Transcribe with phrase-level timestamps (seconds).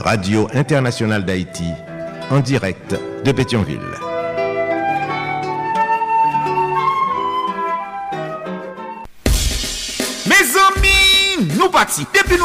[0.00, 1.68] Radio Internationale d'Haïti
[2.30, 4.09] en direct de Pétionville.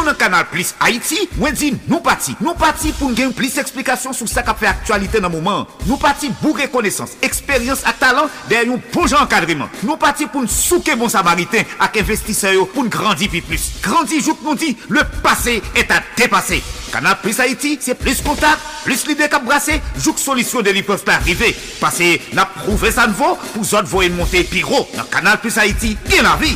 [0.05, 2.35] nou nan kanal Plus Haiti, mwen di nou pati.
[2.43, 5.65] Nou pati pou gen plis eksplikasyon sou sa ka fe aktualite nan mouman.
[5.87, 9.71] Nou pati bou rekonesans, eksperyans ak talant der yon pou jan kadriman.
[9.83, 13.71] Nou pati pou nou souke bon samariten ak investiseyo pou nou grandi pi plus.
[13.85, 16.61] Grandi jout nou di, le pase et a depase.
[16.93, 21.03] Kanal Plus Haiti, se plis kontak, plis lide kap brase, jout solisyon de li peuvent
[21.03, 21.51] pa arrive.
[21.81, 24.85] Pase, na prouve sa nvo, pou zot voyen monte pi ro.
[24.95, 26.55] Nan Kanal Plus Haiti, gen la vi.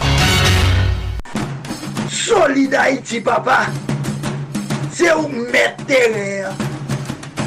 [2.30, 3.62] Solid Haïti, papa.
[4.92, 6.52] C'est où mettre terrain.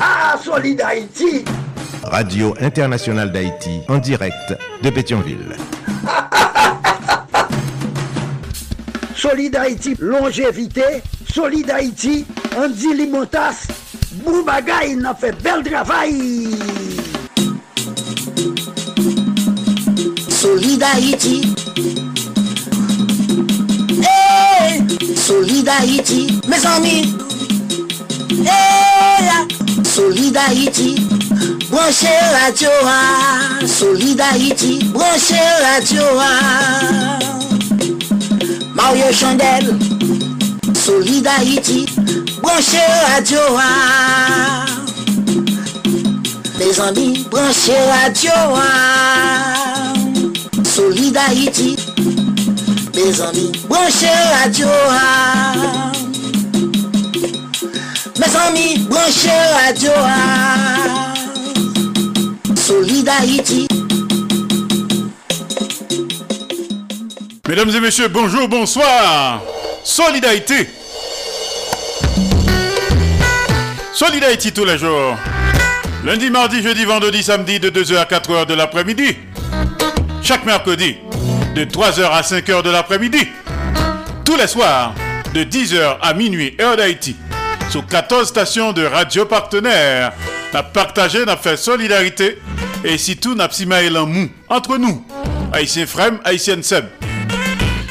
[0.00, 1.44] Ah, Solid Haïti.
[2.02, 5.54] Radio Internationale d'Haïti en direct de Pétionville.
[9.14, 11.04] Solid Haïti, longévité.
[11.32, 12.26] Solid Haïti,
[12.58, 13.68] Andy Limotas.
[14.24, 16.56] Boubagaï, il a fait bel travail.
[20.28, 22.11] Solid Haïti.
[25.26, 27.14] Solid Haïti, mes amis.
[28.44, 29.28] Hey,
[29.84, 30.96] Solid Haïti,
[31.70, 32.08] branchez
[32.42, 33.64] radio, ah.
[33.66, 35.36] Solid Haïti, branchez
[36.18, 37.18] ah.
[38.74, 39.78] Mario Chandel,
[40.74, 41.86] Solid Haïti,
[42.42, 42.78] branchez
[43.58, 44.66] ah.
[46.58, 48.32] Mes amis, branchez radio.
[48.56, 49.92] ah.
[50.64, 51.76] Solid Haïti,
[52.94, 54.06] mes amis, branchez
[54.42, 54.66] radio.
[58.18, 59.30] Mes amis, branchez
[59.64, 59.90] radio.
[62.54, 63.68] Solid Haïti.
[67.48, 69.42] Mesdames et messieurs, bonjour, bonsoir.
[69.84, 70.68] Solidarité.
[73.92, 75.16] Solidarité tous les jours.
[76.04, 79.16] Lundi, mardi, jeudi, vendredi, samedi de 2h à 4h de l'après-midi.
[80.22, 80.96] Chaque mercredi
[81.54, 83.28] de 3h à 5h de l'après-midi.
[84.24, 84.94] Tous les soirs
[85.34, 87.16] de 10h à minuit, heure d'Haïti.
[87.70, 90.12] Sur 14 stations de radio partenaires.
[90.52, 92.38] N'a partagé, n'a fait solidarité.
[92.84, 95.04] Et si tout n'a en mou entre nous.
[95.52, 96.86] Haïtien Frem, Haïtien Seb.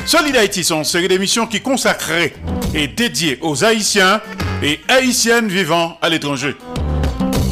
[0.06, 2.34] Solid Haïti sont une série d'émissions qui consacrées
[2.74, 4.22] et dédiées aux Haïtiens
[4.64, 6.56] et Haïtiennes vivant à l'étranger.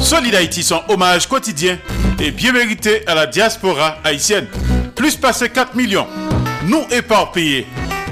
[0.02, 1.78] Solid Haïti sont hommage quotidien
[2.18, 4.46] et bien mérité à la diaspora haïtienne.
[5.00, 6.06] Plus passé 4 millions,
[6.66, 7.66] nous éparpillés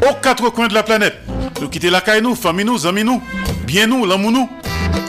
[0.08, 1.18] aux quatre coins de la planète.
[1.60, 3.22] Nous quitter la caille nous, famille nous, amis nous,
[3.66, 4.48] bien nous, l'amour nous.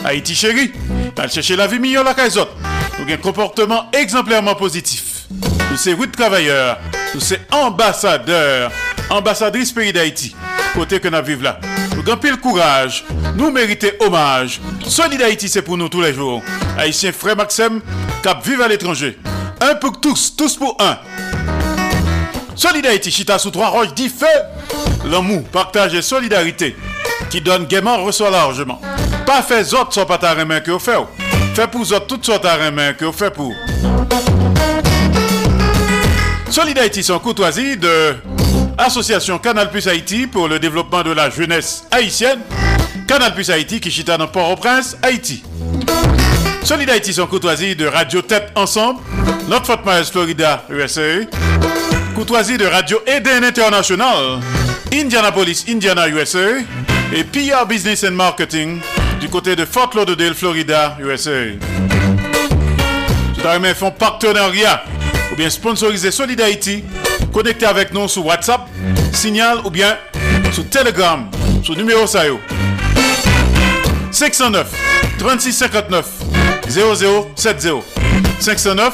[0.03, 0.73] Haïti chéri,
[1.15, 2.51] t'as chercher la vie meilleure la caille autres.
[2.99, 5.27] Nous un comportement exemplairement positif.
[5.71, 6.79] Nous sommes routes travailleurs,
[7.13, 8.73] nous sommes ambassadeurs,
[9.09, 10.35] ambassadrices pays d'Haïti.
[10.73, 11.61] Côté que nous vivons là.
[11.95, 13.05] Nous avons pile courage,
[13.37, 14.59] nous méritons hommage.
[14.85, 16.43] Solid Haïti, c'est pour nous tous les jours.
[16.77, 17.79] Haïtien frère Maxime,
[18.21, 19.17] cap vive à l'étranger.
[19.61, 20.97] Un pour tous, tous pour un.
[22.59, 24.25] Solid Haïti, chita sous trois roches, dit feu.
[25.09, 26.75] L'amour, partage et solidarité.
[27.29, 28.81] Qui donne gaiement, reçoit largement.
[29.25, 30.99] Pas fait autres sans pas ta main que vous faites.
[31.55, 33.53] Fait pour autres toutes sortes de main que vous faites pour.
[36.49, 38.15] Solidarité sans courtoisie de
[38.77, 42.41] Association Canal Plus Haïti pour le développement de la jeunesse haïtienne.
[43.07, 45.43] Canal Plus Haïti qui chita dans Port-au-Prince, Haïti.
[46.65, 48.99] Solidarité sans courtoisie de Radio Tête Ensemble,
[49.47, 51.21] Notre Fort Myers, Florida, USA.
[52.19, 54.41] Courtoisie de Radio Eden International,
[54.91, 56.59] Indianapolis, Indiana, USA.
[57.13, 58.81] Et PR Business and Marketing
[59.21, 61.55] du côté de Fort Lauderdale, Florida, USA.
[63.33, 64.83] Tout à l'heure, font partenariat
[65.31, 66.43] ou bien sponsoriser Solid.
[67.31, 68.67] Connectez avec nous sur WhatsApp,
[69.13, 69.97] Signal ou bien
[70.51, 71.25] sur Telegram,
[71.63, 72.41] sur numéro SAYO.
[74.11, 74.67] 509
[75.19, 76.05] 3659
[76.67, 77.81] 0070
[78.41, 78.93] 509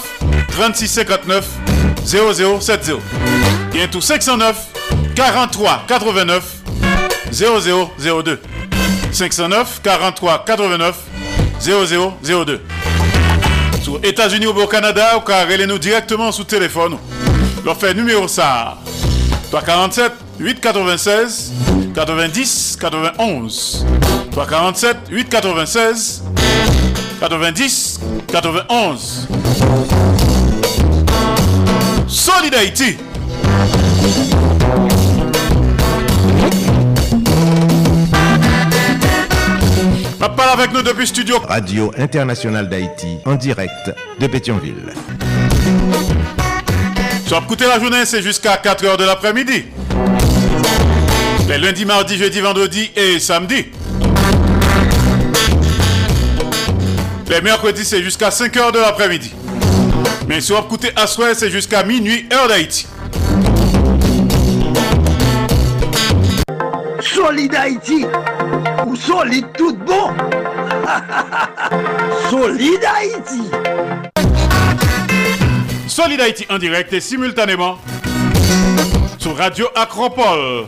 [0.51, 1.64] 3659
[2.06, 2.94] 0070
[3.72, 4.56] Bien tout 509
[5.16, 6.44] 43 89
[7.31, 8.42] 0002
[9.12, 10.96] 509 43 89
[11.60, 12.62] 0002
[13.81, 16.98] Sur États-Unis ou au Canada, ou car nous directement sous téléphone.
[17.63, 18.78] Leur fait numéro ça.
[19.52, 21.54] 347 896
[21.96, 23.86] 90 91
[24.31, 26.24] 347 896
[27.19, 29.28] 90 91.
[32.07, 32.98] Solid Haïti.
[40.36, 41.38] Parle avec nous depuis studio.
[41.48, 43.72] Radio Internationale d'Haïti, en direct
[44.19, 44.94] de Pétionville.
[47.25, 49.66] Sur écouter la journée, c'est jusqu'à 4h de l'après-midi.
[51.48, 53.68] Les lundis, mardis, jeudi, vendredi et samedi.
[57.30, 59.34] Les mercredis, c'est jusqu'à 5h de l'après-midi.
[60.35, 62.85] Mais sur écouter à soir, c'est jusqu'à minuit, heure d'Haïti.
[66.99, 68.05] Solid Haïti.
[68.85, 70.09] Ou solide tout bon.
[72.29, 73.49] Solid Haïti.
[75.87, 77.79] Solid Haïti en direct et simultanément
[79.17, 80.65] sur Radio Acropole,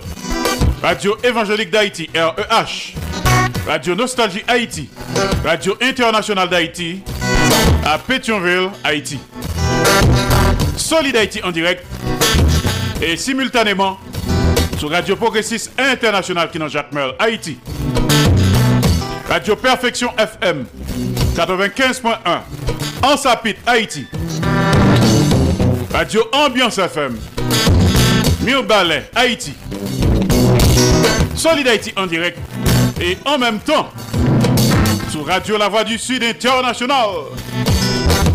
[0.81, 2.95] Radio Évangélique d'Haïti, REH,
[3.67, 4.87] Radio Nostalgie Haïti,
[5.43, 7.01] Radio Internationale d'Haïti,
[7.85, 9.19] à Pétionville, Haïti.
[10.77, 11.85] Solid Haïti en direct
[13.01, 13.99] et simultanément
[14.79, 17.57] sur Radio Progressiste International qui Jacques Merle, Haïti.
[19.29, 20.65] Radio Perfection FM
[21.35, 22.17] 95.1
[23.03, 24.05] en Sapit, Haïti.
[25.91, 27.17] Radio Ambiance FM
[28.67, 29.53] Ballet, Haïti.
[31.35, 32.39] Solid Haïti en direct
[33.01, 33.89] et en même temps
[35.11, 37.09] sur Radio La Voix du Sud International.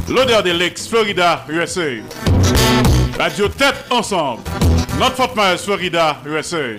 [0.08, 1.80] L'odeur des Lakes, Florida, USA.
[3.18, 4.42] Radio Tête Ensemble.
[4.98, 6.76] Notre Fort Myers, Florida, USA.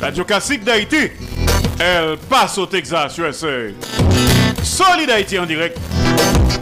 [0.00, 1.10] Radio Classique d'Haïti.
[1.78, 3.70] Elle passe au Texas, USA.
[4.62, 5.78] Solid Haïti en direct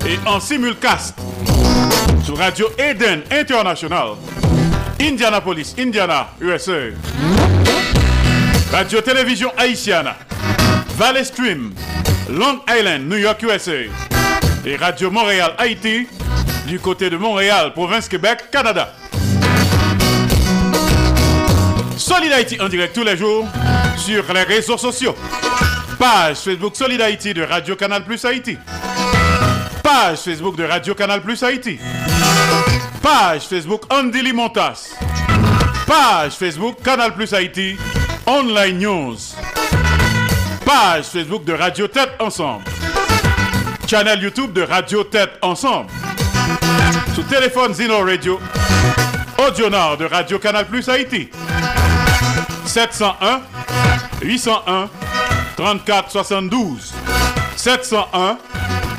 [0.06, 1.14] et en simulcast
[2.24, 4.16] sur Radio Eden International.
[5.00, 6.90] Indianapolis, Indiana, USA.
[8.72, 10.16] Radio Télévision Haïtiana.
[10.96, 11.72] Valley Stream,
[12.30, 13.88] Long Island, New York, USA.
[14.64, 16.06] Et Radio Montréal, Haïti,
[16.68, 18.92] du côté de Montréal, province Québec, Canada.
[21.96, 23.46] Solid Haïti en direct tous les jours
[23.96, 25.16] sur les réseaux sociaux.
[25.98, 28.56] Page Facebook Solid Haïti de Radio Canal Plus Haïti.
[29.82, 31.78] Page Facebook de Radio Canal Plus Haïti.
[33.02, 34.94] Page Facebook Andy Limontas.
[35.86, 37.76] Page Facebook Canal Plus Haïti.
[38.26, 39.18] Online News.
[40.64, 42.71] Page Facebook de Radio Tête Ensemble.
[43.92, 45.90] Channel YouTube de Radio Tête Ensemble.
[47.14, 48.40] Sous téléphone Zino Radio.
[49.36, 51.28] Audio Nord de Radio Canal Plus Haïti.
[52.64, 53.42] 701
[54.22, 54.88] 801
[55.58, 56.94] 34 72
[57.54, 58.38] 701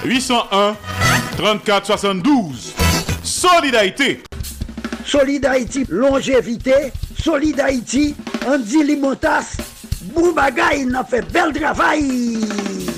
[0.05, 0.75] 801
[1.37, 2.75] 34 72
[3.23, 4.21] Solidarité
[5.03, 6.93] Solid Haïti, longévité.
[7.19, 8.13] Solid Haïti,
[8.45, 9.57] Andy Limotas.
[10.13, 12.92] Boubagaï, n'a fait bel travail.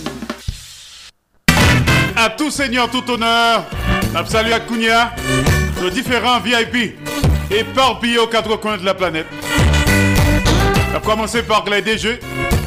[2.16, 3.66] À tout seigneur, tout honneur,
[4.28, 5.14] salut à Kounia,
[5.82, 6.98] nos différents VIP
[7.52, 9.28] éparpillés aux quatre coins de la planète.
[10.96, 12.20] A commencer par les DG,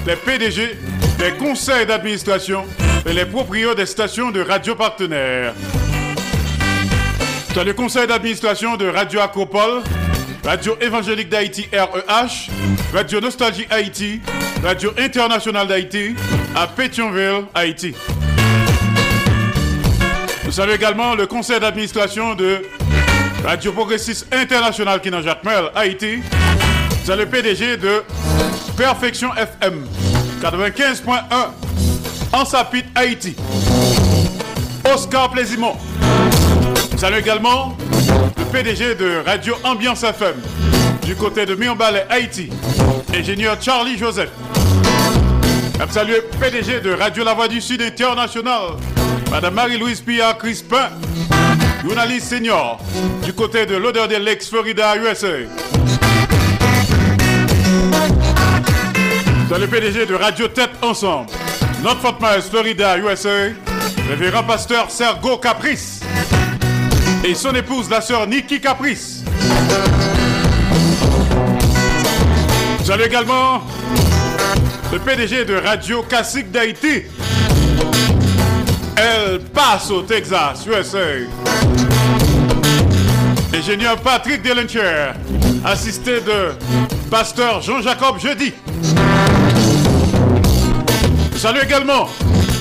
[0.07, 0.77] les PDG,
[1.19, 2.67] les conseils d'administration
[3.07, 5.55] et les propriétaires des stations de radio partenaires.
[7.55, 9.83] Dans le conseil d'administration de Radio Acropole,
[10.45, 12.51] Radio Évangélique d'Haïti REH,
[12.93, 14.21] Radio Nostalgie Haïti,
[14.63, 16.15] Radio Internationale d'Haïti
[16.55, 17.95] à Pétionville, Haïti.
[20.49, 22.63] Nous saluons également le conseil d'administration de
[23.45, 26.21] Radio Progressiste International qui Jacques Merle, Haïti.
[27.05, 28.03] C'est le PDG de
[28.75, 29.85] Perfection FM
[30.41, 31.21] 95.1
[32.33, 33.37] en Sapit, Haïti.
[34.91, 35.77] Oscar Plaisimont.
[36.97, 37.77] Salut également
[38.39, 40.37] le PDG de Radio Ambiance FM
[41.05, 42.49] du côté de Mionbalais, Haïti.
[43.15, 44.31] Ingénieur Charlie Joseph.
[45.91, 48.79] Salut le PDG de Radio La Voix du Sud International.
[49.31, 50.91] Madame Marie-Louise Pia Crispin.
[51.85, 52.81] Journaliste senior
[53.25, 55.27] du côté de l'odeur des Lakes, Florida, USA.
[59.49, 61.31] Dans le PDG de Radio Tête Ensemble.
[61.83, 63.53] Notre Fort Myers, Florida, USA.
[64.09, 66.01] Révérend pasteur Sergo Caprice.
[67.25, 69.23] Et son épouse, la sœur Nikki Caprice.
[72.85, 73.63] Salut également
[74.91, 77.03] le PDG de Radio Classique d'Haïti.
[79.01, 80.99] Elle passe au Texas, USA.
[83.55, 85.13] Ingénieur Patrick Delencher,
[85.65, 86.51] assisté de
[87.09, 88.53] pasteur Jean-Jacob Jeudi.
[91.37, 92.09] Salut également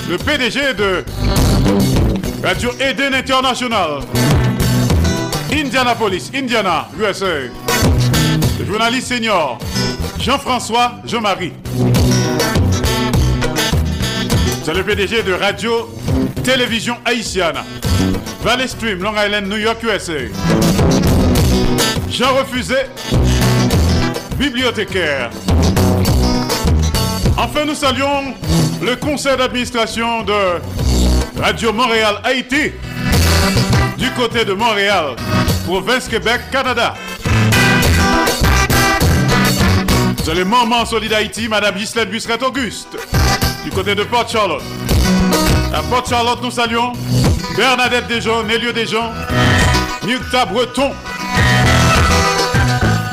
[0.08, 1.04] le PDG de
[2.44, 4.02] Radio Eden International,
[5.52, 7.48] Indianapolis, Indiana, USA.
[8.60, 9.58] Le journaliste senior
[10.20, 11.52] Jean-François Jean-Marie.
[14.62, 15.97] C'est le PDG de Radio
[16.42, 17.56] Télévision haïtienne.
[18.42, 20.12] Valley Stream, Long Island, New York, USA.
[22.10, 22.76] Jean Refusé,
[24.36, 25.30] bibliothécaire.
[27.36, 28.34] Enfin, nous saluons
[28.82, 30.60] le conseil d'administration de
[31.40, 32.72] Radio Montréal Haïti
[33.96, 35.16] du côté de Montréal,
[35.66, 36.94] province Québec, Canada.
[40.24, 42.96] C'est le moment solide Haïti, Madame Gislaine Busseret Auguste,
[43.64, 44.62] du côté de Port Charlotte.
[45.78, 46.92] À Port Charlotte, nous saluons
[47.56, 49.12] Bernadette Desjons, Nélio Desjons,
[50.04, 50.90] Nukta Breton,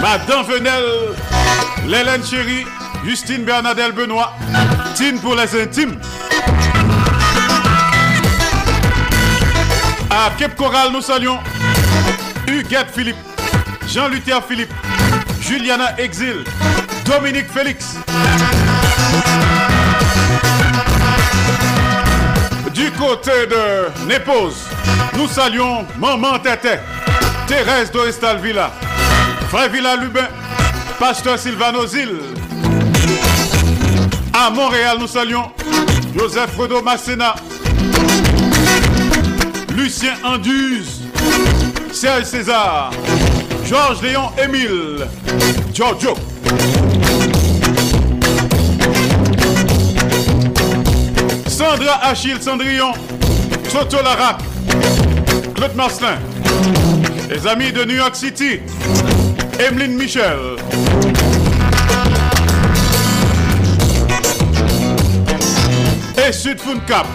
[0.02, 0.84] Madame Venel,
[1.86, 2.66] Lélène Chéri,
[3.06, 4.34] Justine Bernadette Benoît,
[4.96, 6.00] Tine pour les intimes.
[10.10, 11.38] À Cape Coral, nous saluons
[12.48, 13.18] Huguette Philippe,
[13.88, 14.74] Jean-Luther Philippe,
[15.40, 16.44] Juliana Exil,
[17.06, 17.98] Dominique Félix.
[22.76, 24.68] Du côté de Népose,
[25.18, 26.76] nous saluons Maman Tété,
[27.48, 28.70] Thérèse Dorestal Villa,
[29.50, 30.28] Frère Villa Lubin,
[31.00, 32.18] Pasteur Sylvano Zil.
[34.34, 35.50] À Montréal, nous saluons
[36.20, 37.36] Joseph Fredo Massena,
[39.74, 41.02] Lucien Anduze,
[41.94, 42.92] Serge César,
[43.66, 45.08] Georges Léon Émile,
[45.74, 46.14] Giorgio.
[51.56, 52.92] Sandra Achille Cendrillon,
[53.72, 54.42] Toto Larac,
[55.56, 56.18] Claude Marcelin,
[57.30, 58.60] les amis de New York City,
[59.58, 60.58] Emeline Michel.
[66.28, 67.08] Et Sud Cap,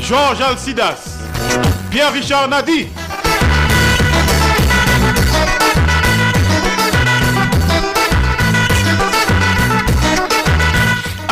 [0.00, 1.18] Georges Alcidas,
[1.90, 2.86] Pierre-Richard Nadi.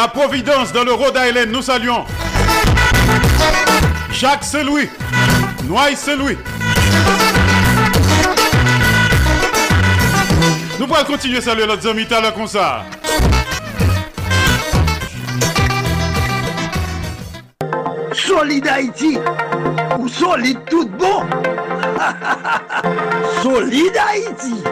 [0.00, 2.04] À Providence, dans le Rhode Island, nous saluons
[4.12, 4.88] Jacques Seloui,
[5.64, 6.38] Noailles Seloui.
[10.78, 12.84] Nous pourrons continuer à saluer notre ami à comme ça.
[18.12, 19.18] Solide Haïti
[19.98, 21.24] ou solide tout bon
[23.42, 24.62] Solide Haïti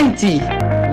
[0.00, 0.40] Haïti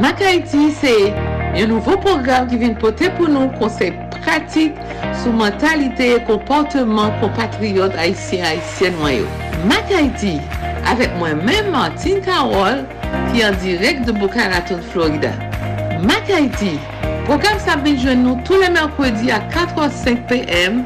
[0.01, 1.13] Mac Haïti c'est
[1.55, 4.75] un nouveau programme qui vient porter pour nous conseils pratiques
[5.23, 9.25] sur mentalité et comportement compatriotes haïtiens haïtiennes noyaux.
[9.65, 10.41] Mac Haïti
[10.85, 12.83] avec moi-même Martine Carole
[13.31, 15.31] qui est en direct de Boca Raton, Florida.
[16.01, 16.77] Mac Haïti,
[17.23, 20.83] programme ça vient joindre nous tous les mercredis à 4h05 p.m.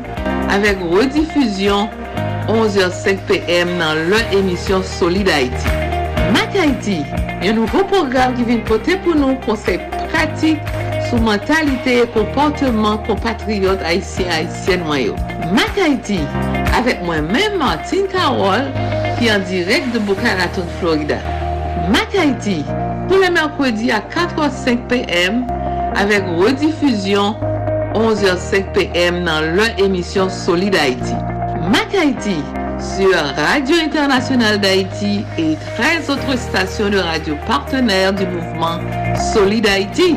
[0.47, 1.89] avec rediffusion
[2.47, 3.67] 11h05 p.m.
[3.79, 5.80] dans leur émission Solid Haïti.
[6.31, 7.01] Mak Haiti,
[7.43, 9.79] yon nouvo program ki vin pote pou nou konsey
[10.11, 10.61] pratik
[11.09, 15.17] sou mentalite e komporteman kompatriot Haitien-Haitien mwayo.
[15.55, 16.19] Mak Haiti,
[16.77, 18.69] avek mwen men Martin Karol
[19.17, 21.19] ki an direk de Boca Raton, Florida.
[21.91, 22.61] Mak Haiti,
[23.09, 25.43] pou le merkwedi a 4h05 pm
[25.99, 27.35] avek redifuzyon
[27.97, 31.17] 11h05 pm nan lè emisyon Solid Haiti.
[31.73, 32.39] Mak Haiti,
[32.81, 38.79] sur Radio Internationale d'Haïti et 13 autres stations de radio partenaires du mouvement
[39.33, 40.15] Solid Haïti.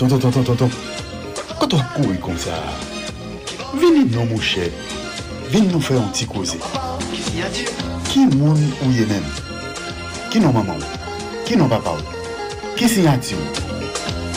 [0.00, 0.99] Tonton, tonton, tonton.
[1.60, 2.56] Kato ak kouri kon sa,
[3.76, 4.70] vini nou mou chè,
[5.52, 6.56] vini nou fè an ti koze.
[8.08, 9.26] Ki moun ou ye men?
[10.32, 11.12] Ki nou maman ou?
[11.44, 12.24] Ki nou papa ou?
[12.80, 13.44] Ki si yati ou?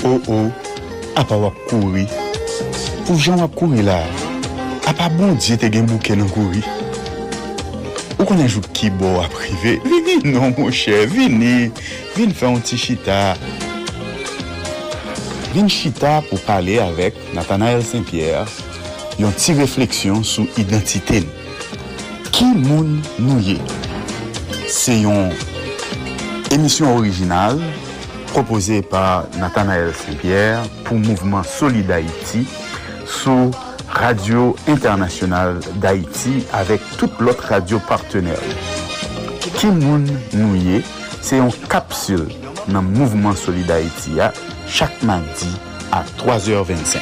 [0.03, 0.75] Oh, ou oh, ou,
[1.15, 2.03] apa wak kouri.
[3.08, 4.01] Pou jan wak kouri la,
[4.92, 6.60] apa bon diye te gen bouke nan kouri.
[8.20, 11.72] Ou konen jou ki bo aprive, vini nou mou chè, vini,
[12.18, 13.22] vini fè an ti chita.
[15.53, 18.50] vin chita pou pale avek Nathanael Saint-Pierre
[19.22, 21.41] yon ti refleksyon sou identite nou.
[22.33, 23.60] Ki moun nou ye?
[24.74, 25.29] Se yon
[26.55, 27.62] emisyon orijinal
[28.31, 32.48] propose pa Nathanael Saint-Pierre pou Mouvement Solid Haïti
[33.05, 33.51] sou
[33.93, 38.41] Radio Internationale d'Haïti avek tout lot radio partenèl.
[39.60, 40.81] Ki moun nou ye?
[41.22, 42.25] Se yon kapsul
[42.74, 44.33] nan Mouvement Solid Haïti ya
[44.67, 45.50] chaque mardi
[45.91, 46.98] à 3h25.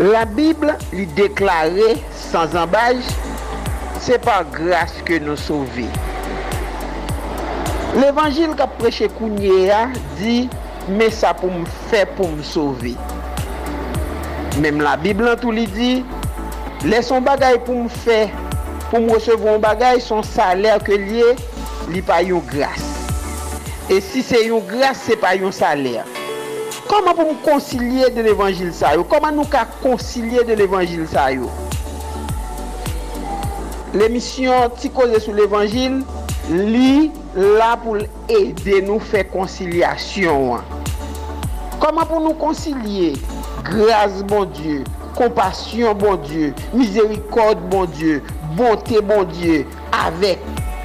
[0.00, 1.96] La Bible lui déclarait
[2.32, 3.04] sans embâche
[4.10, 5.84] se pa grase ke nou souve.
[7.94, 9.84] L'Evangil ka preche kounye ya
[10.18, 10.48] di,
[10.90, 12.96] me sa pou m fe pou m souve.
[14.58, 15.92] Mem la Biblan tou li di,
[16.90, 18.24] le son bagay pou m fe,
[18.88, 21.36] pou m resevon bagay, son saler ke liye,
[21.94, 22.90] li pa yon grase.
[23.90, 26.02] E si se yon grase, se pa yon saler.
[26.90, 29.06] Koman pou m konsilye de l'Evangil sa yo?
[29.06, 31.46] Koman nou ka konsilye de l'Evangil sa yo?
[33.92, 36.04] L'émission Ticose sous l'Évangile,
[36.50, 40.60] li la pou l'aider nou fè konsilyasyon.
[41.82, 43.16] Koman pou nou konsilye?
[43.66, 44.84] Grâce bon Dieu,
[45.16, 48.22] compassion bon Dieu, miséricorde bon Dieu,
[48.56, 49.66] bonté bon Dieu,
[50.06, 50.38] avec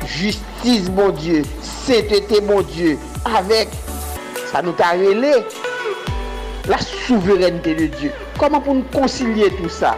[0.06, 2.98] justice bon Dieu, sainteté bon Dieu,
[3.38, 3.70] avec,
[4.52, 4.96] ça nous t'a
[6.68, 8.12] la souveraineté de Dieu.
[8.40, 9.96] Comment pour nous concilier tout ça?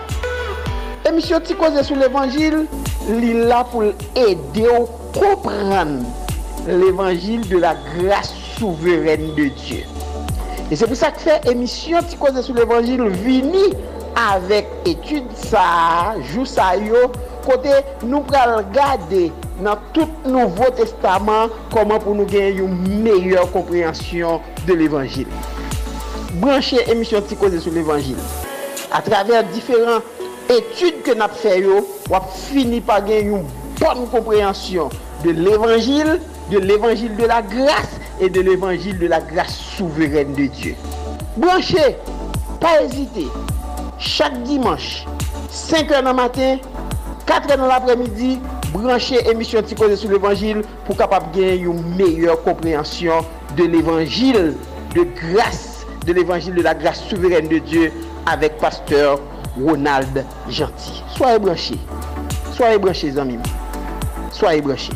[1.08, 2.68] Émission Ticose sous l'évangile,
[3.08, 6.00] li la pou l'ede ou kompran
[6.68, 9.84] l'Evangil de la grâce souveraine de Dieu.
[10.70, 13.72] Et c'est pour ça que fait émission Ti Koze sous l'Evangil vini
[14.18, 17.08] avèk etude sa, jou sa yo,
[17.46, 17.72] kote
[18.04, 19.28] nou pral gade
[19.64, 22.74] nan tout nouvo testaman koman pou nou gen yon
[23.06, 25.30] meyèr komprensyon de l'Evangil.
[26.42, 28.18] Branche émission Ti Koze sous l'Evangil.
[28.92, 30.02] A travers diferents
[30.50, 33.46] étude que nous fait yo, on fini par gagner une
[33.80, 34.90] bonne compréhension
[35.24, 36.20] de l'évangile,
[36.52, 40.76] de l'évangile de la grâce et de l'évangile de la grâce souveraine de Dieu.
[41.36, 41.98] Branchez,
[42.60, 43.28] pas hésiter.
[44.00, 45.06] Chaque dimanche,
[45.52, 46.58] 5h dans le matin,
[47.28, 48.40] 4h dans l'après-midi,
[48.72, 54.56] branchez émission Ticosé sur l'évangile pour capable gagner une meilleure compréhension de l'évangile
[54.96, 57.92] de grâce, de l'évangile de la grâce souveraine de Dieu
[58.26, 59.20] avec pasteur
[59.64, 61.04] Ronald Gentil.
[61.16, 61.80] Soyez branchés.
[62.54, 63.40] Soyez branchés, amis.
[64.32, 64.94] Soyez branchés.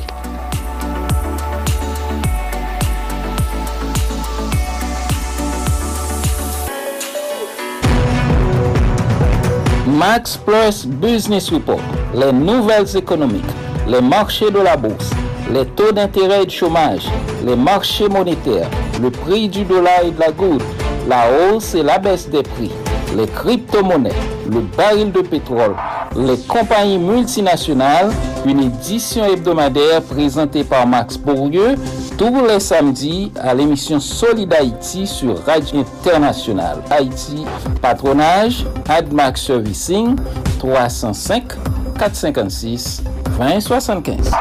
[10.02, 11.80] Max Plus Business Report,
[12.16, 13.44] les nouvelles économiques,
[13.88, 15.12] les marchés de la bourse,
[15.54, 17.08] les taux d'intérêt et de chômage,
[17.46, 18.68] les marchés monétaires,
[19.00, 20.64] le prix du dollar et de la goutte,
[21.08, 22.72] la hausse et la baisse des prix,
[23.16, 24.12] les crypto-monnaies,
[24.50, 25.76] le baril de pétrole,
[26.16, 28.12] les compagnies multinationales,
[28.46, 31.76] une édition hebdomadaire présentée par Max Bourdieu
[32.18, 36.78] tous les samedis à l'émission Solid Haïti sur Radio Internationale.
[36.90, 37.46] Haïti,
[37.82, 40.16] patronage, AdMax Servicing,
[40.60, 41.44] 305
[41.98, 43.04] 456
[43.40, 44.32] 2075.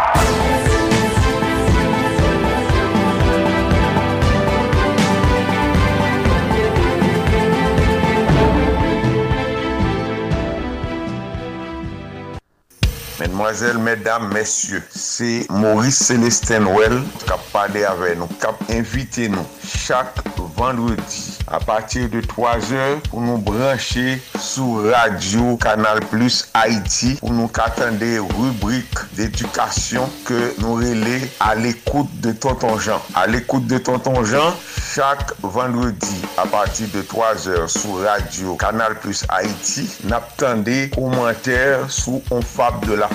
[13.79, 19.47] Mesdames, messieurs, c'est Maurice Célestin Well qui a parlé avec nous, qui a invité nous
[19.65, 20.17] chaque
[20.57, 27.33] vendredi à partir de 3 heures pour nous brancher sur Radio Canal Plus Haïti pour
[27.33, 27.99] nous attendre
[28.39, 33.01] rubrique d'éducation que nous relais à l'écoute de Tonton Jean.
[33.15, 34.55] À l'écoute de Tonton Jean,
[34.95, 42.23] chaque vendredi à partir de 3 heures sur Radio Canal Plus Haïti, n'attendez commentaires sous
[42.31, 43.09] on fable de la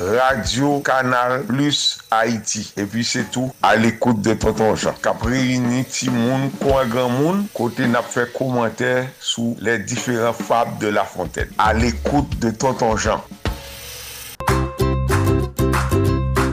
[0.00, 2.72] Radio Canal Plus Haïti.
[2.76, 4.94] Et puis c'est tout à l'écoute de Tonton Jean.
[5.02, 10.88] Capri réuni Timoun, Coin Grand Moun, côté n'a fait commentaire sous les différents fables de
[10.88, 11.48] la fontaine.
[11.58, 13.22] À l'écoute de Tonton Jean.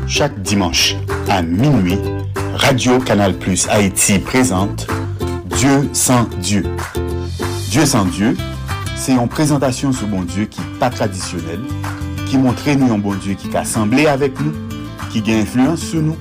[0.08, 0.96] Chaque dimanche
[1.30, 2.00] à minuit,
[2.56, 4.86] Radio Canal Plus Haïti présente
[5.58, 6.64] Dieu sans Dieu.
[7.70, 8.38] Dieu sans Dieu,
[8.96, 11.62] c'est une présentation sur bon Dieu qui n'est pas traditionnelle,
[12.32, 14.54] qui montre nous un bon Dieu qui a avec nous,
[15.12, 16.16] qui a influence sur nous,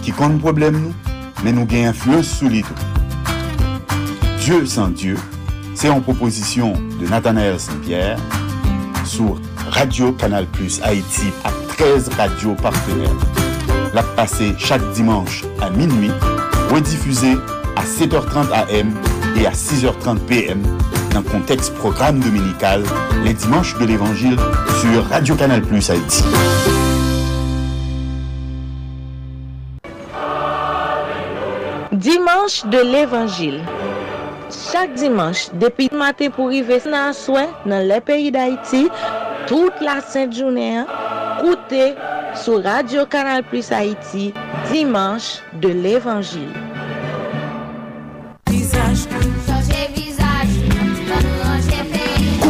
[0.00, 0.94] qui compte problème nous,
[1.44, 2.74] mais nous a influence sur tout.
[4.38, 5.14] Dieu sans Dieu,
[5.74, 8.18] c'est une proposition de Nathanaël Saint-Pierre
[9.04, 9.38] sur
[9.68, 13.10] Radio Canal Plus Haïti à 13 radios partenaires.
[13.92, 16.12] La passée chaque dimanche à minuit,
[16.70, 17.36] rediffusée
[17.76, 18.94] à 7h30 AM
[19.36, 20.62] et à 6h30 PM
[21.12, 22.82] dans le contexte programme dominical
[23.24, 24.36] les dimanches de l'Évangile
[24.80, 26.22] sur Radio Canal Plus Haïti.
[31.92, 33.60] Dimanche de l'Évangile.
[34.72, 38.88] Chaque dimanche, depuis le matin pour arriver dans soin dans les pays d'Haïti,
[39.46, 40.82] toute la sainte journée,
[41.38, 41.94] écoutez
[42.34, 44.32] sur Radio Canal Plus Haïti,
[44.70, 46.61] dimanche de l'Évangile.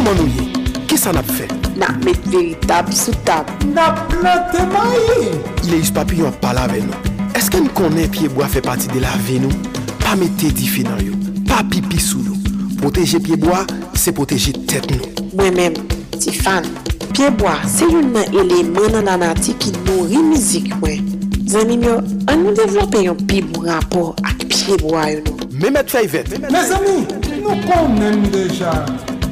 [0.02, 0.44] Koman nou ye?
[0.90, 1.44] Ki sa nap fe?
[1.78, 3.46] Nap met veritab sou tab.
[3.70, 5.28] Nap plante mayi!
[5.62, 7.12] Ile yus papi yon pala ve nou.
[7.38, 9.54] Eske n konen piyeboa fe pati de la ve nou?
[10.02, 11.14] Pa mette difi nan yo.
[11.46, 12.34] Pa pipi sou nou.
[12.80, 13.60] Poteje piyeboa,
[13.94, 15.12] se poteje tet nou.
[15.38, 15.78] Mwen men,
[16.16, 16.66] ti fan,
[17.12, 21.14] piyeboa se yon nan eleman nan anati ki nou rimizik mwen.
[21.46, 25.48] Zanim yo, an nou devlope yon piyebou rapor ak piyeboa yo nou.
[25.62, 26.34] Mè mè tfè yvet.
[26.50, 27.04] Mè zami,
[27.38, 28.80] nou konen deja.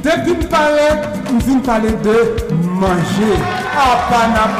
[0.01, 0.87] Depi m pale,
[1.29, 2.17] m vin pale de
[2.81, 3.31] manje.
[3.77, 4.57] Apanap.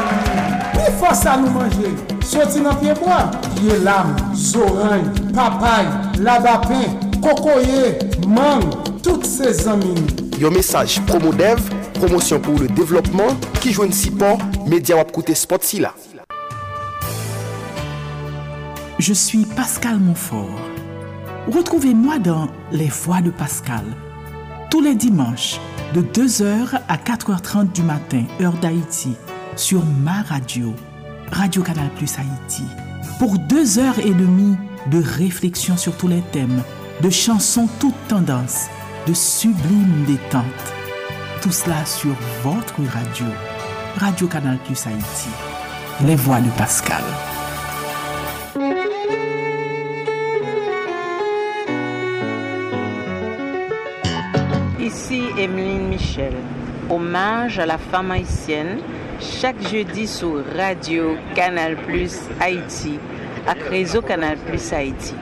[0.76, 1.90] Mi fosa nou manje.
[2.22, 3.24] Soti nan piyeboa,
[3.56, 5.02] piye lam, zoran,
[5.34, 5.88] papay,
[6.22, 7.98] labapen, kokoye,
[8.30, 8.62] mang,
[9.02, 9.98] tout se zamin.
[10.38, 11.60] Yo mesaj Promodev,
[11.98, 14.36] promosyon pou le devlopman, ki jwen si po,
[14.70, 15.92] media wap koute spot si la.
[18.98, 20.60] Je suis Pascal Monfort.
[21.48, 23.82] Retrouvez-moi dans Les Voix de Pascal,
[24.72, 25.60] tous les dimanches,
[25.92, 29.14] de 2h à 4h30 du matin, heure d'Haïti,
[29.54, 30.72] sur ma radio,
[31.30, 32.62] Radio Canal Plus Haïti,
[33.18, 34.56] pour deux heures et demie
[34.90, 36.62] de réflexion sur tous les thèmes,
[37.02, 38.68] de chansons toutes tendances,
[39.06, 40.44] de sublimes détentes.
[41.42, 43.26] Tout cela sur votre radio,
[43.98, 45.28] Radio Canal Plus Haïti,
[46.06, 47.04] Les Voix de Pascal.
[56.92, 58.78] Hommage à la femme haïtienne
[59.18, 62.98] chaque jeudi sur Radio Canal Plus Haïti
[63.46, 65.14] ak réseau Canal Plus Haïti.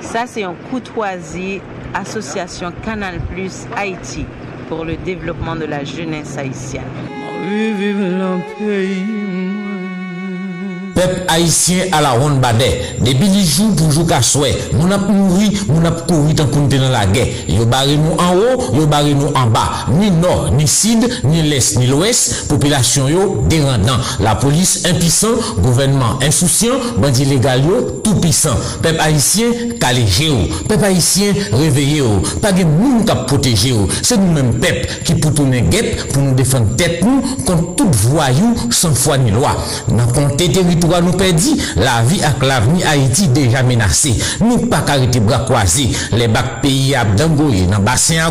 [0.00, 1.60] Ça, c'est un courtoisie
[1.92, 4.24] Association Canal Plus Haïti
[4.68, 6.84] pour le développement de la jeunesse haïtienne.
[10.94, 12.96] Peuple haïtien à la ronde badet.
[13.00, 14.56] Depuis les jours pour jouer qu'à souhait.
[14.74, 17.26] Mon ap mouri, mon ap couru tant qu'on dans la guerre.
[17.48, 19.86] Yo barré nous en haut, yo barré nous en bas.
[19.98, 22.46] Ni nord, ni sud, ni l'est, ni l'ouest.
[22.48, 23.98] Population yo dérendant.
[24.20, 27.62] La police impuissant, gouvernement insouciant, bandit légal
[28.04, 28.54] tout puissant.
[28.80, 29.46] Peuple haïtien
[29.80, 30.36] calégé yo.
[30.68, 32.22] Peuple haïtien réveillé yo.
[32.40, 33.88] Pas de moun k'ap protéger yo.
[34.02, 38.54] C'est nous-mêmes peuple qui pour tourner guette pour nous défendre tête nous contre tout voyou
[38.70, 39.56] sans foi ni loi.
[39.88, 44.14] Dans compter territoire nous perdit, la vie avec l'avenir Haïti déjà menacée.
[44.40, 45.90] Nous pas arrêter bras croisés.
[46.12, 48.30] Les bacs pays à Dangoye, dans bassin à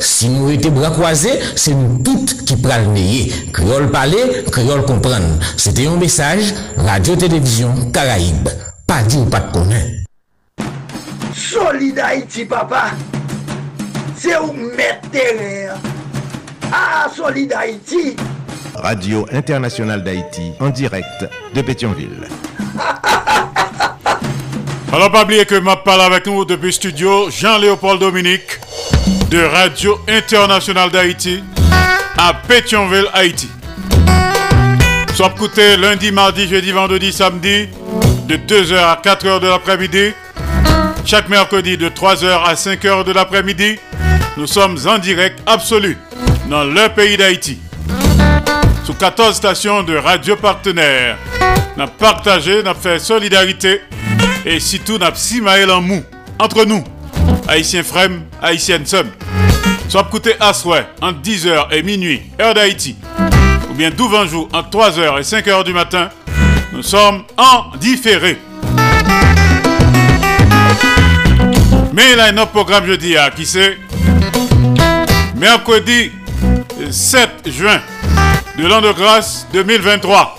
[0.00, 3.32] si nous étions bras croisés, c'est nous toutes qui pral nez.
[3.52, 5.38] Créole parler, créole comprendre.
[5.56, 8.48] C'était un message, Radio-Télévision Caraïbe.
[8.86, 10.02] Pas dit ou pas de connaître.
[11.34, 12.90] Solid Haïti, papa.
[14.16, 15.76] C'est où mettre terre?
[16.72, 18.16] Ah, Solid Haïti.
[18.74, 22.28] Radio Internationale d'Haïti, en direct de Pétionville.
[24.92, 28.58] Alors, pas oublier que m'a parlé avec nous depuis studio Jean-Léopold Dominique
[29.30, 31.42] de Radio Internationale d'Haïti
[32.18, 33.48] à Pétionville, Haïti.
[35.14, 37.68] Soit écouté lundi, mardi, jeudi, vendredi, samedi
[38.26, 40.12] de 2h à 4h de l'après-midi.
[41.04, 43.78] Chaque mercredi de 3h à 5h de l'après-midi.
[44.36, 45.98] Nous sommes en direct absolu
[46.48, 47.58] dans le pays d'Haïti
[48.84, 51.16] sous 14 stations de radio partenaires.
[51.76, 53.80] N'a partagé, n'a fait solidarité
[54.44, 56.02] et surtout n'a si maël en mou
[56.38, 56.82] entre nous,
[57.48, 59.10] haïtiens frem, haïtiennes sommes.
[59.88, 62.96] Soit écouté à souhait entre 10h et minuit, heure d'Haïti,
[63.70, 66.08] ou bien 12 jours entre 3h et 5h du matin,
[66.72, 68.38] nous sommes en différé.
[71.92, 73.76] Mais un autre programme jeudi à qui c'est?
[75.36, 76.10] Mercredi
[76.90, 77.80] 7 juin
[78.62, 80.38] de l'an de grâce 2023.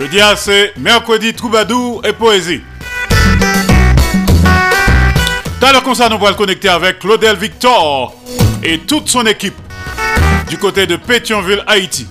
[0.00, 2.62] Je dis à c'est mercredi troubadour et poésie.
[5.60, 8.16] Dans le concert, nous allons le connecter avec Claudel Victor
[8.64, 9.54] et toute son équipe
[10.48, 12.08] du côté de Pétionville, Haïti.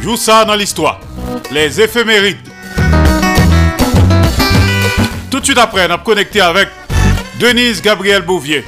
[0.00, 1.00] Joue ça dans l'histoire.
[1.50, 2.38] Les éphémérides.
[5.32, 6.68] Tout de suite après, nous allons connecter avec
[7.40, 8.64] Denise Gabriel Bouvier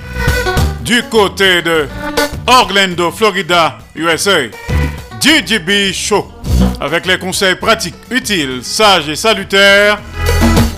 [0.81, 1.87] du côté de
[2.49, 4.49] Orlando, Florida, USA.
[5.26, 6.30] DJB Show
[6.80, 9.98] avec les conseils pratiques, utiles, sages et salutaires,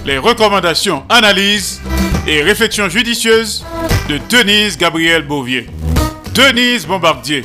[0.07, 1.83] les recommandations, analyses
[2.27, 3.67] et réflexions judicieuses
[4.09, 5.67] de Denise Gabriel Bouvier.
[6.33, 7.45] Denise Bombardier,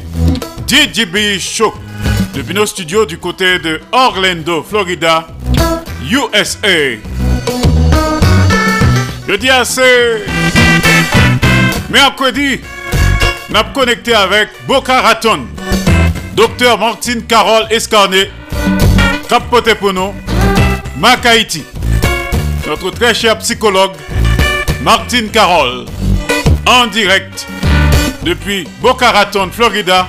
[0.65, 1.73] DJB Show,
[2.33, 5.27] depuis nos studios du côté de Orlando, Florida,
[6.09, 6.95] USA.
[9.27, 10.23] Je dis assez.
[11.89, 12.61] Mercredi,
[13.49, 15.47] n'a connecté avec Boca Raton.
[16.35, 18.31] Docteur Martine Carole Escarné,
[19.29, 20.15] Capote Pono,
[20.97, 21.63] Mac Haïti.
[22.65, 23.91] Notre très cher psychologue,
[24.81, 25.85] Martine Carole,
[26.65, 27.45] en direct
[28.23, 30.07] depuis Boca Raton, Florida,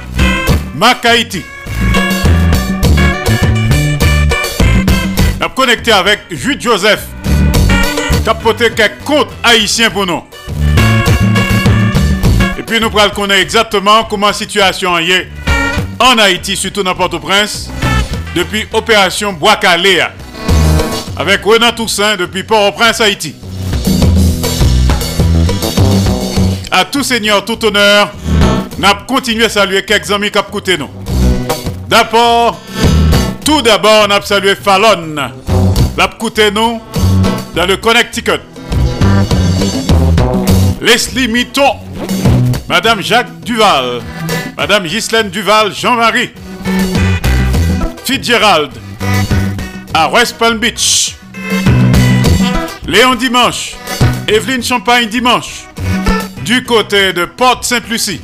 [0.75, 1.43] Mac Haïti.
[5.45, 7.05] On connecté avec Jude Joseph,
[8.25, 10.23] capoté quelques comptes haïtiens pour nous.
[12.59, 15.29] Et puis nous pourrons connaître exactement comment la situation est
[15.99, 17.71] en Haïti, surtout dans Port-au-Prince,
[18.35, 20.01] depuis opération Bois Calais,
[21.17, 23.35] avec Renan Toussaint depuis Port-au-Prince, Haïti.
[26.71, 28.13] À tout seigneur, tout honneur,
[28.79, 30.91] nous continué à saluer quelques amis qui nous.
[31.89, 32.61] D'abord,
[33.45, 35.15] tout d'abord, nous salué Fallon,
[35.97, 36.11] l'a
[36.53, 36.81] nous
[37.55, 38.41] dans le Connecticut.
[40.81, 41.77] Leslie Mitton,
[42.69, 44.03] Madame Jacques Duval,
[44.57, 46.31] Madame Ghislaine Duval, Jean-Marie,
[48.05, 48.71] Fitzgerald,
[49.93, 51.17] à West Palm Beach,
[52.87, 53.75] Léon Dimanche,
[54.29, 55.65] Evelyne Champagne Dimanche,
[56.45, 58.21] du côté de Porte Sainte-Lucie,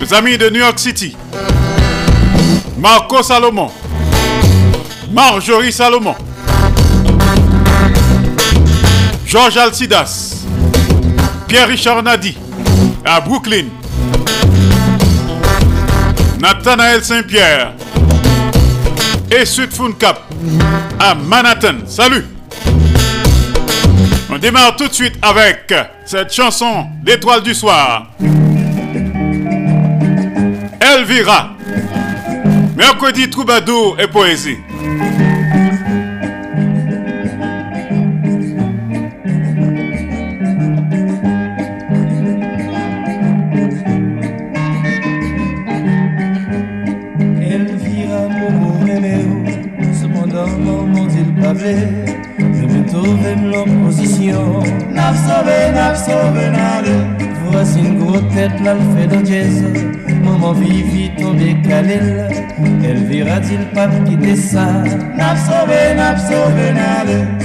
[0.00, 1.16] nos amis de New York City,
[2.78, 3.70] Marco Salomon,
[5.12, 6.16] Marjorie Salomon,
[9.24, 10.44] Georges Alcidas,
[11.46, 12.36] Pierre-Richard Nadi,
[13.08, 13.64] à Brooklyn,
[16.38, 17.72] Nathanaël Saint-Pierre
[19.30, 20.20] et Sud Cap
[21.00, 21.86] à Manhattan.
[21.86, 22.26] Salut!
[24.30, 25.72] On démarre tout de suite avec
[26.04, 28.08] cette chanson L'étoile du soir.
[30.80, 31.54] Elvira.
[32.76, 34.58] Mercredi troubadour et poésie.
[55.08, 56.92] Nap sove nade
[57.46, 59.64] Voici une grosse tête là le fait de jazz
[60.22, 62.28] Maman vivi tombe calel
[62.84, 64.66] Elle verra-t-il pas quitter ça?
[65.16, 67.37] Nap sove, nap sove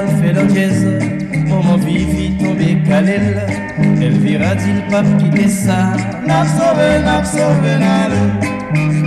[0.00, 0.86] fait l'anglaise
[1.48, 3.46] Maman vivi tombé calel.
[4.00, 5.92] Elle vira dit le pape quitter ça?
[6.26, 9.01] N'a sauvé, n'a sauvé, Maman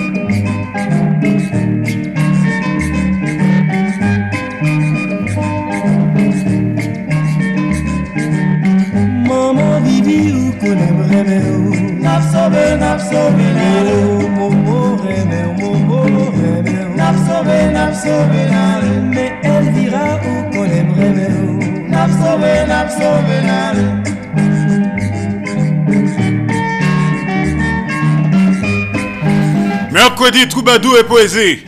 [30.25, 31.63] Mercredi, Troubadou et Poésie.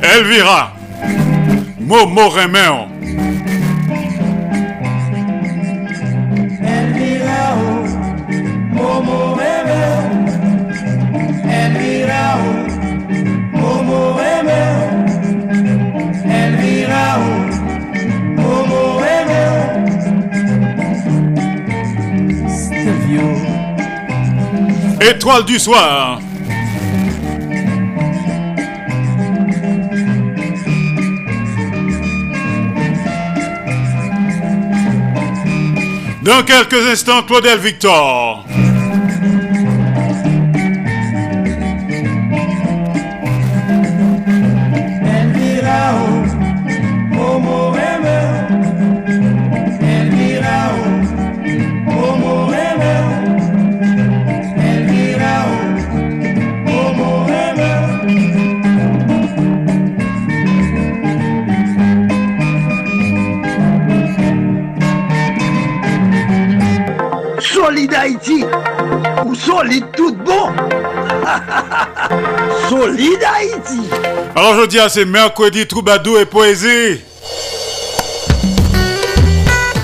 [0.00, 0.76] Elvira.
[1.80, 2.93] Momo Reméo.
[25.24, 26.20] Du soir.
[36.20, 38.33] Dans quelques instants, Claudel Victor.
[74.66, 77.02] C'est mercredi Troubadou et Poésie.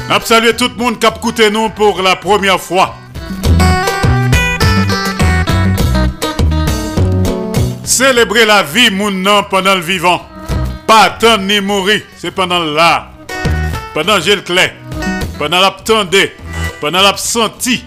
[0.09, 2.95] Je tout le monde qui a écouté nous pour la première fois.
[7.85, 10.23] Célébrer la vie, mon pendant le vivant.
[10.87, 13.11] Pas attendre ni mourir, c'est pendant là.
[13.93, 14.73] Pendant j'ai le clé.
[15.39, 16.33] pendant l'abtendé,
[16.81, 17.85] pendant l'absenti,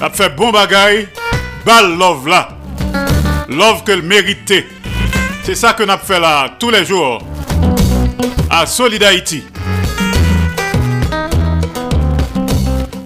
[0.00, 1.06] a fait bon bagaille,
[1.64, 2.48] bal love là.
[3.48, 4.66] Love que le mérité.
[5.44, 7.20] C'est ça que nous fait là tous les jours
[8.48, 9.42] à Solid Haïti.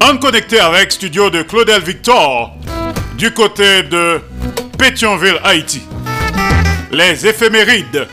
[0.03, 2.53] En connecté avec studio de Claudel Victor
[3.16, 4.20] du côté de
[4.79, 5.83] Pétionville, Haïti.
[6.90, 8.07] Les éphémérides.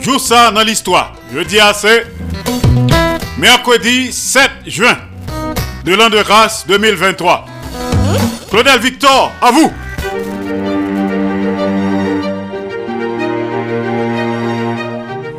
[0.00, 1.12] Joue ça dans l'histoire.
[1.34, 2.04] Je dis assez.
[3.36, 4.96] Mercredi 7 juin
[5.84, 7.44] de l'an de grâce 2023.
[8.50, 9.70] Claudel Victor, à vous.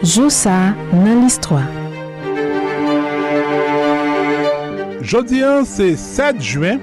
[0.03, 1.67] Joue ça dans l'histoire.
[5.01, 6.79] Jeudi 1, c'est 7 juin.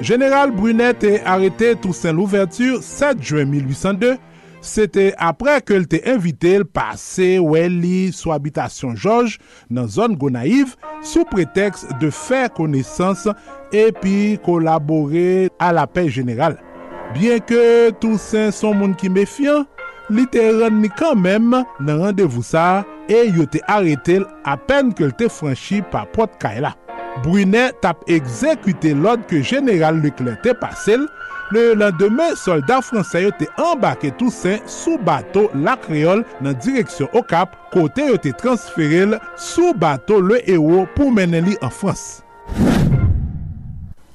[0.00, 4.16] Général Brunet est arrêté Toussaint l'ouverture 7 juin 1802.
[4.62, 9.38] C'était après que t'est invité le passer Welly sous habitation Georges
[9.70, 13.28] dans zone Gonaïve sous prétexte de faire connaissance
[13.72, 16.58] et puis collaborer à la paix générale.
[17.14, 19.66] Bien que Toussaint son monde qui méfiant,
[20.10, 25.08] li te ren ni kanmem nan randevou sa e yo te arete l apen ke
[25.08, 26.74] l te franshi pa pot kay e la.
[27.24, 31.06] Brunet tap ekzekute lod ke General Leclerc te pasel,
[31.50, 37.56] le landeme soldat fransay yo te embake tousen sou bato la kreol nan direksyon Okap,
[37.74, 42.20] kote yo te transferel sou bato le ewo pou menen li an Frans.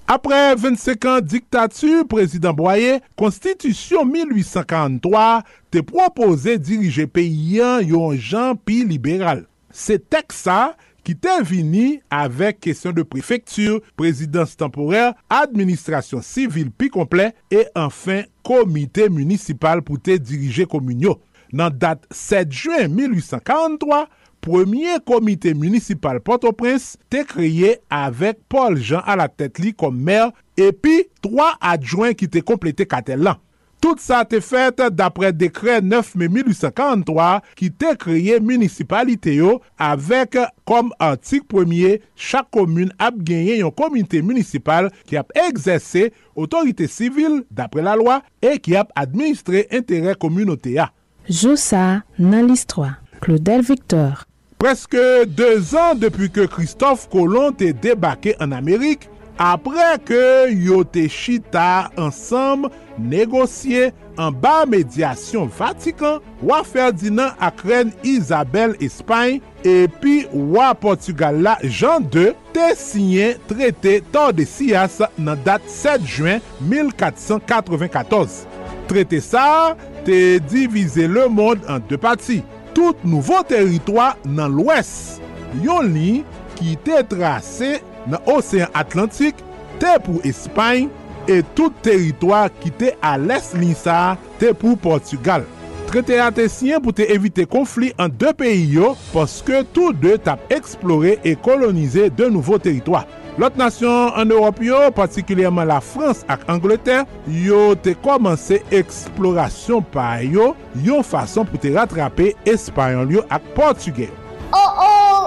[0.06, 5.40] Apre 25 an diktatur, prezident Boye, konstitisyon 1853
[5.74, 9.42] te propose dirije peyyan yon jan pi liberal.
[9.74, 16.92] Se tek sa ki te vini avek kesyon de prefektur, prezidans temporel, administrasyon sivil pi
[16.94, 21.16] komple, e anfen komite municipal pou te dirije komunyo.
[21.50, 24.06] Nan dat 7 juen 1853,
[24.46, 30.30] premier comité municipal Port-au-Prince te créé avec Paul Jean à la tête li comme maire
[30.56, 33.38] et puis trois adjoints qui te complété Catelan.
[33.82, 40.38] Tout ça te fait d'après décret 9 mai 1843 qui te créé municipalité yo avec
[40.64, 47.46] comme article premier chaque commune a gagné un comité municipal qui a exercé autorité civile
[47.50, 50.94] d'après la loi et qui a administré intérêt communautaire.
[51.28, 53.02] Joue ça dans l'histoire.
[53.22, 54.26] Claudel Victor.
[54.66, 59.04] Preske 2 an depi ke Christophe Colomb te debake an Amerik,
[59.38, 62.66] apre ke yo te chita ansam
[62.98, 72.10] negosye an ba medyasyon Vatikan, wa Ferdinand akren Isabel Espany, epi wa Portugal la Jean
[72.10, 76.42] II te sinyen trete Tordesias nan dat 7 juen
[76.74, 78.42] 1494.
[78.90, 79.78] Trete sa,
[80.10, 82.42] te divize le moun an de pati.
[82.76, 85.18] tout nouvo teritwa nan lwes.
[85.64, 86.22] Yon li
[86.60, 89.40] ki te trase nan Osean Atlantik,
[89.82, 90.90] te pou Espany,
[91.26, 95.48] e tout teritwa ki te ales linsa te pou Portugal.
[95.90, 101.16] Trete atesyen pou te evite konflik an de peyi yo, poske tout de tap eksplore
[101.24, 103.06] e kolonize de nouvo teritwa.
[103.36, 110.22] Lot nasyon an Europe yo, patikilyèman la Frans ak Angleterre, yo te komanse eksplorasyon pa
[110.24, 110.54] yo,
[110.86, 114.08] yon fason pou te ratrape Espanyol yo ak Portugè.
[114.56, 115.26] Oh oh!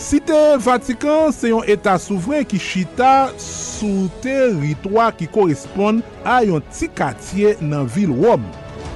[0.00, 6.88] Site Vatikan se yon etat souvren ki chita sou teritwa ki koresponde a yon ti
[6.88, 8.48] katye nan vil wom.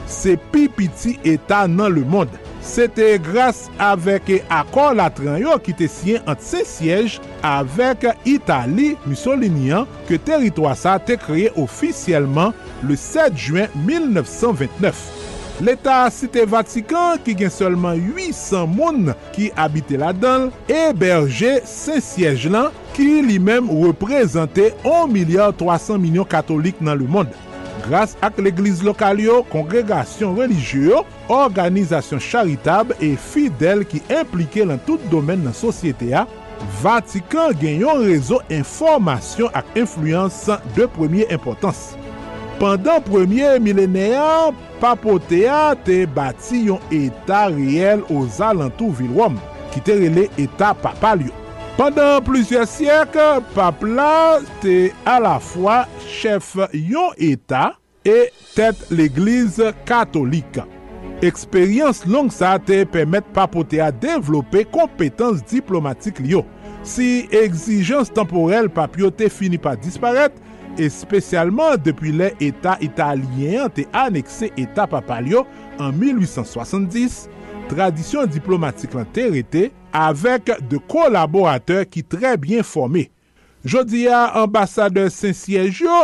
[0.09, 2.40] Se pi piti etat nan le monde.
[2.64, 8.94] se te grase avek akor latran yo ki te siyen ant se siyej avek Itali
[9.05, 12.55] Mussolinian ke teritwa sa te kreye ofisyelman
[12.88, 15.25] le 7 juen 1929.
[15.62, 22.48] L'Etat Site Vatikan ki gen solman 800 moun ki abite la dan, eberje se siyej
[22.50, 27.31] lan ki li menm reprezente 300 milyon katolik nan le moun.
[27.85, 34.80] gras ak l'Eglise lokal yo, kongregasyon religyo yo, organizasyon charitab e fidel ki implike lan
[34.88, 36.24] tout domen nan sosyete ya,
[36.82, 41.92] Vatikan gen yon rezo informasyon ak influence de premier importans.
[42.60, 49.38] Pendan premier milenèyan, Papotea te bati yon eta reyel o zalantou vilwom,
[49.72, 51.43] ki te rele eta papal yo.
[51.75, 53.16] Pendan plusye syek,
[53.50, 57.72] papla te a la fwa chef yon eta
[58.06, 60.60] e tet l'eglize Katolik.
[61.27, 66.44] Eksperyans long sa te pemet papote a devlope kompetans diplomatik li yo.
[66.87, 70.38] Si egzijans temporel papyo te fini pa disparet,
[70.79, 75.42] espesyalman depi le eta italien te anekse eta papalyo
[75.83, 77.25] an 1870,
[77.71, 83.06] tradisyon diplomatik lan terete avèk de kolaboratèr ki trè byen formè.
[83.65, 86.00] Jodi a ambasade Saint-Siège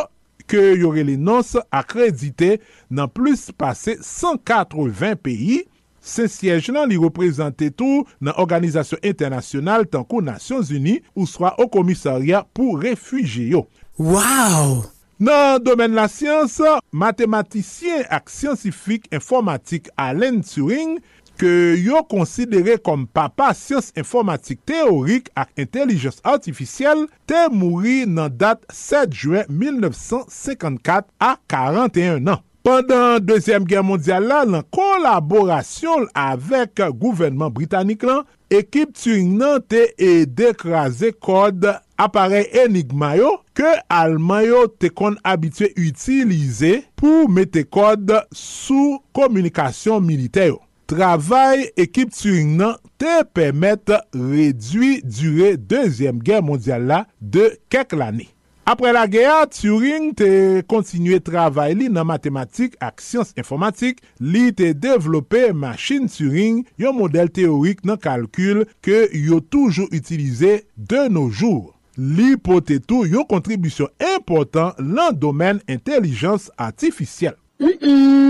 [0.51, 2.57] ke yore li nons akredite
[2.91, 5.65] nan plus pase 180 peyi,
[6.01, 12.47] Saint-Siège nan li reprezentè tou nan Organizasyon Internasyonal tankou Nasyons Uni ou swa o komisarya
[12.57, 13.67] pou refuji yo.
[14.01, 14.81] Waw!
[15.21, 16.55] Nan domen la siyans,
[16.97, 20.95] matematisyen ak siyansifik informatik Alain Turing
[21.41, 28.61] ke yo konsidere kom papa siyans informatik teorik ak intelijens artifisyel te mouri nan dat
[28.69, 32.45] 7 juen 1954 a 41 an.
[32.61, 39.87] Pendan Dezyem Gen Mondial la, lan kolaborasyon avèk gouvenman Britannik lan, ekip Turing nan te
[39.97, 41.65] e dekraze kod
[42.01, 50.05] aparey enigma yo ke alman yo te kon abitwe utilize pou mete kod sou komunikasyon
[50.05, 50.61] milite yo.
[50.91, 58.27] Travay ekip Turing nan te pemet redwi dure Dezyem Gen Mondial la de kek lani.
[58.67, 60.31] Apre la geya, Turing te
[60.71, 67.31] kontinue travay li nan matematik ak siyans informatik, li te devlope machin Turing yon model
[67.39, 71.71] teorik nan kalkul ke yo toujou utilize de nou jour.
[71.95, 77.39] Li pote tou yon kontribisyon important lan domen intelijans atifisyel.
[77.63, 78.21] Mm -mm.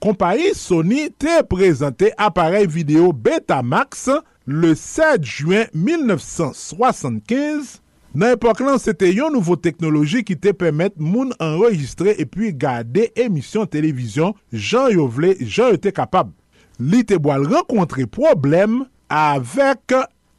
[0.00, 4.08] Kompany Sony te prezante aparey video Betamax
[4.48, 7.84] le 7 juen 1975.
[8.16, 12.48] Nan epok lan, se te yon nouvo teknoloji ki te pemet moun enregistre e pi
[12.56, 16.32] gade emisyon televizyon jan yo vle, jan yo te kapab.
[16.80, 19.92] Li te boal renkontre problem avek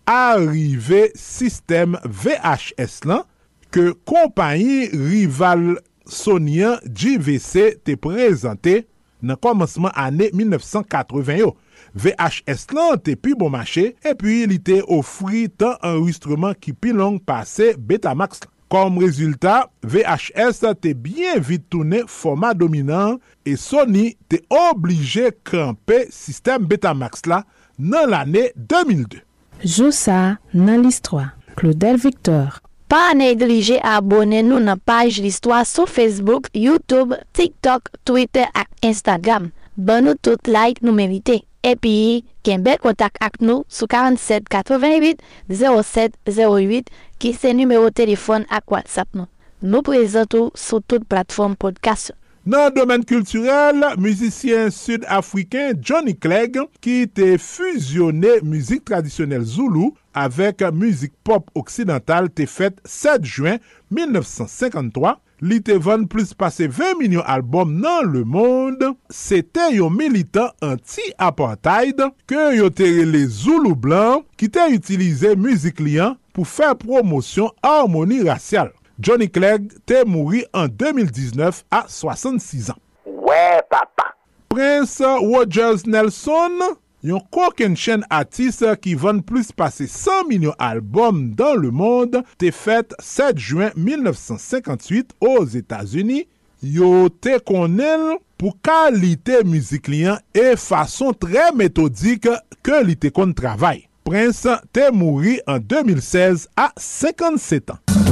[0.10, 3.30] arrive sistem VHS lan
[3.70, 5.78] ke kompanyi rival
[6.10, 8.90] Sonyan JVC te prezante
[9.22, 11.54] nan komanseman ane 1980 yo.
[11.98, 17.20] VHS lan te pi bon mache, epi li te ofri tan enregistreman ki pi long
[17.20, 18.46] pase Betamax.
[18.72, 26.70] Kom rezultat, VHS te bien vit toune format dominant e Sony te oblige kranpe sistem
[26.70, 27.42] Betamax la
[27.76, 29.20] nan l'ane 2002.
[29.62, 31.28] Joussa nan list 3.
[31.60, 32.62] Claudel Victor
[32.92, 39.46] Pa neglije abone nou nan paj listwa sou Facebook, Youtube, TikTok, Twitter ak Instagram.
[39.80, 41.38] Ban nou tout like nou merite.
[41.64, 46.92] Epi, ken bel kontak ak nou sou 47 88 07 08
[47.24, 49.32] ki se numero telefon ak WhatsApp nou.
[49.64, 52.12] Nou prezentou sou tout platform podcast.
[52.44, 61.14] Nan domen kulturel, müzisyen sud-afriken Johnny Clegg ki te fusionne müzik tradisyonel Zulu avèk müzik
[61.28, 63.60] pop oksidental te fèt 7 juen
[63.94, 68.92] 1953, li te van plus pase 20 milyon albom nan le monde.
[69.10, 75.82] se te yon militant anti-apartheid ke yon tere le Zulu Blanc ki te utilize müzik
[75.84, 78.72] liyan pou fè promosyon harmoni rasyal.
[79.02, 82.80] Johnny Clegg te mouri an 2019 a 66 an.
[83.06, 84.12] Ouè ouais, papa!
[84.52, 86.60] Prince Rogers Nelson
[87.06, 92.52] yon koken chen atis ki ven plus pase 100 milyon albom dan le monde te
[92.56, 96.28] fet 7 juen 1958 os Etats-Unis,
[96.62, 102.30] yo te konel pou kalite mizik liyan e fason tre metodik
[102.62, 103.86] ke li te kon travay.
[104.06, 108.11] Prince te mouri an 2016 a 57 an.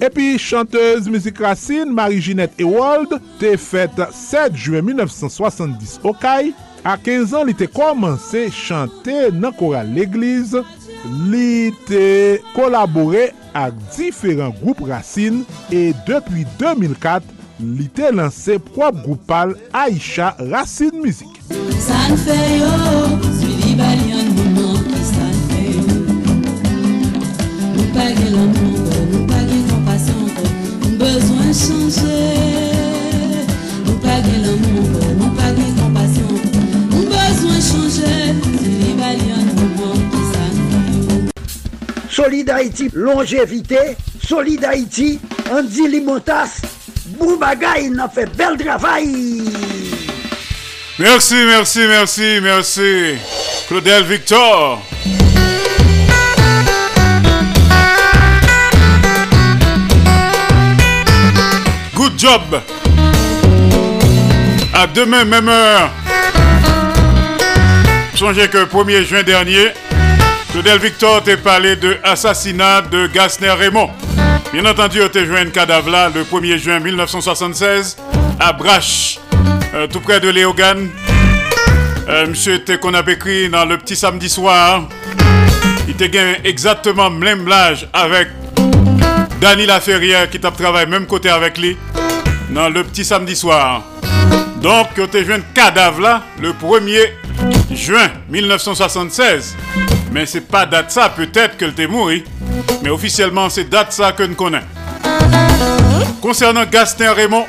[0.00, 6.54] Epi chanteuse mizik racine Marie-Ginette Ewald te fète 7 juen 1970 Okay.
[6.84, 10.62] A 15 an li te komanse chante nan koral l'eglize.
[11.28, 17.36] Li te kolabore ak diferent group racine e depi 2004
[17.76, 21.28] li te lanse prop groupal Aisha Racine Music.
[21.84, 22.72] San feyo,
[23.36, 25.86] suivi balyan mounan ki san feyo.
[27.76, 28.69] Mou page lan mounan.
[31.10, 32.18] Bezwen chanje
[33.84, 34.82] Nou pa gen l'amou
[35.18, 36.36] Nou pa gen kompasyon
[36.92, 38.12] Nou bezwen chanje
[38.60, 41.24] Si li balyon nou bon ki sa nou
[42.14, 43.96] Solid Haïti, longévité.
[44.22, 45.18] Solid Haïti,
[45.50, 46.60] Andy Limotas.
[47.16, 49.10] Bou bagay nan fe bel travay
[51.00, 52.92] Merci, merci, merci, merci.
[53.66, 54.78] Claudel Victor
[62.20, 62.60] job.
[64.74, 65.90] À demain, même heure.
[68.14, 69.68] Songez que 1er juin dernier,
[70.52, 73.88] Claudel Victor t'a parlé de assassinat de Gasner Raymond.
[74.52, 77.96] Bien entendu, t'a joué un cadavre là le 1er juin 1976
[78.38, 79.18] à Brache,
[79.74, 80.90] euh, tout près de Léogane.
[82.06, 84.82] Euh, monsieur qu'on a écrit dans le petit samedi soir.
[85.88, 88.28] Il était exactement le même âge avec
[89.40, 91.78] Dany Laferrière qui t'a travaillé même côté avec lui
[92.50, 93.82] dans le petit samedi soir.
[94.60, 97.10] Donc, tu joué un cadavre là le 1er
[97.74, 99.56] juin 1976.
[100.12, 102.10] Mais c'est pas date ça, peut-être qu'elle t'est mort.
[102.82, 104.66] Mais officiellement, c'est date ça que nous connaissons.
[106.20, 107.46] Concernant Gaston Raymond,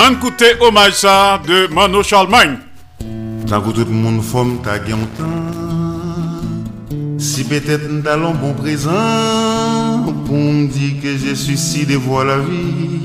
[0.00, 2.58] un côté hommage ça de Mano Charlemagne.
[3.46, 4.78] Que tout le monde forme ta
[7.18, 8.90] Si peut-être nous allons bon présent
[10.12, 13.00] pour me dire que je suis si suicidé voir la vie.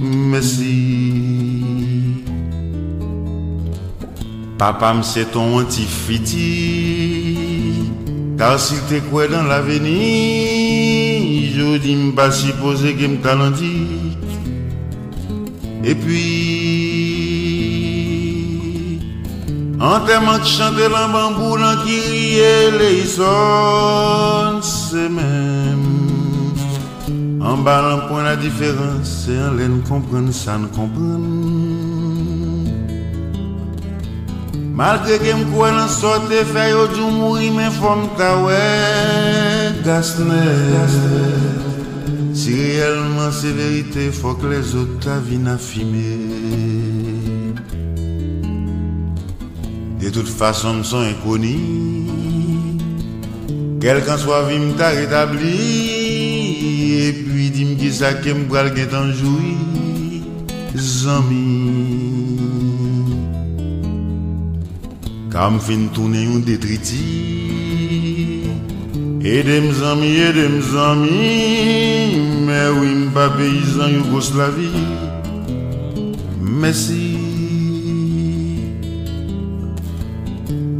[0.00, 1.24] Merci.
[4.58, 7.34] Papa, c'est ton antifiti.
[8.38, 9.82] Car si t'es quoi dans l'avenir,
[11.56, 14.18] je dis pas supposé que me m'talentique.
[15.84, 16.64] Et puis,
[19.80, 25.63] en t'aimant chanter la bambou, qui riait les sons, c'est même.
[27.44, 31.20] En bas, point la différence, c'est en laine comprendre, ça ne comprend.
[34.74, 39.72] Malgré que crois dans sorte de faire, je mourir, mais forme ta ouais,
[42.32, 45.38] Si réellement c'est vérité, faut que les autres ta vie
[50.00, 52.08] De toute façon, sont inconnus.
[53.82, 55.93] Quelqu'un soit vie t'a rétabli.
[57.84, 59.52] Ki sa kem pral gen tanjoui
[60.72, 61.48] Zami.
[65.32, 67.02] Kam fin toune yon detriti
[69.34, 71.28] Edem zami, edem zami.
[72.48, 74.72] Mè wim pa peyizan Yugoslavi
[76.40, 77.12] Mèsi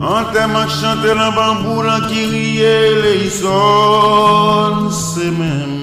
[0.00, 5.73] An teman chante lan bambou lan ki riye le yison se mèm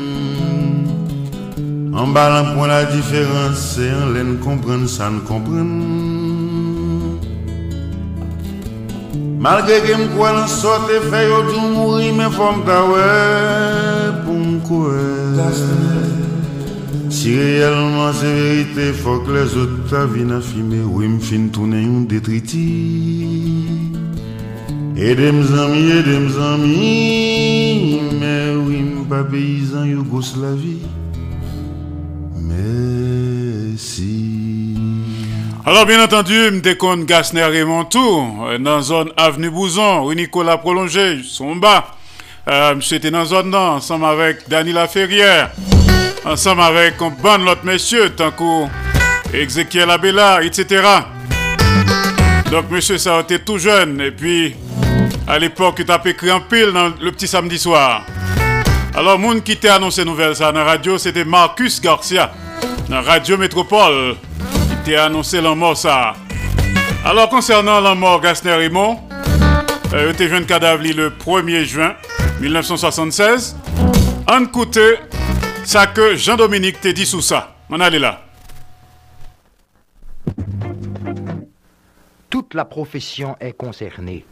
[1.91, 5.71] An balan pou la diferans Se an len kompren san kompren.
[9.41, 13.09] Malgre gen mkwen an sote Fè yo tou mouri men fòm ta wè
[14.21, 15.41] Pou mkwen
[17.11, 22.07] Si reyelman se verite Fòk le zot ta vin afime Ou m fin toune yon
[22.07, 22.67] detriti.
[24.95, 26.79] Edem zami, edem zami
[28.21, 30.77] Mè ou m pa peyizan yo gos la vi
[35.64, 40.57] Alors, bien entendu, je compte Gasner et Montour, dans la zone Avenue Bouzon, où Nicolas
[40.57, 41.95] Prolongé, son bas.
[42.49, 45.51] Euh, était dans la zone ensemble avec Daniela Ferrière,
[46.26, 48.66] ensemble avec un bon l'autre monsieur, tant que
[49.38, 50.84] Ezekiel Abela, etc.
[52.49, 54.55] Donc, monsieur, ça a été tout jeune, et puis.
[55.28, 58.03] À l'époque, tu as écrit en pile dans le petit samedi soir.
[58.93, 62.34] Alors, monde qui t'a annoncé nouvelle ça dans la radio, c'était Marcus Garcia,
[62.99, 64.17] Radio Métropole,
[64.83, 66.13] qui t'a annoncé la mort ça.
[67.05, 68.99] Alors, concernant la mort Gasner Raymond,
[69.93, 71.95] euh, était jeune cadavre le 1er juin
[72.41, 73.55] 1976.
[74.29, 74.97] En côté,
[75.63, 77.55] ça que Jean-Dominique t'a dit sous ça.
[77.69, 78.21] On allait là.
[82.29, 84.25] Toute la profession est concernée.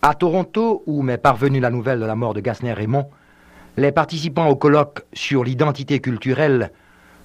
[0.00, 3.10] À Toronto, où m'est parvenue la nouvelle de la mort de Gasner Raymond,
[3.76, 6.72] les participants au colloque sur l'identité culturelle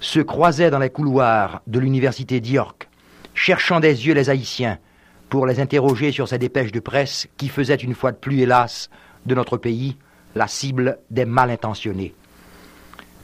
[0.00, 2.88] se croisaient dans les couloirs de l'université d'York,
[3.34, 4.78] cherchant des yeux les Haïtiens
[5.28, 8.90] pour les interroger sur ces dépêches de presse qui faisaient une fois de plus, hélas,
[9.26, 9.96] de notre pays
[10.34, 12.14] la cible des mal intentionnés.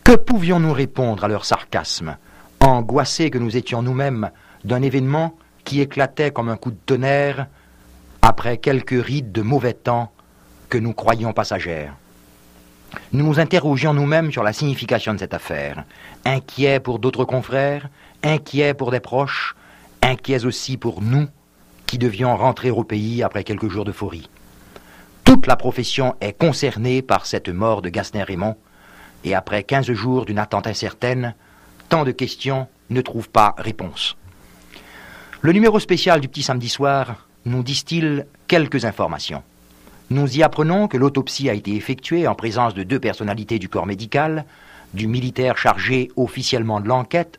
[0.04, 2.16] Que pouvions-nous répondre à leur sarcasme,
[2.60, 4.30] angoissés que nous étions nous-mêmes
[4.64, 7.46] d'un événement qui éclatait comme un coup de tonnerre
[8.22, 10.12] après quelques rides de mauvais temps
[10.68, 11.94] que nous croyions passagères?
[13.12, 15.84] Nous nous interrogions nous-mêmes sur la signification de cette affaire,
[16.24, 17.88] inquiets pour d'autres confrères,
[18.22, 19.54] inquiets pour des proches,
[20.02, 21.28] inquiets aussi pour nous
[21.86, 24.30] qui devions rentrer au pays après quelques jours d'euphorie.
[25.24, 28.56] Toute la profession est concernée par cette mort de Gasner Raymond,
[29.24, 31.34] et après quinze jours d'une attente incertaine,
[31.88, 34.16] tant de questions ne trouvent pas réponse.
[35.40, 39.42] Le numéro spécial du petit samedi soir nous disent-ils quelques informations.
[40.12, 43.86] Nous y apprenons que l'autopsie a été effectuée en présence de deux personnalités du corps
[43.86, 44.44] médical,
[44.92, 47.38] du militaire chargé officiellement de l'enquête,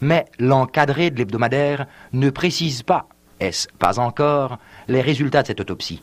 [0.00, 3.08] mais l'encadré de l'hebdomadaire ne précise pas,
[3.40, 6.00] est-ce pas encore, les résultats de cette autopsie.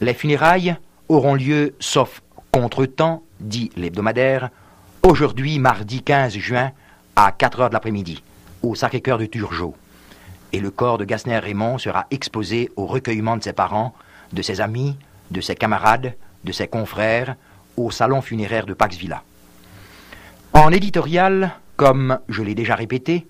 [0.00, 0.76] Les funérailles
[1.08, 2.22] auront lieu, sauf
[2.52, 4.50] contretemps, dit l'hebdomadaire,
[5.02, 6.70] aujourd'hui, mardi 15 juin,
[7.16, 8.22] à 4 heures de l'après-midi,
[8.62, 9.74] au Sacré-Cœur de Turgeau.
[10.52, 13.94] Et le corps de Gasner Raymond sera exposé au recueillement de ses parents,
[14.32, 14.96] de ses amis,
[15.30, 16.14] de ses camarades,
[16.44, 17.36] de ses confrères,
[17.76, 19.22] au salon funéraire de Pax Villa.
[20.52, 23.26] En éditorial, comme je l'ai déjà répété,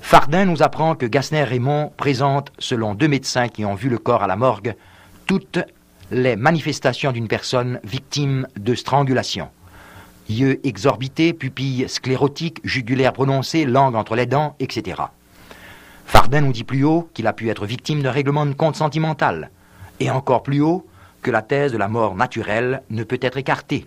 [0.00, 4.22] Fardin nous apprend que Gasner Raymond présente, selon deux médecins qui ont vu le corps
[4.22, 4.74] à la morgue,
[5.26, 5.58] toutes
[6.10, 9.48] les manifestations d'une personne victime de strangulation.
[10.28, 15.02] Yeux exorbités, pupilles sclérotiques, jugulaires prononcées, langue entre les dents, etc.
[16.06, 19.50] Fardin nous dit plus haut qu'il a pu être victime d'un règlement de compte sentimental,
[20.00, 20.86] et encore plus haut
[21.24, 23.86] que la thèse de la mort naturelle ne peut être écartée,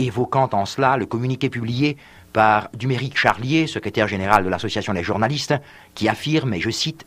[0.00, 1.98] évoquant en cela le communiqué publié
[2.32, 5.54] par Duméric Charlier, secrétaire général de l'Association des journalistes,
[5.94, 7.04] qui affirme, et je cite,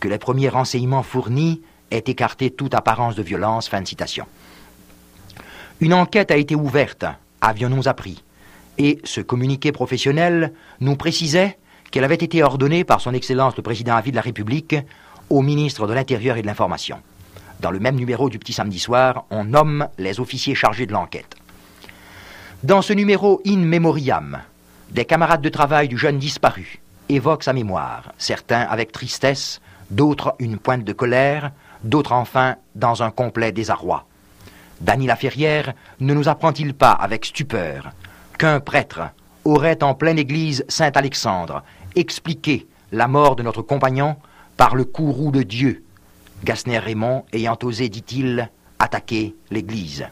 [0.00, 1.60] que les premiers renseignements fournis
[1.90, 3.68] aient écarté toute apparence de violence.
[3.68, 4.24] Fin de citation.
[5.80, 7.04] Une enquête a été ouverte,
[7.42, 8.24] avions-nous appris,
[8.78, 11.58] et ce communiqué professionnel nous précisait
[11.90, 14.74] qu'elle avait été ordonnée par son Excellence le Président à de la République
[15.28, 16.96] au ministre de l'Intérieur et de l'Information.
[17.62, 21.36] Dans le même numéro du Petit Samedi Soir, on nomme les officiers chargés de l'enquête.
[22.64, 24.40] Dans ce numéro In Memoriam,
[24.90, 29.60] des camarades de travail du jeune disparu évoquent sa mémoire, certains avec tristesse,
[29.92, 31.52] d'autres une pointe de colère,
[31.84, 34.06] d'autres enfin dans un complet désarroi.
[34.80, 37.92] Dany Laferrière ne nous apprend-il pas avec stupeur
[38.38, 39.02] qu'un prêtre
[39.44, 41.62] aurait en pleine église Saint-Alexandre
[41.94, 44.16] expliqué la mort de notre compagnon
[44.56, 45.84] par le courroux de Dieu,
[46.44, 50.06] Gasner Raymond ayant osé, dit-il, attaquer l'église.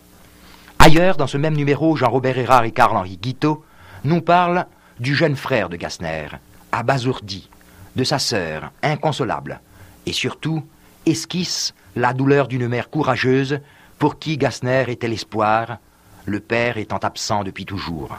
[0.79, 3.65] Ailleurs, dans ce même numéro, Jean-Robert Hérard et Karl-Henri Guiteau
[4.05, 4.67] nous parlent
[5.01, 6.29] du jeune frère de Gasner,
[6.73, 7.51] abasourdi,
[7.97, 9.61] de sa sœur, inconsolable,
[10.07, 10.63] et surtout
[11.05, 13.61] esquisse la douleur d'une mère courageuse
[13.99, 15.79] pour qui Gasner était l'espoir,
[16.27, 18.17] le père étant absent depuis toujours.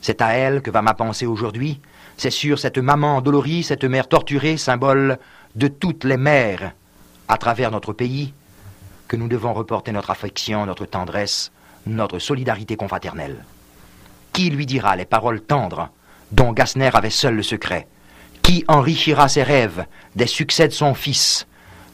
[0.00, 1.80] C'est à elle que va ma pensée aujourd'hui,
[2.16, 5.18] c'est sur cette maman dolorie, cette mère torturée, symbole
[5.56, 6.72] de toutes les mères
[7.28, 8.32] à travers notre pays,
[9.06, 11.50] que nous devons reporter notre affection, notre tendresse,
[11.86, 13.44] notre solidarité confraternelle.
[14.32, 15.90] Qui lui dira les paroles tendres
[16.32, 17.86] dont Gasner avait seul le secret?
[18.42, 19.84] Qui enrichira ses rêves
[20.16, 21.46] des succès de son fils,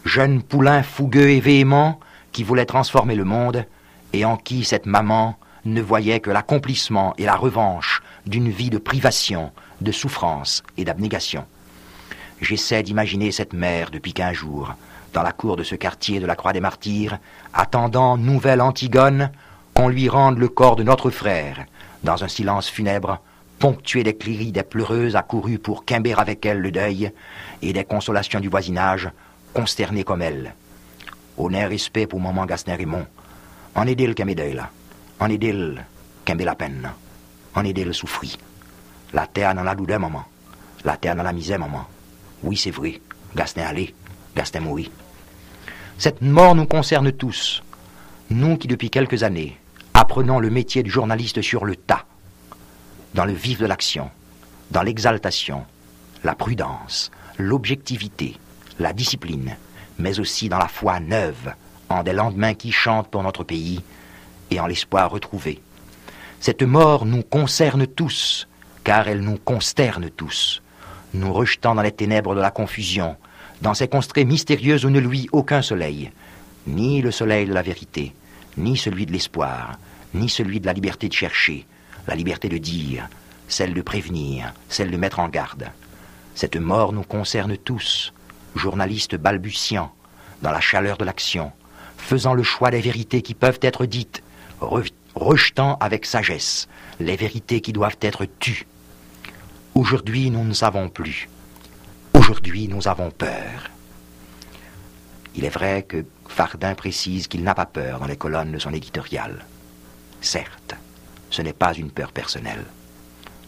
[0.05, 1.99] jeune poulain fougueux et véhément
[2.33, 3.65] qui voulait transformer le monde
[4.13, 8.79] et en qui cette maman ne voyait que l'accomplissement et la revanche d'une vie de
[8.79, 11.47] privation, de souffrance et d'abnégation.
[12.41, 14.75] J'essaie d'imaginer cette mère depuis quinze jours,
[15.15, 17.19] dans la cour de ce quartier de la Croix des Martyrs,
[17.55, 19.31] attendant nouvelle Antigone,
[19.73, 21.65] qu'on lui rende le corps de notre frère,
[22.03, 23.21] dans un silence funèbre,
[23.61, 27.13] ponctué des cliris des pleureuses accourues pour quimber avec elle le deuil,
[27.63, 29.09] et des consolations du voisinage,
[29.55, 30.53] consternées comme elle.
[31.39, 33.07] Honneur respect pour maman Gasner Raymond.
[33.77, 34.69] En est-il qu'un deuil là?
[35.21, 35.85] En est-il
[36.25, 36.91] qu'un la peine?
[37.55, 38.37] En est-il souffrit
[39.13, 40.25] La terre dans la douleur, maman.
[40.85, 41.87] La terre dans la misère, maman.
[42.43, 43.01] Oui, c'est vrai.
[43.35, 43.95] Gasner allé.
[44.37, 44.91] Gasner mourit.
[45.99, 47.63] Cette mort nous concerne tous.
[48.31, 49.57] Nous qui, depuis quelques années,
[49.95, 52.05] apprenons le métier du journaliste sur le tas,
[53.15, 54.11] dans le vif de l'action,
[54.73, 55.65] dans l'exaltation,
[56.25, 58.37] la prudence, l'objectivité,
[58.81, 59.57] la discipline,
[59.99, 61.55] mais aussi dans la foi neuve,
[61.89, 63.81] en des lendemains qui chantent pour notre pays
[64.51, 65.61] et en l'espoir retrouvé.
[66.41, 68.49] Cette mort nous concerne tous,
[68.83, 70.61] car elle nous consterne tous,
[71.15, 73.17] nous rejetant dans les ténèbres de la confusion,
[73.65, 76.13] dans ces constrées mystérieuses où ne luit aucun soleil,
[76.67, 78.13] ni le soleil de la vérité,
[78.59, 79.79] ni celui de l'espoir,
[80.13, 81.67] ni celui de la liberté de chercher,
[82.07, 83.09] la liberté de dire,
[83.49, 85.71] celle de prévenir, celle de mettre en garde.
[86.35, 88.13] Cette mort nous concerne tous,
[88.55, 89.95] journalistes balbutiants,
[90.43, 91.51] dans la chaleur de l'action,
[91.97, 94.23] faisant le choix des vérités qui peuvent être dites,
[95.15, 96.69] rejetant avec sagesse
[97.01, 98.67] les vérités qui doivent être tues.
[99.75, 101.31] Aujourd'hui, nous ne savons plus.
[102.27, 103.69] Aujourd'hui, nous avons peur.
[105.35, 108.73] Il est vrai que Fardin précise qu'il n'a pas peur dans les colonnes de son
[108.73, 109.45] éditorial.
[110.23, 110.75] Certes,
[111.29, 112.65] ce n'est pas une peur personnelle.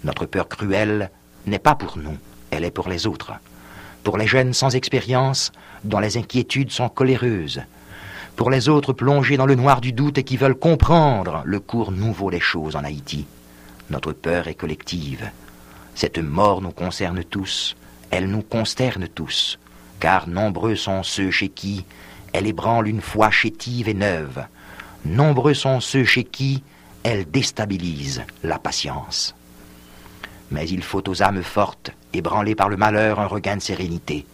[0.05, 1.11] Notre peur cruelle
[1.47, 2.19] n'est pas pour nous,
[2.51, 3.33] elle est pour les autres.
[4.05, 5.53] Pour les jeunes sans expérience,
[5.83, 7.63] dont les inquiétudes sont coléreuses.
[8.37, 11.93] Pour les autres plongés dans le noir du doute et qui veulent comprendre le cours
[11.93, 13.25] nouveau des choses en Haïti.
[13.89, 15.31] Notre peur est collective.
[15.95, 17.75] Cette mort nous concerne tous,
[18.11, 19.59] elle nous consterne tous,
[20.01, 21.85] car nombreux sont ceux chez qui
[22.33, 24.45] elle ébranle une foi chétive et neuve.
[25.07, 26.63] Nombreux sont ceux chez qui
[27.03, 29.35] elle déstabilise la patience.
[30.51, 34.27] Mais il faut aux âmes fortes, ébranlées par le malheur, un regain de sérénité.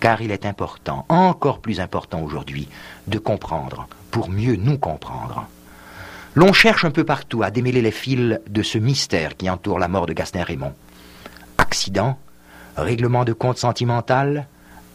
[0.00, 2.68] car il est important, encore plus important aujourd'hui,
[3.06, 5.46] de comprendre pour mieux nous comprendre.
[6.34, 9.88] L'on cherche un peu partout à démêler les fils de ce mystère qui entoure la
[9.88, 10.74] mort de Gaston Raymond.
[11.58, 12.18] Accident,
[12.76, 14.46] règlement de compte sentimental,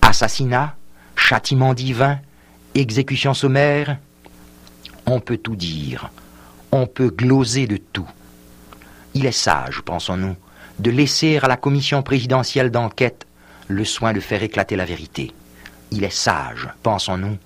[0.02, 0.76] assassinat,
[1.16, 2.20] châtiment divin,
[2.74, 3.98] exécution sommaire,
[5.06, 6.12] on peut tout dire,
[6.72, 8.10] on peut gloser de tout.
[9.14, 10.36] Il est sage, pensons-nous,
[10.80, 13.26] de laisser à la commission présidentielle d'enquête
[13.68, 15.34] le soin de faire éclater la vérité.
[15.92, 17.38] Il est sage, pensons-nous,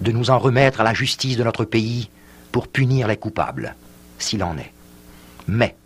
[0.00, 2.08] de nous en remettre à la justice de notre pays
[2.52, 3.74] pour punir les coupables,
[4.18, 4.72] s'il en est.
[5.46, 5.76] Mais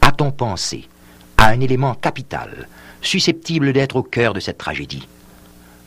[0.00, 0.88] a-t-on pensé
[1.36, 2.68] à un élément capital,
[3.00, 5.08] susceptible d'être au cœur de cette tragédie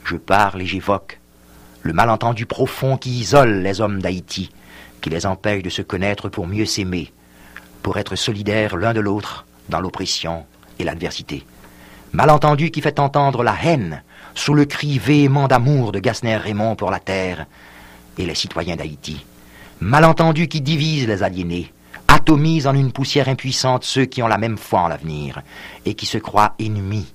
[0.03, 1.19] Je parle et j'évoque
[1.83, 4.51] le malentendu profond qui isole les hommes d'Haïti,
[5.01, 7.11] qui les empêche de se connaître pour mieux s'aimer,
[7.81, 10.45] pour être solidaires l'un de l'autre dans l'oppression
[10.79, 11.43] et l'adversité.
[12.13, 14.03] Malentendu qui fait entendre la haine
[14.35, 17.45] sous le cri véhément d'amour de Gasner Raymond pour la terre
[18.17, 19.25] et les citoyens d'Haïti.
[19.79, 21.71] Malentendu qui divise les aliénés,
[22.11, 25.41] atomise en une poussière impuissante ceux qui ont la même foi en l'avenir
[25.85, 27.13] et qui se croient ennemis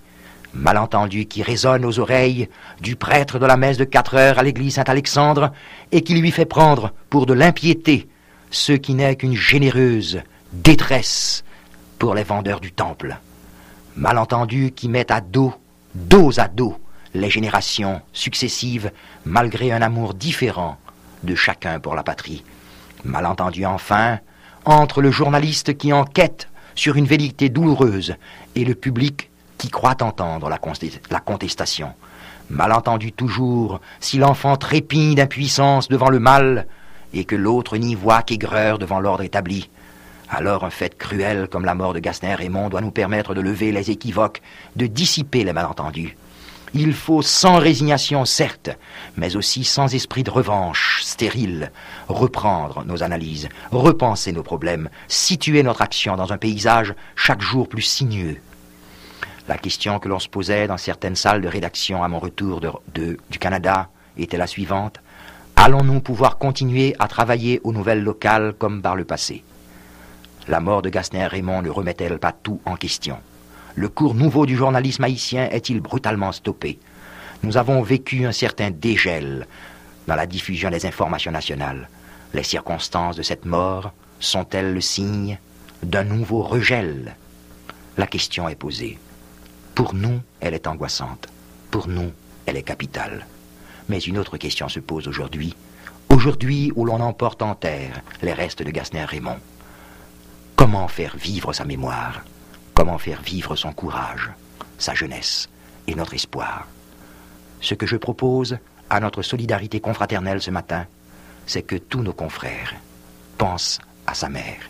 [0.57, 2.49] malentendu qui résonne aux oreilles
[2.81, 5.53] du prêtre de la messe de quatre heures à l'église Saint-Alexandre
[5.93, 8.09] et qui lui fait prendre pour de l'impiété
[8.51, 10.23] ce qui n'est qu'une généreuse
[10.53, 11.45] détresse
[11.99, 13.19] pour les vendeurs du temple.
[13.97, 15.55] Malentendu qui met à dos,
[15.95, 16.79] dos à dos,
[17.15, 18.91] les générations successives
[19.25, 20.79] malgré un amour différent
[21.23, 22.45] de chacun pour la patrie.
[23.05, 24.19] Malentendu enfin
[24.67, 28.17] entre le journaliste qui enquête sur une vérité douloureuse
[28.55, 31.95] et le public qui croit entendre la, contestation.
[32.51, 36.67] Malentendu toujours, si l'enfant trépigne d'impuissance devant le mal,
[37.15, 39.71] et que l'autre n'y voit qu'aigreur devant l'ordre établi.
[40.29, 43.73] Alors un fait cruel comme la mort de Gaston Raymond doit nous permettre de lever
[43.73, 44.43] les équivoques,
[44.75, 46.17] de dissiper les malentendus.
[46.79, 48.71] Il faut sans résignation, certes,
[49.17, 51.73] mais aussi sans esprit de revanche stérile,
[52.07, 57.81] reprendre nos analyses, repenser nos problèmes, situer notre action dans un paysage chaque jour plus
[57.81, 58.37] sinueux,
[59.49, 62.61] la question que l'on se posait dans certaines salles de rédaction à mon retour
[62.95, 65.01] du Canada était la suivante.
[65.55, 69.45] Allons-nous pouvoir continuer à travailler aux nouvelles locales comme par le passé?
[70.49, 73.19] La mort de Gasner Raymond ne remet-elle pas tout en question?
[73.79, 76.79] Le cours nouveau du journalisme haïtien est-il brutalement stoppé?
[77.43, 79.47] Nous avons vécu un certain dégel
[80.07, 81.91] dans la diffusion des informations nationales.
[82.33, 85.39] Les circonstances de cette mort sont-elles le signe
[85.83, 87.17] d'un nouveau regel?
[87.99, 88.99] La question est posée.
[89.75, 91.29] Pour nous, elle est angoissante.
[91.71, 92.13] Pour nous,
[92.47, 93.27] elle est capitale.
[93.91, 95.55] Mais une autre question se pose aujourd'hui.
[96.09, 99.37] Aujourd'hui où l'on emporte en terre les restes de Gasner Raymond.
[100.57, 102.23] Comment faire vivre sa mémoire?
[102.77, 104.31] Comment faire vivre son courage,
[104.77, 105.49] sa jeunesse
[105.87, 106.69] et notre espoir
[107.63, 108.59] Ce que je propose
[108.91, 110.85] à notre solidarité confraternelle ce matin,
[111.47, 112.75] c'est que tous nos confrères
[113.39, 114.69] pensent à sa mère,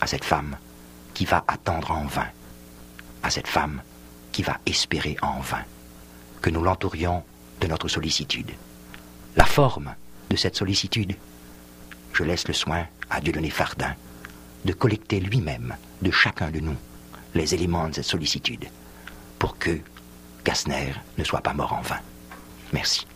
[0.00, 0.56] à cette femme
[1.12, 2.28] qui va attendre en vain,
[3.22, 3.82] à cette femme
[4.32, 5.64] qui va espérer en vain
[6.40, 7.22] que nous l'entourions
[7.60, 8.52] de notre sollicitude.
[9.36, 9.94] La forme
[10.30, 11.16] de cette sollicitude,
[12.14, 13.94] je laisse le soin à Dieudonné Fardin
[14.64, 16.76] de collecter lui-même de chacun de nous
[17.34, 18.66] les éléments de cette sollicitude
[19.38, 19.70] pour que
[20.44, 22.00] Gassner ne soit pas mort en vain.
[22.72, 23.06] Merci.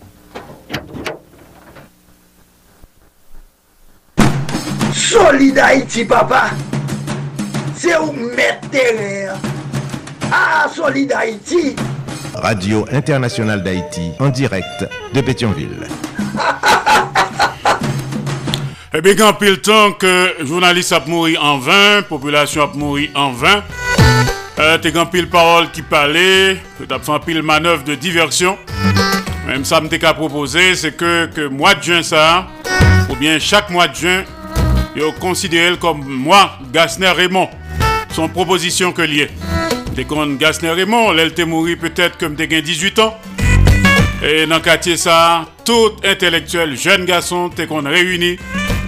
[4.93, 5.61] Solid
[6.09, 6.51] papa!
[7.75, 8.69] C'est où mettre
[10.33, 11.77] ah, Solid Haïti
[12.35, 15.89] Radio Internationale d'Haïti, en direct de Pétionville.
[18.95, 23.31] Eh bien, quand le temps que journaliste a mouru en vain, population a mouru en
[23.31, 23.62] vain,
[24.59, 26.57] euh, t'es grand pile parole qui parlait,
[26.89, 28.59] t'as fait pile manœuvre de diversion.
[29.47, 32.49] Même ça me qu'à proposer, c'est que, que mois de juin ça,
[33.09, 34.25] ou bien chaque mois de juin,
[34.97, 37.49] yo considéré comme moi, Gasner Raymond,
[38.11, 39.29] son proposition que lié.
[39.95, 43.17] T'es qu'on Gasner Raymond, l'elle t'est mouru peut-être comme t'es 18 ans.
[44.23, 48.39] Et dans le quartier ça, tout intellectuel, jeune garçon, t'es qu'on réuni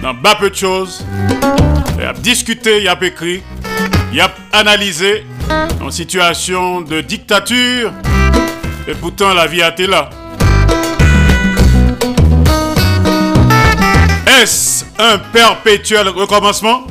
[0.01, 1.05] dans bas peu de choses.
[1.97, 3.43] Il a discuté, il a écrit,
[4.19, 5.25] a analysé
[5.81, 7.91] en situation de dictature.
[8.87, 10.09] Et pourtant la vie a été là.
[14.41, 16.87] Est-ce un perpétuel recommencement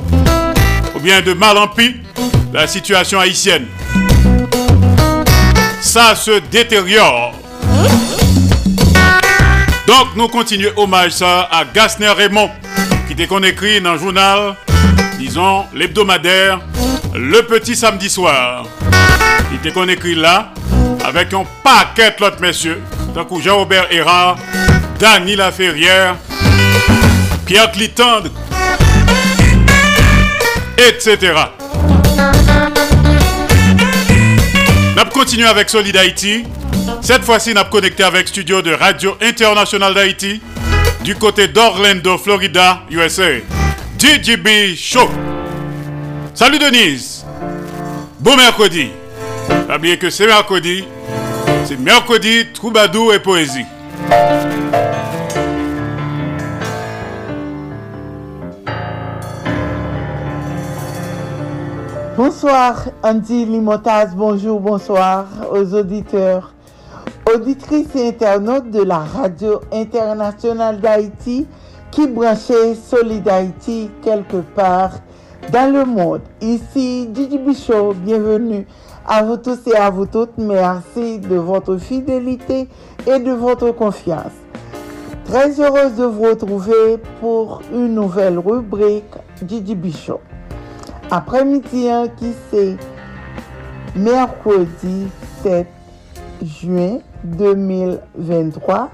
[0.95, 1.95] ou bien de mal en pis
[2.53, 3.65] la situation haïtienne?
[5.81, 7.33] Ça se détériore.
[9.87, 12.51] Donc nous continuons hommage ça à Gasner Raymond,
[13.07, 14.55] qui était qu'on écrit dans le journal,
[15.73, 16.59] l'hebdomadaire,
[17.15, 18.65] le petit samedi soir.
[19.51, 20.53] Il était qu'on là,
[21.05, 22.81] avec un paquet l'autre messieurs,
[23.13, 24.37] Tant Jean-Robert Erard,
[24.99, 26.15] Dany Laferrière,
[27.45, 28.31] Pierre Clitande,
[30.77, 31.33] etc.
[34.95, 36.43] Nous continuons avec Solid Haïti.
[37.01, 40.41] Cette fois-ci, nous connecté avec studio de Radio International d'Haïti
[41.03, 43.39] du côté d'Orlando, Florida, USA.
[43.97, 45.09] DJB Show.
[46.39, 47.25] Salut Denise.
[48.17, 48.91] Bon mercredi.
[49.67, 50.85] Pas oublier que c'est mercredi.
[51.65, 53.65] C'est mercredi, troubadour et poésie.
[62.15, 66.53] Bonsoir Andy Limotas, bonjour, bonsoir aux auditeurs,
[67.35, 71.45] auditrices et internautes de la radio internationale d'Haïti
[71.91, 74.91] qui branchait Solid Haïti quelque part
[75.51, 76.21] dans le monde.
[76.41, 78.67] Ici Gigi Bichot, bienvenue
[79.07, 80.37] à vous tous et à vous toutes.
[80.37, 82.67] Merci de votre fidélité
[83.07, 84.33] et de votre confiance.
[85.25, 89.15] Très heureuse de vous retrouver pour une nouvelle rubrique
[89.47, 90.21] Gigi Bichot.
[91.09, 92.77] Après-midi hein, qui c'est
[93.95, 95.07] mercredi
[95.43, 95.67] 7
[96.43, 98.89] juin 2023,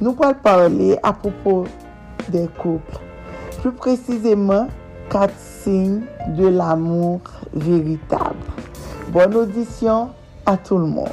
[0.00, 1.64] nous allons parler à propos
[2.28, 2.98] des couples.
[3.60, 4.66] Plus précisément,
[5.10, 7.20] 4 signe de l'amour
[7.54, 8.36] véritable.
[9.08, 10.10] Bonne audition
[10.46, 11.08] à tout le monde.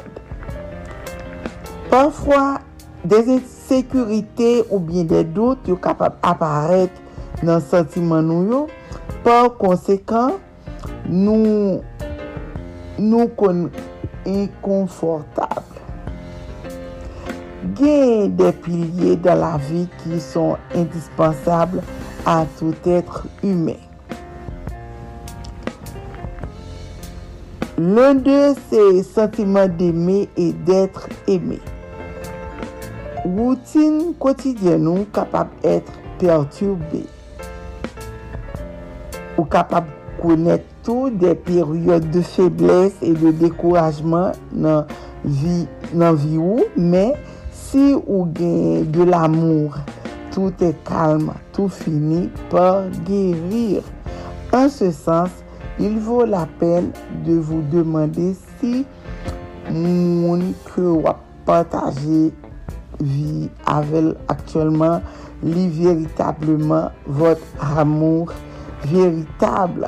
[1.89, 2.59] Parfois,
[3.03, 6.93] des insécurités ou bien des doutes sont capables d'apparaître
[7.43, 8.67] dans le sentiment nous.
[9.23, 10.33] Par conséquent,
[11.07, 11.81] nous
[12.97, 13.29] nous
[14.25, 15.63] inconfortables.
[17.75, 21.81] Gain des piliers dans la vie qui sont indispensables
[22.25, 23.88] à tout être humain.
[27.82, 31.59] L'un d'eux, c'est sentiment d'aimer et d'être aimé.
[33.23, 37.05] Routine quotidienne ou capable d'être perturbée.
[39.38, 44.86] Ou capable de connaître toutes des périodes de faiblesse et de découragement dans
[45.23, 47.13] vie, dans vie ou, mais
[47.53, 49.77] si ou gagne de l'amour,
[50.34, 53.84] tout est calme, tout finit par guérir.
[54.51, 55.30] En ce sens,
[55.80, 56.91] il vaut la peine
[57.25, 58.86] de vous demander si
[59.69, 62.30] moun ke wap pataje
[62.99, 65.05] vi avel aktuelman
[65.45, 67.41] li veritableman vot
[67.77, 68.34] amour
[68.89, 69.88] veritable.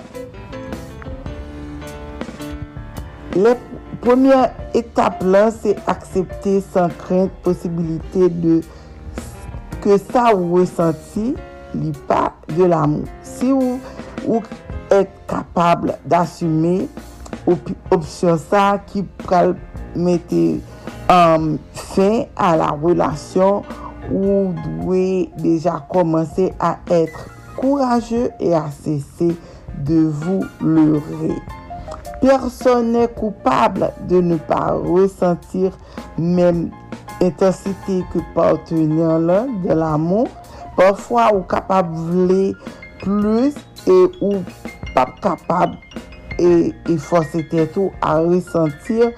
[3.36, 3.56] Le
[4.04, 8.60] premier étape lan se aksepte san krent posibilite de
[9.84, 11.32] ke sa ou resanti
[11.76, 13.08] li pa de l'amou.
[13.24, 13.80] Si ou,
[14.28, 14.44] ou
[15.28, 16.88] capable d'assumer
[17.90, 19.56] option ça qui peut
[19.96, 20.36] mettre
[21.10, 23.64] um, fin à la relation
[24.12, 29.36] ou devez déjà commencer à être courageux et à cesser
[29.78, 31.36] de vous leurrer.
[32.22, 35.72] Personne n'est coupable de ne pas ressentir
[36.18, 36.70] même
[37.22, 40.28] intensité que partenaire de l'amour.
[40.76, 41.96] Parfois, ou capable
[43.00, 43.54] plus
[43.88, 44.36] et ou
[44.94, 45.78] pas capable
[46.40, 49.12] et, et forcer tout à ressentir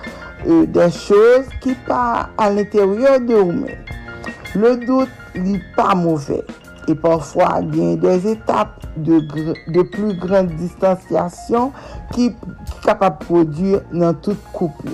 [0.47, 3.85] euh, des choses qui pas à l'intérieur de vous-même.
[4.55, 6.43] Le doute n'est pas mauvais
[6.87, 9.19] et parfois il y a des étapes de,
[9.67, 11.71] de plus grande distanciation
[12.13, 14.89] qui sont capables de produire dans toute couple.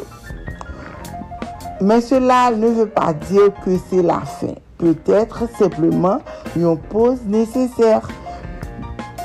[1.82, 4.54] Mais cela ne veut pas dire que c'est la fin.
[4.78, 6.20] Peut-être simplement
[6.56, 8.08] une pause nécessaire.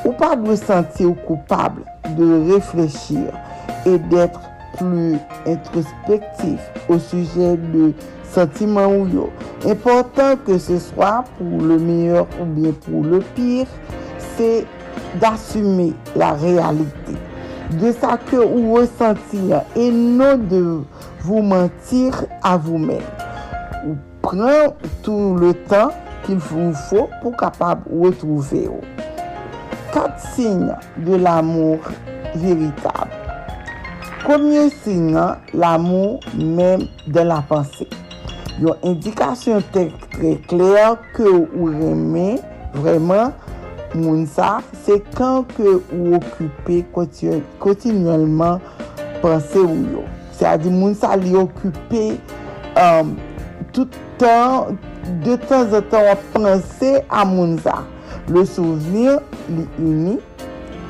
[0.04, 1.82] Ou pas de se sentir coupable
[2.16, 3.32] de réfléchir
[3.86, 4.40] et d'être
[4.76, 7.92] plus introspectif au sujet de
[8.24, 9.30] sentiments ou yo.
[9.66, 13.66] Important que ce soit pour le meilleur ou bien pour le pire,
[14.36, 14.66] c'est
[15.20, 17.14] d'assumer la réalité
[17.70, 20.82] de ça que vous ressentez et non de
[21.20, 22.98] vous mentir à vous-même.
[23.86, 24.68] Ou prenez
[25.02, 25.90] tout le temps
[26.24, 28.68] qu'il vous faut pour capable retrouver.
[29.94, 31.78] 4 signes de l'amour
[32.34, 33.10] véritable.
[34.24, 35.18] Premier signe,
[35.52, 37.88] l'amour même de la pensée.
[38.62, 42.36] Yon indikasyon tek tre kler ke ou reme
[42.76, 43.32] vreman
[43.96, 48.62] moun sa, se kan ke ou okupe kontinuelman
[49.24, 50.04] panse ou yo.
[50.38, 53.10] Se a di moun sa li okupe um, euh,
[53.74, 54.78] toutan,
[55.26, 57.80] de tan zan tan panse a moun sa.
[58.28, 59.18] Le souvenir
[59.50, 60.18] li uni,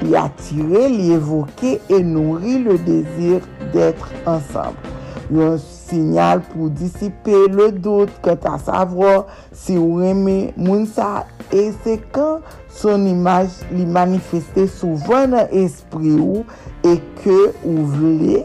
[0.02, 3.40] li attire, li évoquer et nourrit le désir
[3.72, 4.94] d'être ensemble.
[5.32, 9.24] Yon sinyal pou disipe le dout ke ta savwa
[9.56, 11.24] si ou reme moun sa.
[11.54, 16.44] E se kan son imaj li manifeste souvan nan espri ou
[16.84, 18.42] e ke ou vle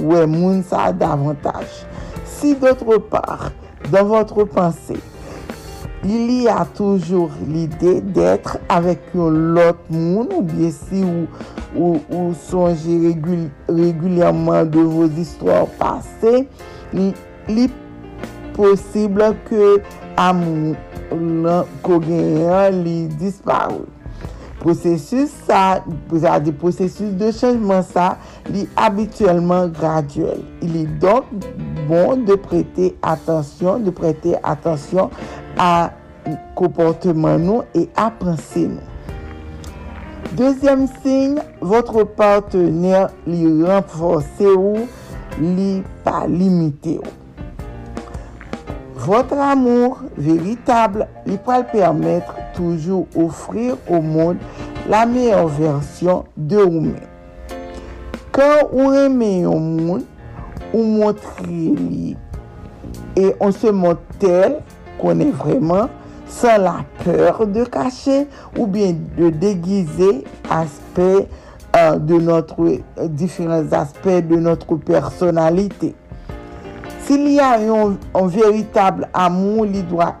[0.00, 1.68] ou e moun sa davantaj.
[2.36, 3.50] Si d'otre par,
[3.92, 5.00] dan votre pensée,
[6.06, 11.24] Lili a toujou l'ide d'etre avèk yon lot moun ou bie si ou,
[11.74, 16.44] ou, ou sonje regul, regulyaman de vòs istwòr pase,
[16.94, 17.08] li,
[17.50, 17.66] li
[18.54, 19.72] posible ke
[20.28, 20.76] amou
[21.42, 23.95] lan kogenyan li disparou.
[24.66, 25.78] Prosesus sa,
[26.58, 28.16] prosesus de chanjman sa,
[28.50, 28.66] li
[29.78, 30.40] graduel.
[30.60, 31.22] Il est donc
[31.86, 35.08] bon de prêter attention, de prêter attention
[35.56, 35.92] a
[36.56, 38.80] comportement nou et a pensée nou.
[40.32, 44.82] Deuxième signe, votre partenaire li renforce ou
[45.38, 47.14] li pa limite ou.
[48.96, 54.38] Votre amour véritable li pa le permettre toujou offrir au monde
[54.88, 56.96] la meilleure version de ou-même.
[58.32, 60.04] Quand ou reme yon moun,
[60.72, 62.16] ou montre li
[63.16, 64.58] et on se montre tel
[64.98, 65.88] qu'on est vraiment
[66.28, 68.26] sans la peur de cacher
[68.58, 71.28] ou bien de déguiser aspect
[71.74, 72.78] de notre
[73.08, 75.94] différents aspects de notre personnalité.
[77.04, 80.16] S'il y a yon véritable amour, li doit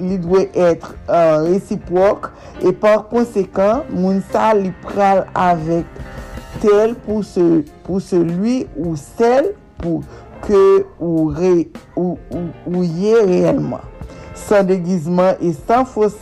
[0.00, 2.30] li dwe etre uh, resiprok
[2.64, 5.88] e par konsekant moun sa li pral avek
[6.62, 9.52] tel pou se, pou se lui ou sel
[9.82, 10.02] pou
[10.46, 10.62] ke
[10.98, 13.84] ou, re, ou, ou, ou ye reyelman.
[14.46, 16.16] San degizman e san fos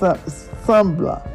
[0.65, 1.35] semblan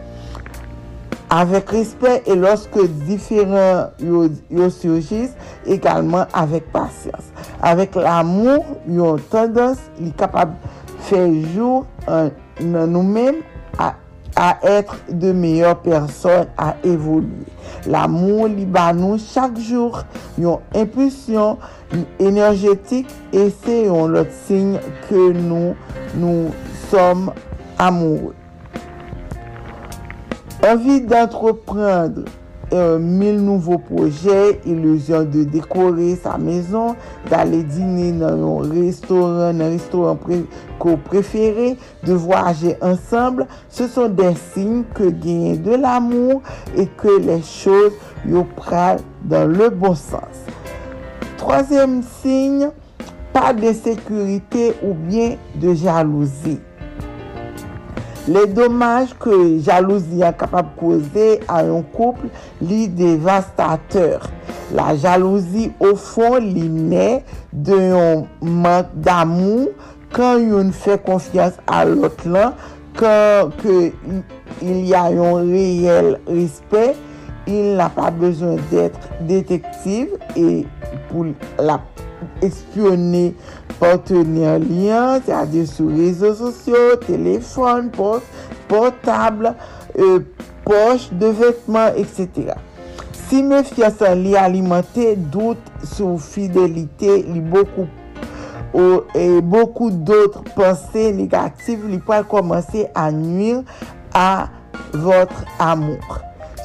[1.30, 5.36] avek respet e loske diferan yo, yo surjis
[5.70, 7.28] ekalman avek pasyans.
[7.61, 10.55] Avek l'amou yo tendans li kapab
[11.10, 12.30] Fejou euh,
[12.62, 13.39] nan nou men
[13.82, 13.95] a,
[14.38, 17.47] a etre de meyor person a evolye.
[17.89, 20.03] L'amour li ba nou chak jour
[20.38, 21.57] yon impulsyon
[22.22, 24.76] enerjetik e se yon lot sign
[25.07, 25.74] ke nou
[26.14, 26.53] nou
[26.89, 27.32] som
[27.82, 28.36] amoure.
[30.70, 32.28] Envi d'entreprendre
[32.72, 36.93] Euh, mil nouvo proje, iluzyon de dekore sa mezon,
[37.32, 40.38] d'ale dine nan yon restoran, nan restoran pre,
[40.78, 41.72] ko prefere,
[42.05, 46.45] de voyaje ansamble, se son den sin ke genye de l'amour
[46.78, 47.97] e ke le chos
[48.30, 50.45] yo pral dan le bon sens.
[51.41, 52.67] Troasyem sin,
[53.34, 56.59] pa de sekurite ou bien de jalouzi.
[58.30, 62.30] Le domaj ke jalouzi a kapab koze a yon kouple
[62.61, 64.27] li devastateur.
[64.77, 67.07] La jalouzi ou fon li ne
[67.49, 68.27] de yon
[68.61, 69.71] mank d'amou
[70.13, 72.53] kan yon fè konfians a lot lan,
[72.99, 73.80] kan ke
[74.61, 77.01] il y a yon reyel respect,
[77.49, 80.67] il n'a pa bezon d'etre detektiv e
[81.09, 81.25] pou
[81.57, 81.80] la
[82.45, 83.34] espyonne
[83.80, 88.28] partenèr liyan, se adi sou rezo sosyo, telefon, post,
[88.72, 89.53] portable,
[89.97, 90.20] euh,
[90.67, 92.57] poche de vetman, etc.
[93.30, 97.88] Si me fyasa li alimante, dout sou fidelite li bokou
[98.74, 103.63] ou e bokou doutre pense negatif li pou al komanse a nuir
[104.13, 104.49] a
[104.93, 106.20] votre amour.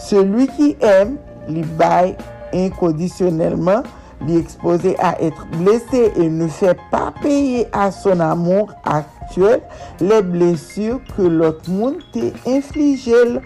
[0.04, 1.16] Celui ki em,
[1.48, 2.14] li baye
[2.54, 3.84] inkondisyonelman
[4.22, 9.60] lui exposé à être blessé et ne fait pas payer à son amour actuel
[10.00, 13.40] les blessures que l'autre monde t'a infligées.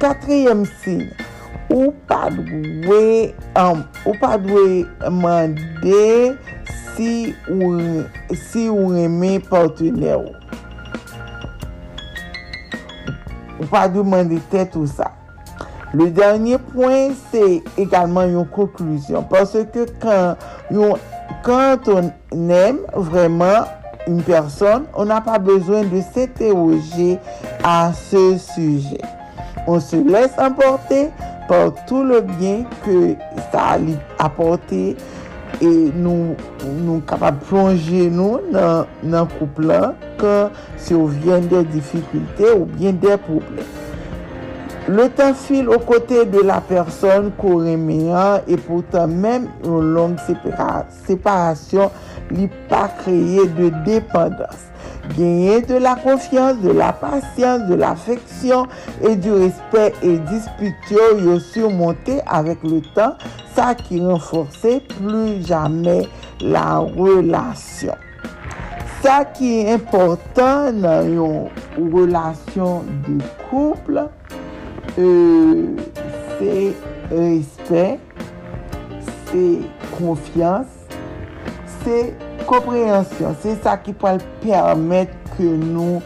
[0.00, 1.10] Quatrième signe,
[1.70, 6.34] ou pas doué, um, ou pas doué demander
[6.94, 7.78] si ou,
[8.32, 10.20] si ou aimé partenaire.
[13.60, 15.12] Ou pas demander tête ou ça.
[15.94, 19.24] Le dernye poin, se egalman yon konklusyon.
[19.30, 20.36] Pase ke kan,
[20.74, 20.98] yon,
[21.46, 23.64] kant on nem vreman
[24.04, 27.14] yon person, on n'a pa bezwen de se teoje
[27.64, 29.00] a se suje.
[29.68, 31.08] On se lese importe
[31.48, 33.16] par tout le bien ke
[33.48, 34.82] sa li aporte
[35.64, 36.36] e nou,
[36.84, 40.36] nou kapab plonge nou nan, nan kouplan ke
[40.76, 43.64] se ou vyen de dificulte ou vyen de pouple.
[44.88, 50.16] Le temps file aux côtés de la personne qu'on et pourtant même une longue
[51.06, 51.90] séparation
[52.30, 54.64] n'est pas créée de dépendance.
[55.16, 58.66] Gagner de la confiance, de la patience, de l'affection
[59.02, 63.14] et du respect et disputio y surmonté avec le temps,
[63.54, 66.08] ça qui renforçait plus jamais
[66.40, 67.94] la relasyon.
[68.98, 71.44] Sa ki important nan yon
[71.78, 74.00] relasyon de kouple,
[74.98, 76.74] c'est
[77.10, 77.98] respect,
[79.26, 79.60] c'est
[79.96, 80.66] confiance,
[81.84, 82.14] c'est
[82.46, 83.36] compréhension.
[83.40, 86.02] C'est ça qui peut permettre que nous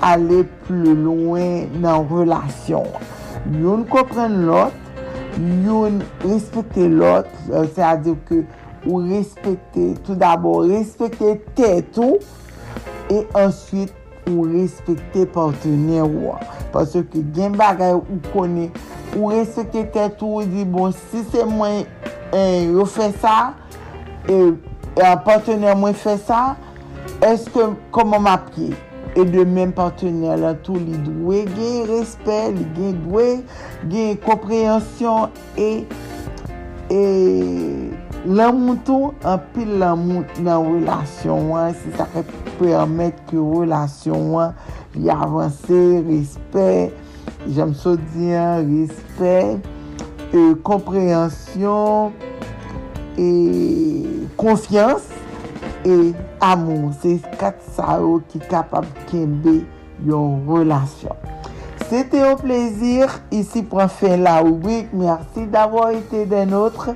[0.00, 2.84] aller plus loin dans relation.
[3.50, 4.72] Nous comprenons l'autre,
[5.38, 5.88] nous
[6.24, 8.44] respectons l'autre, euh, c'est-à-dire que
[8.86, 12.18] ou respecter, tout d'abord respecter tes tout,
[13.10, 13.92] et ensuite
[14.26, 16.36] ou respekte partenè wò.
[16.74, 18.68] Pasè ke gen bagay ou kone,
[19.14, 21.84] ou respekte tèt ou di bon, si se mwen
[22.34, 23.36] eh, yo fè sa,
[24.26, 26.42] e eh, partenè mwen fè sa,
[27.24, 28.72] eske koman ma pye?
[29.16, 33.28] E de men partenè la tou li dwe gen respect, li gen dwe,
[33.92, 35.70] gen komprehensyon, e...
[36.92, 42.24] e La mouton anpil la mout nan relasyon wan, se sa ke
[42.58, 44.56] permèt ke relasyon wan
[44.96, 46.66] li avansè, respè,
[47.54, 52.10] jèm so diyan, respè, e, euh, komprehensyon,
[53.14, 53.30] e,
[54.42, 55.06] konfians,
[55.86, 56.10] e
[56.42, 56.90] amou.
[56.98, 59.60] Se kat sa yo ki kapab kenbe
[60.02, 61.14] yon relasyon.
[61.88, 63.20] C'était au plaisir.
[63.30, 64.88] Ici prend fin la rubrique.
[64.92, 66.90] Merci d'avoir été des nôtres.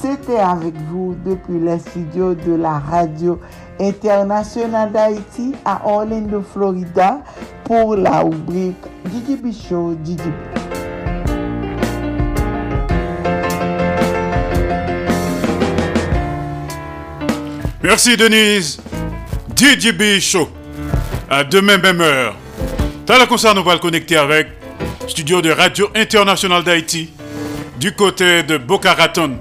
[0.00, 3.38] Sete avik vou depi le studio de la radio
[3.78, 7.22] internasyonal d'Haïti a Orlando, Florida
[7.64, 10.56] pou la oubik Didi Bichot, Bichot.
[17.82, 18.80] Merci Denise.
[19.56, 20.48] DJB Show.
[21.30, 22.34] À demain même heure.
[23.06, 24.48] Dans la concert, nous allons le connecter avec
[25.08, 27.10] studio de Radio International d'Haïti
[27.78, 29.38] du côté de Boca Raton,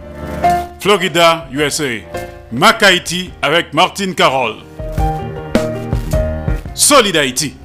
[0.86, 2.04] Florida, USA.
[2.52, 4.58] Mac Haïti avec Martine Carole.
[6.76, 7.65] Solid.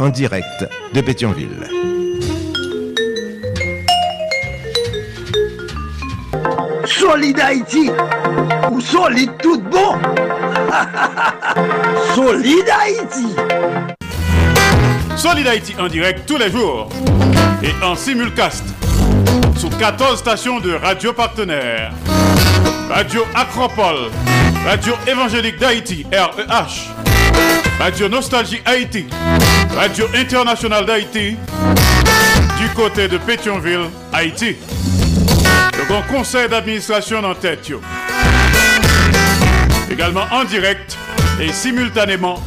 [0.00, 1.68] en direct de Pétionville.
[6.84, 7.90] Solide Haïti,
[8.70, 9.98] ou solide tout bon?
[12.14, 13.34] solide Haïti.
[15.16, 16.88] Solid Haïti en direct tous les jours
[17.62, 18.64] et en simulcast
[19.56, 21.92] sur 14 stations de radio partenaires.
[22.88, 24.10] Radio Acropole,
[24.64, 26.97] Radio Évangélique d'Haïti, REH.
[27.78, 29.06] Radio Nostalgie Haïti,
[29.74, 31.36] Radio Internationale d'Haïti,
[32.58, 34.56] du côté de Pétionville, Haïti.
[35.78, 37.70] Le grand conseil d'administration en tête.
[39.90, 40.98] Également en direct
[41.40, 42.42] et simultanément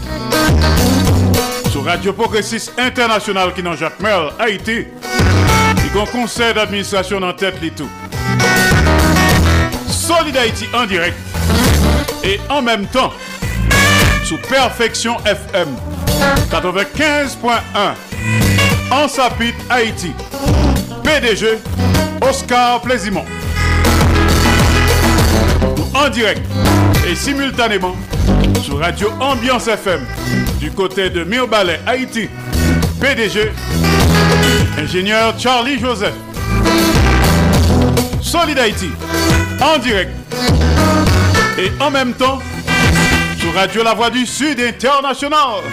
[1.71, 4.85] sur Radio Progressiste International qui dans Jacques Merle, Haïti.
[5.77, 7.89] Le grand conseil d'administration en tête tout.
[9.87, 11.17] Solid Haïti en direct
[12.23, 13.13] et en même temps
[14.37, 15.67] Perfection FM
[16.49, 17.93] 95.1
[18.91, 20.11] en Sapit Haïti.
[21.03, 21.59] PDG
[22.21, 23.25] Oscar Plaisimont.
[25.93, 26.41] En direct
[27.09, 27.95] et simultanément
[28.63, 30.01] sur Radio Ambiance FM
[30.59, 32.29] du côté de Mirbalet Haïti.
[32.99, 33.51] PDG
[34.77, 36.13] ingénieur Charlie Joseph.
[38.21, 38.89] Solid Haïti
[39.61, 40.11] en direct
[41.57, 42.39] et en même temps
[43.41, 45.63] sur Radio La Voix du Sud International.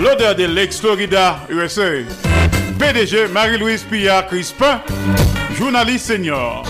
[0.00, 2.04] L'odeur de l'ex-Florida, USA.
[2.78, 4.80] PDG Marie-Louise Pillard Crispin,
[5.58, 6.62] journaliste senior.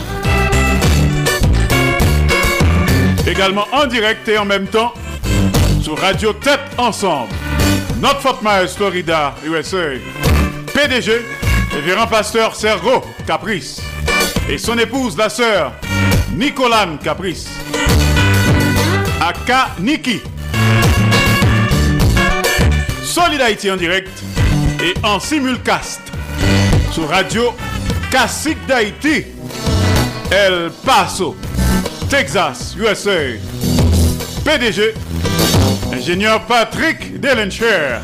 [3.27, 4.95] Également en direct et en même temps
[5.83, 7.33] sur Radio Tête Ensemble.
[8.01, 9.99] Notre Fort Myers, Florida, USA.
[10.73, 11.21] PDG,
[11.71, 13.83] révérend pasteur Sergo Caprice.
[14.49, 15.73] Et son épouse, la sœur
[16.35, 17.47] Nicolane Caprice.
[19.20, 20.20] Aka Niki.
[23.03, 24.11] Solid Haïti en direct
[24.82, 26.01] et en simulcast
[26.91, 27.55] sur Radio
[28.11, 29.24] Classique d'Haïti,
[30.31, 31.36] El Paso,
[32.09, 33.39] Texas, USA.
[34.45, 34.95] PDG,
[35.93, 37.99] ingénieur Patrick Delencher,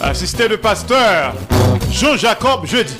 [0.00, 1.34] assisté de pasteur
[1.90, 2.94] Jean-Jacob Jeudi.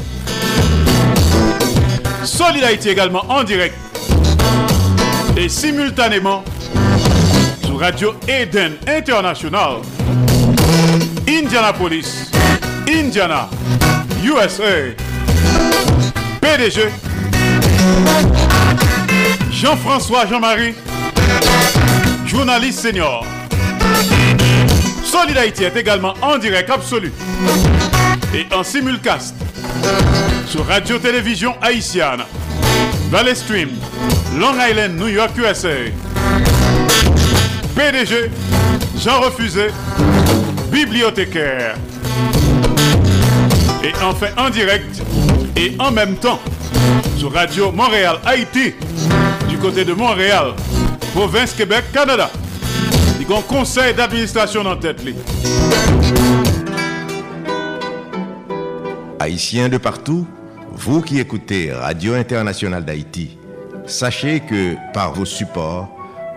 [2.24, 3.74] Solid Haïti également en direct
[5.36, 6.43] et simultanément
[7.82, 9.82] Radio Eden International,
[11.26, 12.30] Indianapolis,
[12.86, 13.48] Indiana,
[14.22, 14.94] USA.
[16.40, 16.88] PDG,
[19.50, 20.76] Jean-François Jean-Marie,
[22.24, 23.26] journaliste senior.
[25.02, 27.12] Solid Haïti est également en direct absolu
[28.32, 29.34] et en simulcast
[30.46, 32.22] sur Radio-Télévision Haïtienne,
[33.10, 33.70] Valley Stream,
[34.38, 35.90] Long Island, New York, USA.
[37.82, 38.30] PDG,
[38.96, 39.66] Jean Refusé,
[40.70, 41.74] bibliothécaire.
[43.82, 45.02] Et enfin en direct
[45.56, 46.38] et en même temps
[47.16, 48.74] sur Radio Montréal Haïti
[49.48, 50.54] du côté de Montréal,
[51.12, 52.30] province Québec, Canada.
[53.18, 55.02] Il y a un conseil d'administration en tête.
[59.18, 60.24] Haïtiens de partout,
[60.70, 63.36] vous qui écoutez Radio Internationale d'Haïti,
[63.86, 65.88] sachez que par vos supports,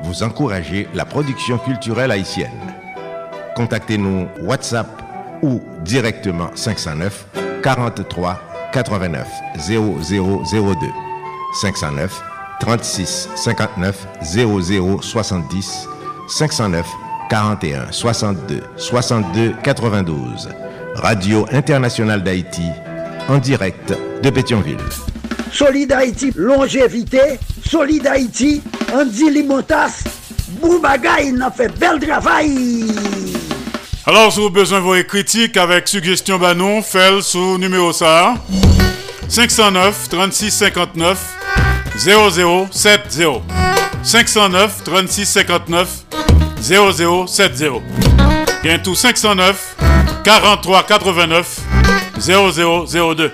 [0.06, 2.52] vous encouragez la production culturelle haïtienne.
[3.56, 4.88] Contactez-nous WhatsApp
[5.42, 7.26] ou directement 509
[7.64, 8.40] 43
[8.72, 9.28] 89
[9.68, 10.88] 0002
[11.62, 12.22] 509
[12.60, 15.88] 36 59 00 70
[16.28, 16.86] 509
[17.30, 20.50] 41 62 62 92
[20.96, 22.64] Radio Internationale d'Haïti
[23.28, 24.78] en direct de Pétionville.
[25.52, 27.40] Solid Haïti, longévité.
[27.66, 28.62] Solid Haïti,
[28.96, 29.44] Andy.
[30.62, 32.86] Boubagaï, il a fait bel travail.
[34.06, 38.36] Alors, si vous avez besoin de vos critiques avec suggestions banon, faites sous numéro ça
[39.28, 41.18] 509 36 59
[41.98, 43.42] 0070
[44.04, 45.90] 509 36 59
[46.62, 47.66] 0070
[48.64, 49.76] Bien tout 509
[50.24, 51.60] 43 89
[52.18, 53.32] 0002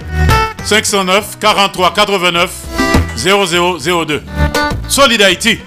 [0.63, 2.70] 509 43 89
[3.15, 4.21] 0002
[4.87, 5.59] Solid Haïti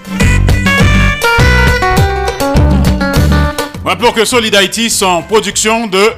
[3.84, 6.12] Rappelons que Solid Haïti sont production de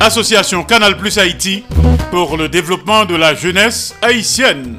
[0.00, 1.64] Association Canal Plus Haïti
[2.10, 4.76] pour le développement de la jeunesse haïtienne.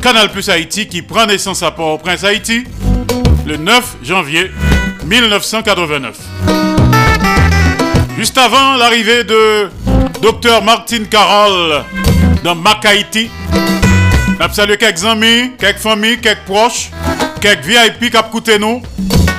[0.00, 2.64] Canal Plus Haïti qui prend naissance à Port-au-Prince Haïti
[3.44, 4.50] le 9 janvier
[5.04, 6.16] 1989.
[8.16, 9.68] Juste avant l'arrivée de
[10.22, 11.82] Dr Martin Carroll
[12.44, 13.30] dans Mac Haïti,
[14.40, 16.90] nous salué quelques amis, quelques familles, quelques proches,
[17.40, 18.82] quelques VIP qui écouté nous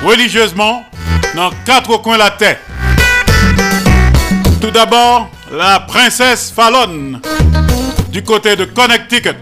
[0.04, 0.84] religieusement
[1.34, 2.58] dans quatre coins de la terre.
[4.60, 7.20] Tout d'abord, la princesse Fallon
[8.10, 9.36] du côté de Connecticut.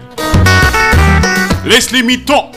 [1.65, 2.51] Leslie Mitton.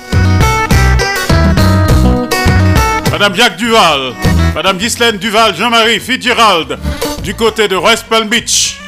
[3.10, 4.14] Madame Jacques Duval.
[4.54, 6.78] Madame Ghislaine Duval, Jean-Marie Fitzgerald
[7.22, 8.78] du côté de West Palm Beach.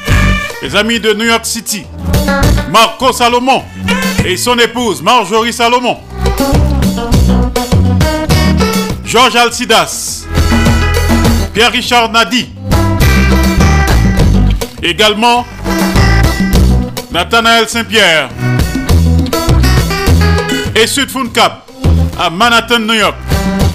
[0.61, 1.85] Les amis de New York City.
[2.71, 3.63] Marco Salomon
[4.25, 5.99] et son épouse Marjorie Salomon.
[9.05, 10.25] Georges Alcidas.
[11.53, 12.49] Pierre-Richard Nadi.
[14.81, 15.45] Également,
[17.11, 18.29] Nathanaël Saint-Pierre.
[20.75, 21.69] Et Sud Cap
[22.19, 23.15] à Manhattan, New York.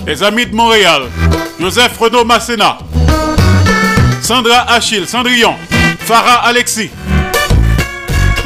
[0.07, 1.03] Les amis de Montréal.
[1.61, 2.79] Joseph Renaud Masséna.
[4.21, 5.55] Sandra Achille, Cendrillon.
[6.01, 6.91] Farah Alexis.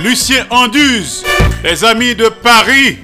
[0.02, 1.24] Lucien Anduze.
[1.64, 2.98] Les amis de Paris.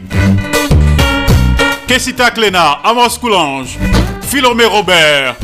[1.88, 3.78] Kessita Clénard, Amos Coulange.
[4.20, 5.34] Philomé Robert.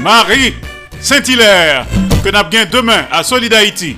[0.00, 0.54] Marie
[1.00, 1.86] Saint-Hilaire,
[2.22, 3.96] que nous bien demain à Solid Haïti.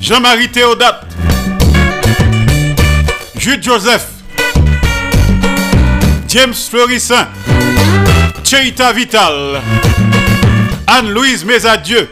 [0.00, 1.06] Jean-Marie Théodate,
[3.36, 4.08] Jude Joseph,
[6.28, 7.28] James Fleurissin,
[8.42, 9.62] Cheita Vital,
[10.88, 12.08] Anne-Louise Mesadieu,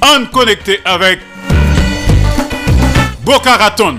[0.00, 1.18] Anne connectée avec
[3.22, 3.98] Boca Raton,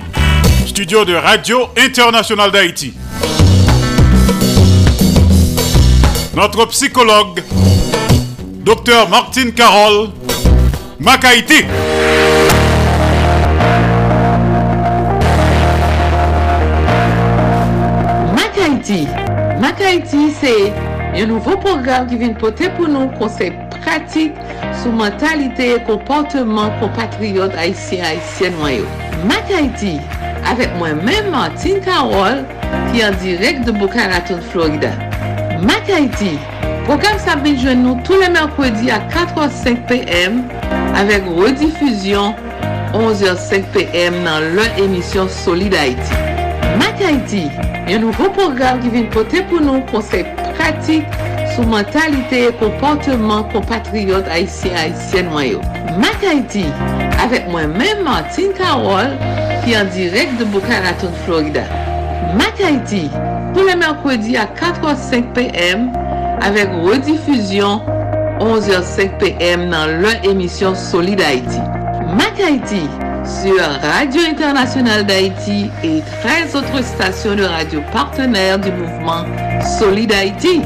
[0.66, 2.94] studio de Radio International d'Haïti.
[6.36, 7.44] Notre psychologue,
[8.64, 10.10] Dr Martin Carole,
[11.00, 11.64] Makaïti.
[18.34, 19.08] Mac Haïti.
[19.60, 20.74] Mac Haïti, c'est
[21.22, 23.54] un nouveau programme qui vient porter pour nous conseils
[23.90, 24.36] pratiques
[24.82, 28.86] sur mentalité et comportement compatriotes haïtiens haïtiennes noyaux.
[29.26, 29.98] Mac Haïti,
[30.48, 32.44] avèk mwen men Martin Carole
[32.92, 34.92] ki an direk de Boca Raton, Florida.
[35.66, 36.36] Mac Haiti,
[36.86, 40.44] program sa bin jwen nou tou le mèrkwedi a 4h05 pm
[41.00, 42.38] avèk redifuzyon
[42.94, 46.22] 11h05 pm nan lè emisyon Solid Haiti.
[46.80, 47.48] Mac Haiti,
[47.90, 50.24] yon nouvo program ki vin pote pou nou konsey
[50.60, 51.10] pratik
[51.60, 55.60] sou mentalite e komportman kompatriyot Haitien-Haitien mwayo.
[56.00, 56.64] Mac Haiti,
[57.20, 59.18] avèk mwen men Martin Carole
[59.66, 61.66] ki an direk de Boca Raton, Florida.
[62.40, 63.10] Mac Haiti,
[63.52, 65.90] pou le mèrkwedi a 4h05 pm
[66.48, 67.84] avèk redifuzyon
[68.40, 71.60] 11h05 pm nan lè emisyon Solid Haiti.
[72.16, 72.86] Mac Haiti,
[73.28, 79.26] sur Radio Internationale d'Haïti et 13 autres stations de radio partenaires du mouvement
[79.78, 80.62] Solid Haïti.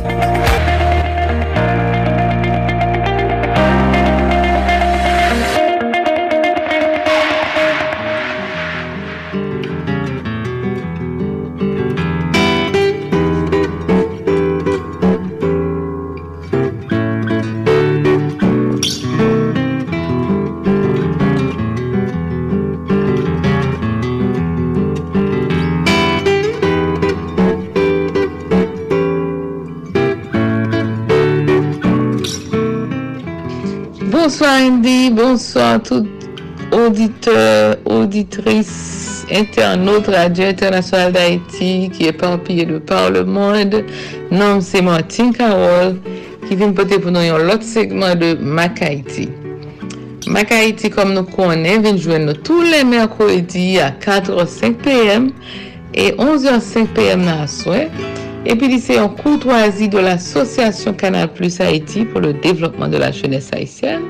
[34.84, 36.08] Bonsoir Andy, bonsoir tout
[36.74, 43.86] auditeur, auditrice, internaute Radio Internationale d'Haïti qui est parpillé de par le monde.
[44.30, 45.96] Non, c'est Martin Carole
[46.50, 49.30] qui vient porter pour nous l'autre segment de Mac Haïti.
[50.28, 55.32] Mac Haïti, comme nous connaissons, vient joindre tous les mercredis à 4h05 pm
[55.94, 57.88] et 11h05 pm dans la soirée.
[58.44, 63.50] Puis, c'est en courtoisie de l'association Canal Plus Haïti pour le développement de la jeunesse
[63.54, 64.02] haïtienne.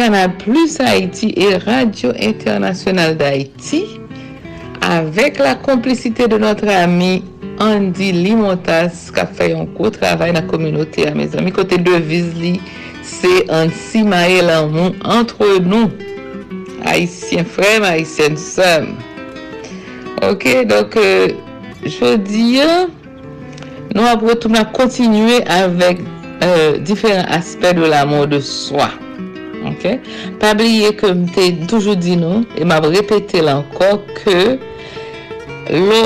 [0.00, 3.84] Canal Plus Haïti et Radio Internationale d'Haïti
[4.80, 7.22] avec la complicité de notre ami
[7.58, 11.06] Andy Limontas qui a fait un gros travail dans la communauté.
[11.06, 12.62] À mes amis, côté de Visli,
[13.02, 15.90] c'est un Simaël l'amour entre nous,
[16.86, 18.86] haïtiens frères, haïtiennes sœurs.
[20.26, 21.28] Ok, donc euh,
[21.84, 22.58] je dis,
[23.94, 25.98] nous allons continuer avec
[26.42, 28.88] euh, différents aspects de l'amour de soi.
[29.68, 29.84] Ok?
[30.40, 34.38] Pabliye ke mte toujou di nou, e m ap repete lanko, ke,
[35.74, 36.00] lo,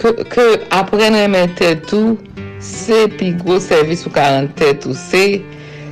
[0.00, 2.16] ke, ke apren remen tèt ou,
[2.62, 5.42] se pi gwo servis ou karan tèt ou se,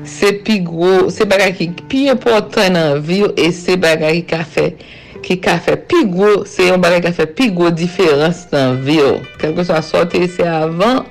[0.09, 4.29] se pi gwo, se bagay ki pi important nan vi ou, e se bagay ki
[4.33, 4.69] ka fè,
[5.25, 8.99] ki ka fè pi gwo, se yon bagay ka fè pi gwo diferans nan vi
[9.05, 9.21] ou.
[9.41, 11.05] Kelke sa sote se avan,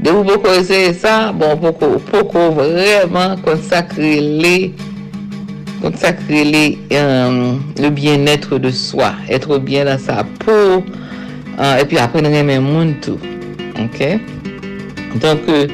[0.00, 4.54] de ou pou ko eseye sa, bon pou ko vreman konsakre le,
[5.82, 10.84] Donc ça crée les, euh, le bien-être de soi, être bien dans sa peau,
[11.58, 13.18] euh, et puis apprendre à aimer le monde tout.
[13.78, 14.18] Ok?
[15.20, 15.66] Donc, euh,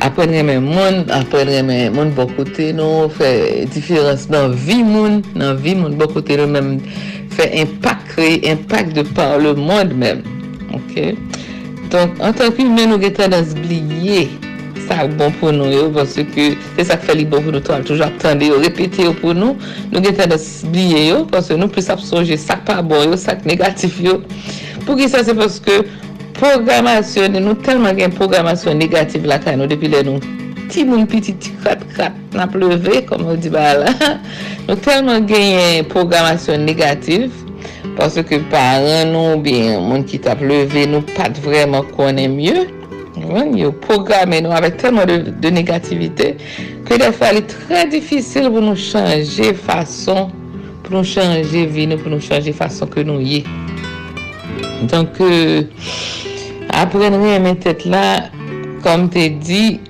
[0.00, 4.26] apprendre à aimer le monde, apprendre à aimer le monde bon côté, non, faire différence
[4.26, 6.80] dans la vie monde, dans la vie monde bon côté, nous, même
[7.30, 10.22] faire impact, créer impact de par le monde même.
[10.74, 11.14] Ok?
[11.90, 14.28] Donc, en tant qu'humain, nous avons tendance à oublier
[14.86, 17.76] sa bon pou nou yo, pwase ke se sa fè li bon pou nou tou
[17.76, 19.58] an toujou ap tende yo, repete yo pou nou,
[19.92, 20.38] nou gen tende
[20.72, 24.20] bliye yo, pwase nou plis ap sonje sak pa bon yo, sak negatif yo.
[24.86, 25.80] Pou ki sa se pwoske
[26.38, 30.34] programasyon, nou telman gen programasyon negatif la kay nou depi le nou.
[30.70, 33.92] Ti moun piti ti krat krat na pleve, kom ou di ba la.
[34.66, 37.34] Nou telman gen programasyon negatif,
[37.94, 42.64] pwase ke paran nou, bien, moun ki ta pleve nou pat vreman konen mye,
[43.56, 46.34] yo programe nou avèk telman de, de negativite
[46.86, 50.30] ke defwa li tre difisil pou nou chanje fason
[50.86, 53.42] pou nou chanje vi nou, pou nou chanje fason ke nou ye.
[54.86, 55.66] Donk euh,
[56.78, 58.28] apren remen tet la,
[58.84, 59.80] kom te di,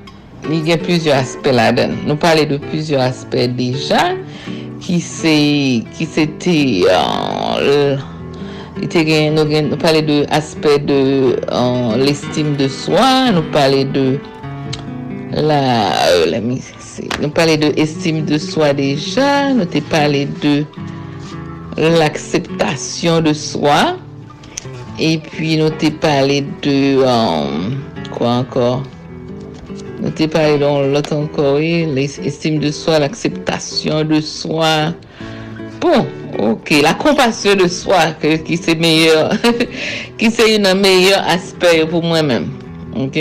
[0.47, 1.99] li gen plizyo aspe la den.
[2.09, 4.09] Nou pale de plizyo aspe deja
[4.87, 5.39] ki se
[5.99, 6.59] ki se te
[6.97, 7.61] an...
[7.61, 8.13] Euh,
[8.83, 10.99] ite gen nou gen nou pale de aspet de
[11.49, 14.05] uh, l'estime de swa, nou pale de
[15.37, 15.61] la,
[16.11, 16.59] euh, la mi,
[17.23, 20.59] nou pale de estime de swa deja, nou te pale de
[21.97, 23.97] l'akseptasyon de swa,
[25.01, 27.81] e pi nou te pale de um,
[28.13, 28.85] kwa ankor?
[29.97, 31.59] Nou te pale don lot ankor,
[31.97, 34.77] l'estime de swa, l'akseptasyon de swa,
[35.81, 36.26] pou, bon.
[36.37, 39.33] Ok, la kompasyon de swa ki se meyor,
[40.21, 42.49] ki se yon meyor asper pou mwen men.
[43.07, 43.17] Ok,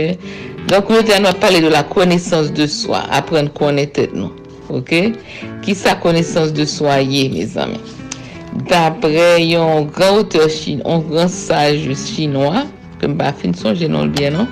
[0.67, 4.35] donk ou ete an wap pale de la konesans de swa, apren konen tet nou.
[4.67, 4.91] Ok,
[5.63, 7.79] ki sa konesans de swa ye, me zame.
[8.67, 12.67] Dapre yon gran oteur chino, yon gran saj chinois,
[12.99, 14.51] ke mba fin son jenon lbyen non,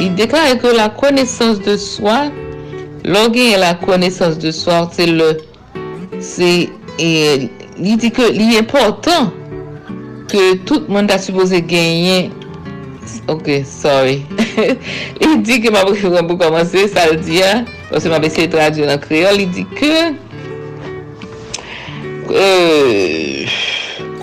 [0.00, 2.24] yon deklare ke la konesans de swa,
[3.06, 5.36] login la konesans de swa, se le,
[6.18, 6.56] se,
[6.98, 7.10] e,
[7.78, 9.32] li di ke li important
[10.30, 12.32] ke tout moun ta supose genyen.
[13.28, 14.22] Ok, sorry.
[15.20, 19.00] Li di ke mabou kifran pou komanse sa l diya, pwese mabou se tradyo nan
[19.00, 19.92] kreol, li di ke
[22.32, 23.44] euh,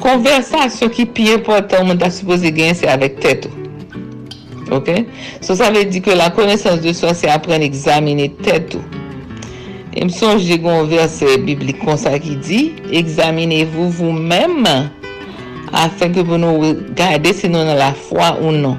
[0.02, 3.52] konversasyon ki pi important moun ta supose genyen se avek teto
[4.72, 4.90] ok,
[5.44, 8.82] so sa ve di ke la konesans de swa se apren examine teto
[9.92, 12.62] E mson jè gon verse biblik kon sa ki di,
[12.96, 14.64] examine vou vou mèm
[15.76, 18.78] afin ke pou nou gade si nou nan la fwa ou non.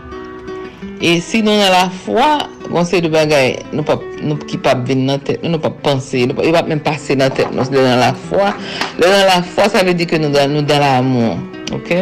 [1.02, 5.04] E si nou nan la fwa, gonsè de bagay, nou, pap, nou ki pa vin
[5.08, 8.12] nan tet, nou pa panse, nou pa mèm pase nan tet, nou se nan la
[8.28, 8.52] fwa.
[9.00, 11.42] Le nan la fwa, sa ve di ke nou dan, nou dan la amon.
[11.76, 11.92] Ok?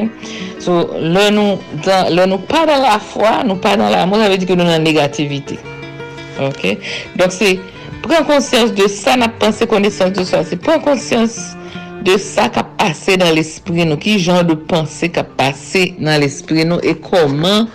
[0.63, 4.23] So, le nou, dan, le nou pa dan la fwa, nou pa dan la amon,
[4.23, 5.59] sa ve di ke nou nan negativite.
[6.47, 6.77] Ok?
[7.19, 7.55] Donk se,
[8.11, 10.41] Pren konsyans de sa na panse konesans de sa.
[10.43, 11.37] Se pren konsyans
[12.03, 14.01] de sa ka pase nan l'esprit nou.
[14.03, 16.83] Ki jan de panse ka pase nan l'esprit nou.
[16.83, 17.69] E koman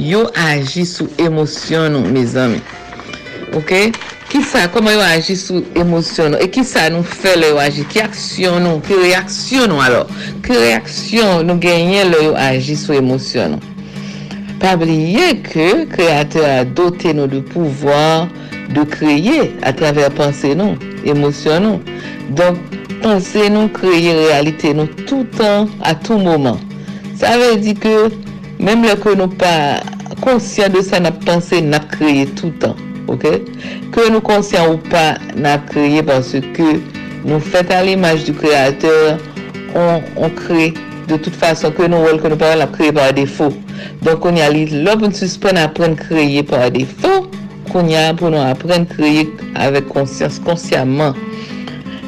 [0.00, 2.62] yo agi sou emosyon nou, me zami.
[3.58, 3.74] Ok?
[4.32, 6.40] Ki sa, koman yo agi sou emosyon nou.
[6.40, 8.80] E ki sa nou fe le yo agi, Ki aksyon nou.
[8.88, 10.06] Ki reaksyon nou alo,
[10.46, 13.81] Ki reaksyon nou genye le yo agi sou emosyon nou.
[14.62, 18.28] Pabliye ke kreatè a dotè nou de pouvoir
[18.70, 21.96] de kreye a travèr pansè nou, emosyon nou.
[22.38, 22.60] Donk,
[23.02, 26.60] pansè nou kreye realite nou toutan, a tou mouman.
[27.18, 27.96] Sa vè di ke,
[28.62, 29.82] mèm lè ke nou pa
[30.22, 32.78] konsyen de sa nap pansè, nap kreye toutan.
[33.10, 33.26] Ok?
[33.90, 36.76] Ke nou konsyen ou pa nap kreye parce ke
[37.26, 39.18] nou fèt an l'imaj du kreatèr,
[39.74, 40.70] on, on kreye
[41.12, 43.50] de tout fason ke nou wèl ke nou paran ap kreye par defo.
[44.02, 47.22] Don kon ya li lop nou suspon apren kreye par defo,
[47.70, 49.28] kon ya pou nou apren kreye
[49.62, 51.18] avek konsyans, konsyaman.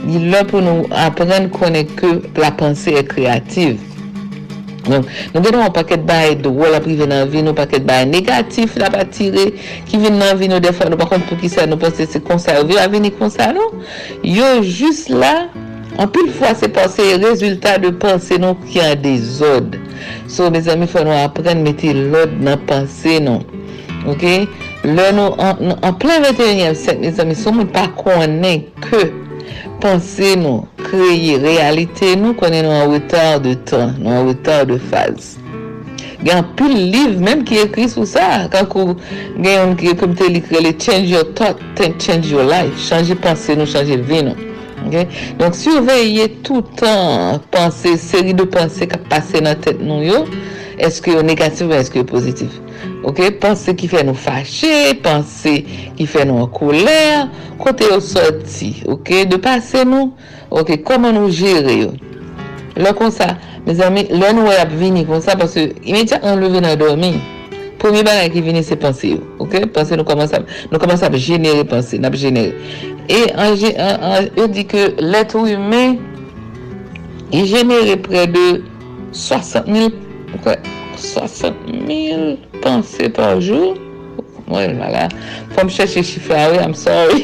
[0.04, 3.82] Li lop pou nou apren konen ke la panse e kreativ.
[4.84, 8.04] Don, nou genon an paket baye dwo la pri ven nan vi nou, paket baye
[8.08, 9.46] negatif la pa tire,
[9.88, 12.20] ki ven nan vi nou defan nou, pa kont pou ki sa nou pense se
[12.24, 13.80] konserve, aveni konsa nou,
[14.28, 15.32] yo jous la,
[15.94, 19.76] An pil fwa se panse, rezultat de panse nou ki an de zod.
[20.26, 23.44] So, me zami, fwa nou apren meti lod nan panse nou.
[24.10, 24.24] Ok?
[24.84, 29.04] Le nou, an, an plen 21e sèk, me zami, sou moun pa konen ke
[29.84, 34.80] panse nou, kreye, realite nou konen nou an wetar de tan, nou an wetar de
[34.90, 35.36] faz.
[36.24, 38.48] Gen pil liv menm ki ekri sou sa.
[38.50, 38.96] Kankou
[39.36, 41.60] gen yon ki komite likre le change your thought,
[42.00, 42.74] change your life.
[42.80, 44.53] Change panse nou, change vi nou.
[44.86, 45.08] Okay?
[45.40, 50.24] Donk surveye toutan panse, seri de panse ka pase nan tet nou yo,
[50.82, 52.60] eske yo negatif ou eske yo pozitif.
[53.04, 55.56] Ok, panse ki fè nou fache, panse
[55.96, 57.28] ki fè nou an kolèr,
[57.60, 60.12] kote yo soti, ok, de pase nou,
[60.52, 61.92] ok, koman nou jere yo.
[62.80, 63.34] Lò kon sa,
[63.64, 67.14] mè zami, lè nou wè ap vini kon sa, parce imèdia an leve nan dormi.
[67.84, 69.18] Poumi bagay ki vini se panse yo.
[69.44, 69.58] Ok?
[69.76, 72.56] Panse nou komanse ap, nou komanse ap jenere panse, nap jenere.
[73.12, 75.82] E an, an, an, yo di ke letou yume,
[77.28, 78.46] yi jenere pre de
[79.12, 79.92] 60.000
[80.38, 80.56] okay?
[80.96, 83.74] 60.000 panse par jou.
[84.48, 85.10] Mwen maga,
[85.52, 87.20] pou m chèche chifre awe, I'm sorry.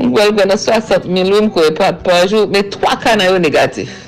[0.00, 4.07] Mwen gwen gwen 60.000 ou m kwe pat par jou, me 3 kan ayo negatif.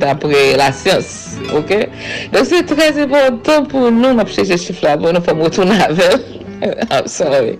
[0.00, 1.88] Dapre la siyans okay?
[2.32, 6.20] Donk se trez important pou nou Nap cheche chif la pou nou fòm wotou navel
[6.92, 7.58] I'm sorry.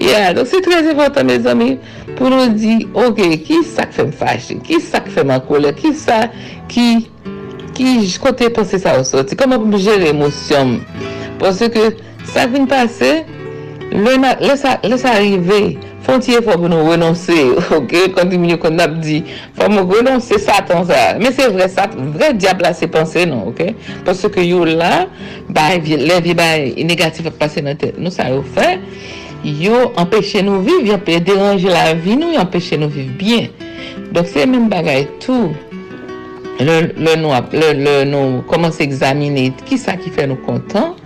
[0.00, 1.76] Yeah, Donk se trez important mes ami
[2.18, 6.24] Pou nou di ok Ki sak fèm fache, ki sak fèm akole Ki sa
[6.72, 6.88] ki
[7.78, 10.78] Ki kote pense sa ou soti Koman pou jere emosyon
[11.38, 11.92] Pense ke
[12.32, 13.20] sak vin pase
[13.92, 17.38] le sa arrive, fon tiye fò pou nou renonsè,
[17.78, 19.20] ok, konti mi yo kon ap di,
[19.56, 21.18] fò moun renonsè satan sa.
[21.20, 23.72] men se vre satan, vre diabla se panse nou, ok,
[24.06, 25.06] pwese ke yo la,
[25.48, 28.74] le vi bay negatif ap pase nan tè, nou sa yo fè,
[29.44, 33.48] yo empèche nou viv, yo empèche deranje la vi nou, yo empèche nou viv bien.
[34.12, 35.52] Dok se men bagay tou.
[36.58, 40.96] Le nou ap, le nou komanse examine ki sa ki fe nou kontan,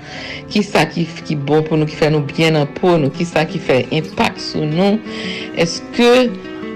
[0.53, 3.27] ki sa ki, ki bon pou nou, ki fe nou bien an pou nou, ki
[3.29, 4.97] sa ki fe impak sou nou.
[5.61, 6.09] Eske,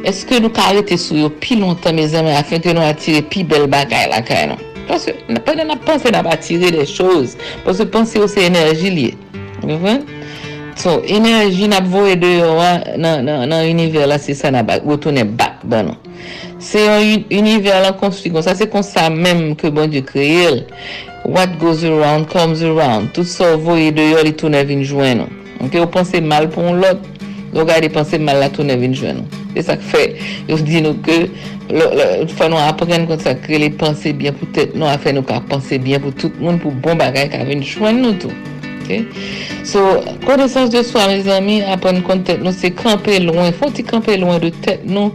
[0.05, 3.47] eske nou ka arete sou yo pi lontan me zeme, afen ke nou atire pi
[3.49, 4.61] bel bagay la kay nou.
[4.91, 9.17] Paske nan ap pense nan ap atire de chouz, paske pense yo se enerji liye.
[9.65, 10.05] Mwen ven?
[10.77, 12.53] So, enerji nap vowe de yo
[13.01, 16.15] nan univer la se sa nan bak, wotone bak ban nou.
[16.61, 20.43] Se yon univer la konstri kon sa, se kon sa menm ke bon di kreye
[20.51, 20.59] el.
[21.25, 23.15] What goes around comes around.
[23.17, 25.45] Tout sa vowe de yo li toune vinjwen nou.
[25.65, 27.01] Ok, ou pense mal pon lot,
[27.55, 29.45] ou gade pense mal la toune vinjwen nou.
[29.57, 30.03] E sa k fe,
[30.51, 31.23] yo di nou ke,
[32.37, 35.25] fwa nou apren kon sa kreye li pense bien pou tèt nou, a fe nou
[35.25, 38.56] ka pense bien pou tout moun pou bon bagay ka vin jwen nou tou.
[38.87, 39.05] Ok?
[39.65, 39.81] So,
[40.27, 43.51] konesans de swa, mes ami, apren kon tèt nou se kampe loin.
[43.59, 45.11] Foti kampe loin de tèt nou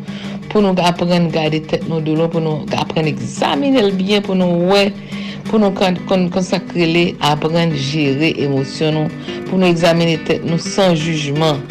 [0.52, 4.36] pou nou apren gade tèt nou de loin, pou nou apren examine l bien, pou
[4.36, 4.90] nou wè,
[5.48, 5.72] pou nou
[6.34, 11.64] konsakre le, apren jere emosyon nou, pou nou examine tèt nou san jujman.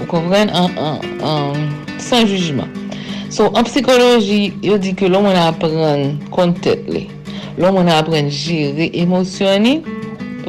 [0.00, 0.50] Ou konpren?
[2.02, 2.74] San jujman.
[3.30, 7.06] So, an psikoloji, yo di ke lò moun apren kon tèt le.
[7.60, 9.74] lò moun apren jere emosyon ni.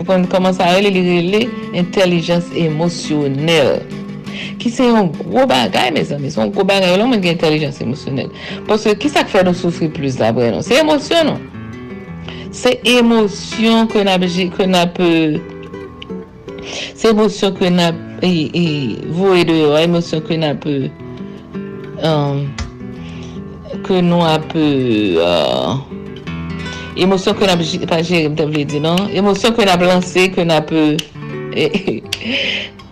[0.01, 1.41] nou kon komanse a rele li rele
[1.77, 3.81] intelijans emosyonel.
[4.61, 7.81] Ki se yon gro bagay, me zan, me son gro bagay, yon men gen intelijans
[7.83, 8.31] emosyonel.
[8.69, 10.65] Pwese ki sa k fè nou soufri plus la bre non?
[10.65, 11.43] Se emosyon non?
[12.55, 14.25] Se emosyon kon ap,
[14.57, 14.97] kon ap,
[16.97, 18.65] se emosyon kon ap, e, e,
[19.13, 20.89] vouye de yo, emosyon kon ap, um,
[22.01, 24.67] euh, kon nou ap, e,
[25.21, 26.00] uh,
[26.95, 30.71] emosyon ke pa jere mte vle di nan, emosyon ke nap lanse, ke nap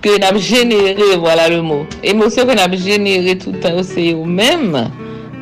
[0.04, 4.76] ke nap jenere, wala le mou, emosyon ke nap jenere toutan ou se yo menm,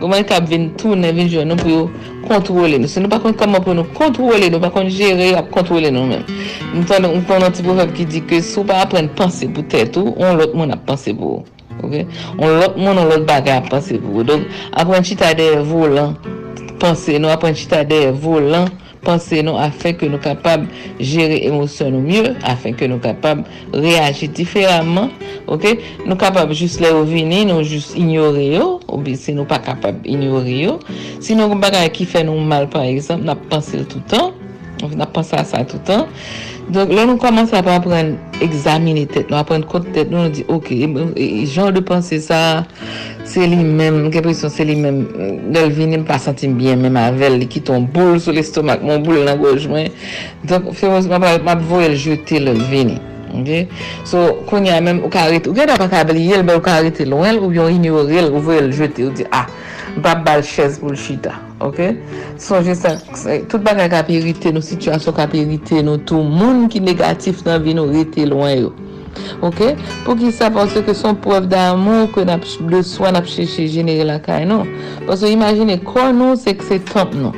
[0.02, 1.90] goman kap ven toune, ven nou pou yo
[2.28, 5.50] kontrole nou, se nou pa kon koman pou nou kontrole nou, pa kon jere, ap
[5.54, 6.26] kontrole nou men.
[6.76, 9.98] Nou kon nan ti pou fap ki di ke sou pa apren panse pou tèt
[10.00, 11.46] ou, on lot moun ap panse pou ou.
[11.78, 11.94] Ok?
[12.40, 14.28] On lot moun, on lot bagay ap panse pou ou.
[14.28, 14.44] Don,
[14.78, 16.16] apren chita de volan,
[16.82, 18.68] Pansè nou apren chita de volan,
[19.06, 20.66] pansè nou afen ke nou kapab
[20.99, 25.12] jere emosyon nou mye, afen ke nou kapab reagi diferaman,
[25.49, 25.70] ok?
[26.06, 29.62] Nou kapab jist le ou vini, nou jist ignore yo, ou bi se nou pa
[29.64, 30.78] kapab ignore yo.
[31.24, 34.36] Si nou bagay ki fe nou mal, par exemple, nap pansè l toutan,
[34.98, 36.06] nap a sa toutan,
[36.68, 40.44] Donk lè nou komanse ap apren examine tèt nou, apren kont tèt nou, nou di
[40.52, 42.39] ok, jan bon, de panse sa,
[43.23, 44.98] se li mèm, ke presyon se li mèm,
[45.56, 48.99] lèl vini m pa sentim bien mèm avèl, li ki ton boule sou l'estomak, mon
[49.06, 49.88] boule nan goj mwen.
[50.44, 52.99] Donk fè mons m ap voyel jete lèl vini.
[53.31, 53.69] Okay?
[54.03, 57.07] So, kon ya mèm, ou ka rete, ou gen ap akabli yel, ou ka rete
[57.07, 59.48] lwen, ou yon ignorel, ou voyel jete, ou di, ah,
[60.03, 61.47] bab bal chèz pou l'chita.
[61.64, 61.80] ok?
[62.42, 62.96] Sonje sa,
[63.50, 67.76] tout bagay ka perite nou, situasyon ka perite nou, tout moun ki negatif nan vi
[67.78, 68.76] nou rete lwen yo.
[69.42, 69.62] Ok?
[70.06, 74.06] Pou ki sa, pwase ke son pwef d'amou ke nap, de swa nap cheche jenere
[74.08, 74.68] lakay nou.
[75.08, 77.34] Pwase imagine, kon nou se kse tamp nou.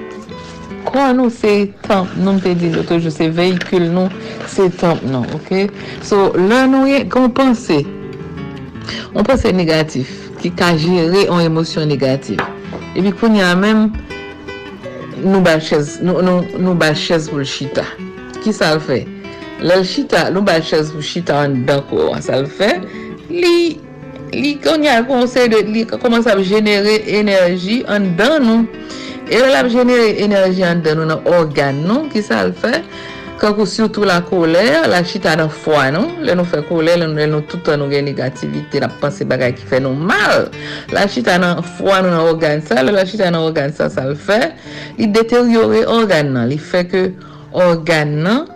[0.90, 4.12] Kon nou se tamp nou, mte di loto jo se veykul nou,
[4.52, 5.70] se tamp nou, ok?
[6.06, 7.82] So, lè nou ye, kon pense,
[9.14, 12.42] on pense negatif, ki ka jere an emosyon negatif.
[13.00, 13.88] epi koun ya men,
[15.24, 17.86] nou ba chèz, nou, nou, nou ba chèz pou l'chita.
[18.44, 19.02] Ki sa l fè?
[19.64, 22.74] Lèl chita, nou ba chèz pou chita an dako, an sa l fè,
[23.32, 23.80] li,
[24.36, 28.68] li koun ya konsey de, li koman sa ap jenere enerji an dan nou.
[29.30, 32.84] E lè ap jenere enerji an dan nou nan organ nou, ki sa l fè?
[33.40, 36.18] Kakou syoutou la kolè, la chita nan fwa, non?
[36.28, 39.64] Lè nou fè kolè, lè nou, nou toutan nou gen negativite, la panse bagay ki
[39.70, 40.50] fè nou mal.
[40.92, 44.04] La chita nan fwa nou nan organ sa, lè la chita nan organ sa sa
[44.10, 44.42] l fè,
[44.98, 46.50] li deteryore organ nan.
[46.52, 47.06] Li fè ke
[47.56, 48.50] organ nan,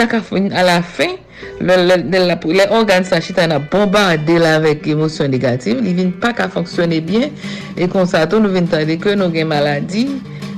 [0.00, 1.18] tak a fin a la fin,
[1.60, 7.02] lè organ sa chita nan bombardè la vek emosyon negatif, li vin pa ka fonksyonè
[7.04, 7.28] bien,
[7.76, 10.08] e konsato nou vin tande ke nou gen maladi,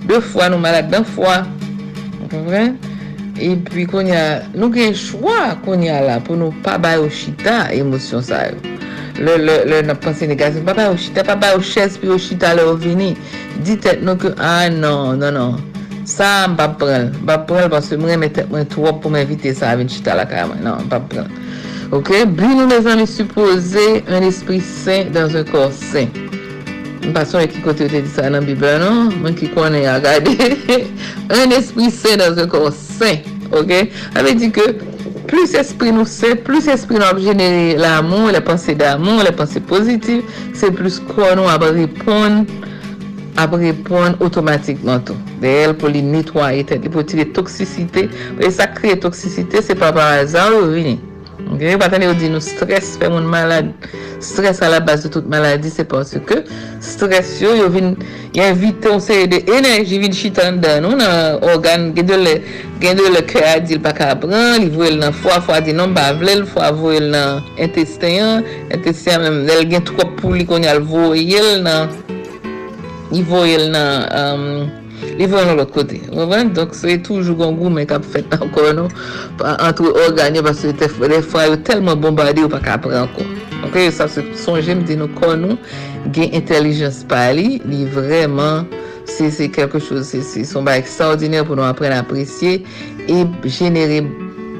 [0.06, 1.40] de fwa nou malade dan fwa.
[2.30, 2.78] Mwen?
[3.40, 7.08] E pi kon ya, nou gen chwa kon ya la pou nou pa bay ou
[7.12, 8.60] chita emosyon sa yo.
[9.22, 12.10] Le, le, le nan panse negasyon, pa bay ou chita, pa bay ou ches, pi
[12.12, 13.12] ou chita le ou vini.
[13.64, 15.60] Di tet nou ke, ah nan, nan, nan.
[16.08, 17.08] Sa m pa prel.
[17.22, 20.26] M pa prel panse mwen metet mwen trop pou m evite sa avin chita la
[20.28, 20.60] kaman.
[20.64, 21.30] Nan, m pa prel.
[21.92, 22.12] Ok?
[22.36, 26.08] bi nou me zan li suppose un esprit sen dan un corps sain.
[27.02, 29.98] Mpasyon e ki kote ou te di sa nan Bibla nan, mwen ki konen a
[30.02, 30.36] gade.
[31.38, 33.16] Un espri se nan zon kon se,
[33.50, 33.72] ok?
[34.20, 34.68] Ame di ke,
[35.26, 39.58] plus espri nou se, plus espri nou ap jenere l'amon, le panse d'amon, le panse
[39.66, 40.22] pozitiv,
[40.54, 42.44] se plus kon nou ap repon,
[43.42, 45.18] ap repon otomatikman tou.
[45.42, 48.06] De el pou li netwaye tet, li pou tire toksisite,
[48.38, 51.00] e sa kreye toksisite, se pa par azan ou vini.
[51.50, 53.74] Ok, Patane yo di nou stres fè moun malade.
[54.22, 56.36] Stres a la base de tout maladi se panse ke
[56.80, 57.96] stres yo yo vin
[58.36, 62.34] yon viton se de enerji vin chitan dan nou nan organ gen de le,
[63.16, 65.74] le kre a di l pa ka pran, li vwe l nan fwa, fwa di
[65.74, 70.46] nan bavle, l fwa vwe l nan intestin, intestin men el gen trop pou li
[70.46, 71.90] kon yal vwe yel nan,
[73.10, 74.81] li vwe yel nan um,
[75.18, 76.00] li vè nan lòt kote.
[76.12, 79.02] Mwen, donk se toujou gongou men kap fèt ankon nou,
[79.54, 83.28] antre organyo, basè le fwa yo telman bombade ou pa kap re ankon.
[83.66, 85.58] Ok, sa se sonje mdi nou kon nou
[86.14, 88.66] gen intelijens pali, li vreman
[89.06, 92.60] se se kelke chose, se se son ba ekstraordinèr pou nou apren apresye
[93.06, 94.02] e jenere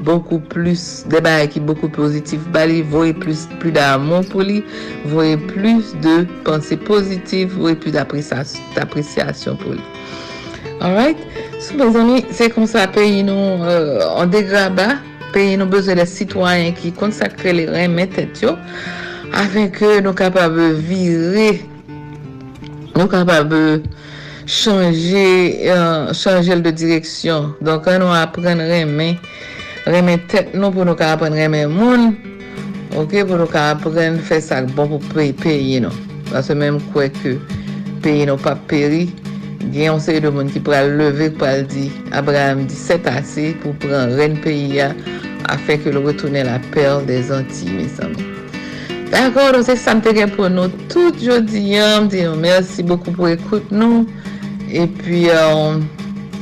[0.03, 4.63] beaucoup plus, des bails qui beaucoup positif, bali, voyez plus, plus d'amour pour lui,
[5.05, 9.81] voyez plus de pensées positives, voyez plus d'appréciation pour lui.
[10.83, 11.15] Alright?
[11.63, 14.97] Sou mè zami, se kon sa peyi nou euh, an degraba,
[15.31, 18.57] peyi nou bezè lè sitwanyen ki konsakre lè remè tèt yo,
[19.39, 21.61] afen ke nou kapab vire,
[22.97, 23.55] nou kapab
[24.43, 25.23] chanje,
[25.71, 27.53] euh, chanje l de direksyon.
[27.63, 29.13] Donk an nou apren remè,
[29.87, 32.11] remè tèt nou pou nou ka apren remè moun,
[32.91, 35.95] ok, pou nou ka apren fè sak bon pou peyi nou.
[36.27, 37.37] Basè mèm kwe ke
[38.03, 39.05] peyi nou pa peri,
[39.71, 44.13] gen yon seri de moun ki pral leve pral di Abraham 17 ase pou pran
[44.19, 44.91] ren peyi ya
[45.53, 48.15] afen ke lou retounen la perl de zanti mesam.
[49.13, 52.81] D'akor, don se sa mte gen pou nou tout jodi yon, di oh, nou mersi
[52.81, 54.07] boku pou ekout nou
[54.73, 55.27] e pi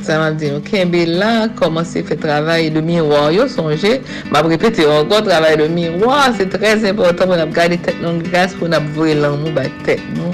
[0.02, 3.28] sa man di nou kenbe la, komanse fe travay de miroir?
[3.36, 3.98] Yo sonje,
[4.30, 8.00] m ap repete yo anko travay de miroir, se trez important pou nap gade tet
[8.00, 10.32] nou gras pou nap vwe lan nou bay tet nou,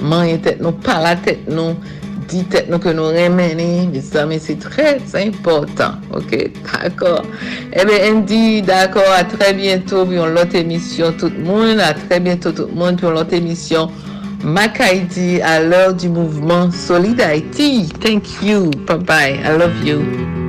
[0.00, 1.76] manye tet nou, pala tet nou,
[2.30, 3.88] di tet nou ke nou remeni.
[3.90, 6.00] Men se trez important.
[6.14, 7.26] Ok, d'akor.
[7.72, 12.22] Ebe, en di, d'akor, a tre bientou, bi yon lot emisyon tout moun, a tre
[12.24, 13.92] bientou tout moun, bi yon lot emisyon.
[14.78, 17.88] Haiti à l'heure du mouvement Solid Haiti.
[18.00, 18.70] Thank you.
[18.86, 19.40] Bye bye.
[19.42, 20.43] I love you.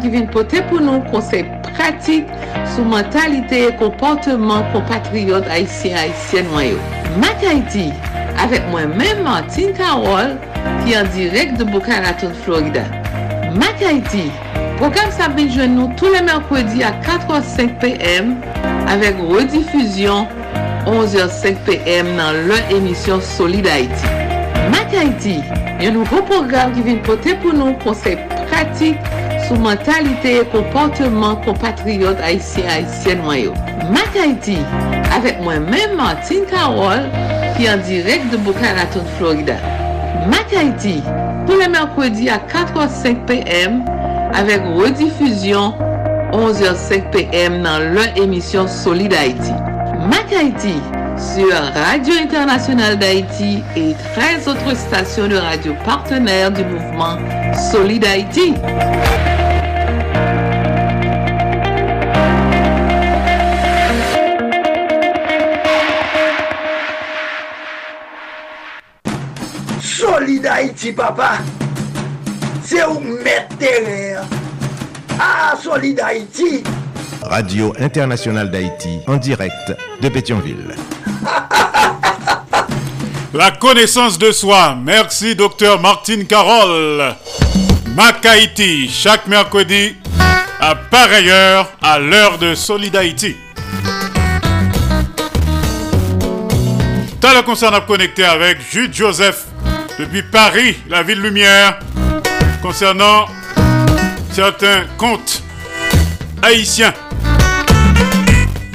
[0.00, 2.26] Qui vient porter pour nous conseils pratiques
[2.74, 6.76] sur mentalité et comportement compatriotes haïtiens haïtiennes.
[7.18, 7.90] Mac Haïti,
[8.38, 10.36] avec moi-même Martine Carole,
[10.84, 12.82] qui est en direct de Boca Raton, Florida.
[13.54, 14.30] Mac Haïti,
[14.76, 18.36] programme ça vient nous tous les mercredis à 4h05 p.m.
[18.86, 20.26] avec rediffusion
[20.86, 22.06] 11h05 p.m.
[22.18, 24.04] dans leur émission Solid Haïti.
[24.70, 25.40] Mac Haïti,
[25.80, 28.18] un nouveau programme qui vient porter pour nous conseils
[28.50, 28.98] pratiques
[29.54, 33.54] mentalité et comportement compatriotes haïtiens haïtiennes noyaux.
[33.90, 34.58] Mac Haïti,
[35.14, 37.08] avec moi-même Martine Carole,
[37.56, 39.54] qui est en direct de Boca Raton, Florida.
[40.28, 41.02] Mac Haïti,
[41.46, 43.84] tous les mercredis à 4h05 p.m.
[44.34, 45.74] avec rediffusion
[46.32, 47.62] 11h05 p.m.
[47.62, 49.52] dans leur émission Solid Haïti.
[50.08, 50.74] Mac Haïti,
[51.16, 57.18] sur Radio Internationale d'Haïti et 13 autres stations de radio partenaires du mouvement
[57.72, 58.54] Solid Haïti.
[70.80, 71.32] Haïti, papa.
[72.64, 73.54] C'est où mettre
[75.18, 76.64] Ah, Solid Haïti.
[77.22, 80.74] Radio Internationale d'Haïti, en direct de Pétionville.
[83.34, 84.74] La connaissance de soi.
[84.82, 87.14] Merci, docteur Martine Carole.
[87.94, 89.96] Mac Haïti, chaque mercredi,
[90.60, 93.36] à pareille heure, à l'heure de Solid Haïti.
[97.20, 99.44] T'as le concert à connecter avec Jude Joseph
[100.00, 101.78] depuis Paris, la ville lumière,
[102.62, 103.26] concernant
[104.32, 105.42] certains contes
[106.42, 106.94] haïtiens.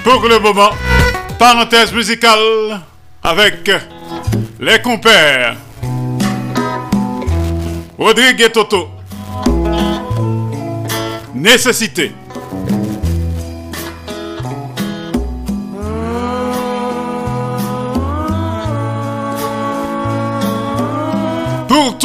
[0.03, 0.69] Pour le moment,
[1.39, 2.79] parenthèse musicale
[3.23, 3.71] avec
[4.59, 5.55] les compères.
[7.97, 8.89] Rodrigue et Toto.
[11.33, 12.11] Nécessité.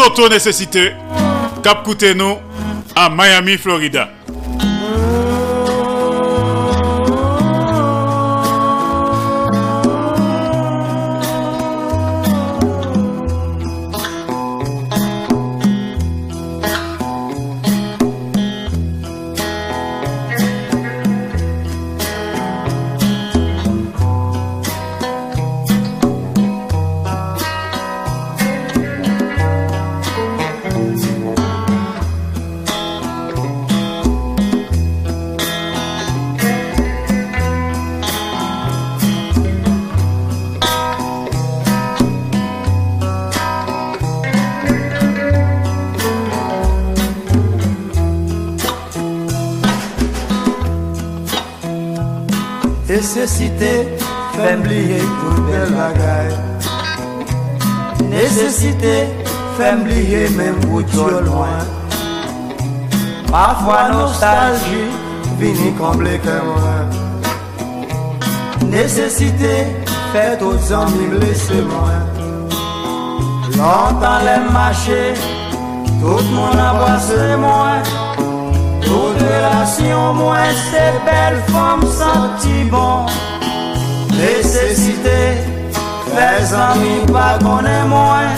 [0.03, 0.93] Toto Nécessité,
[1.63, 1.87] Cap
[2.17, 2.39] nous
[2.97, 4.09] à Miami, Florida.
[63.61, 64.89] Parfois nostalgie,
[65.39, 66.89] vini combler que moi.
[68.65, 69.67] Nécessité,
[70.15, 71.93] fait aux amis me laisser moi.
[73.59, 75.13] Longtemps les marchés,
[76.01, 77.83] tout le monde a passé moi.
[78.81, 83.05] Toute relation moins c'est belle femme senti bon.
[84.17, 85.37] Nécessité,
[86.17, 88.33] les amis pas connaît moins.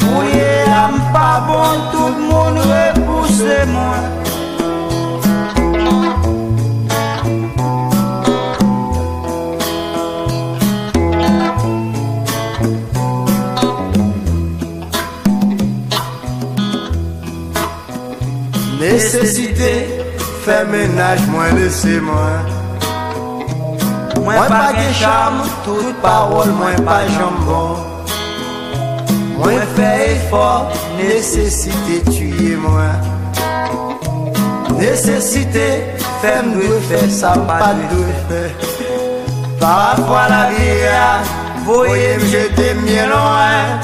[0.00, 3.03] Mouillé âme pas bon, tout le monde
[3.34, 3.96] repousse moi.
[18.80, 19.86] Nécessité,
[20.44, 22.40] fait ménage, moins laissez moi.
[24.48, 27.76] Pas de charme, toute parole, moins pas jambon.
[29.36, 32.56] Moins fait effort, nécessité, tuer
[34.84, 38.40] Nesesite fem dwe fe sa pa dwe fe
[39.60, 41.06] Parafwa la viya
[41.64, 43.80] voye m jete mye loin.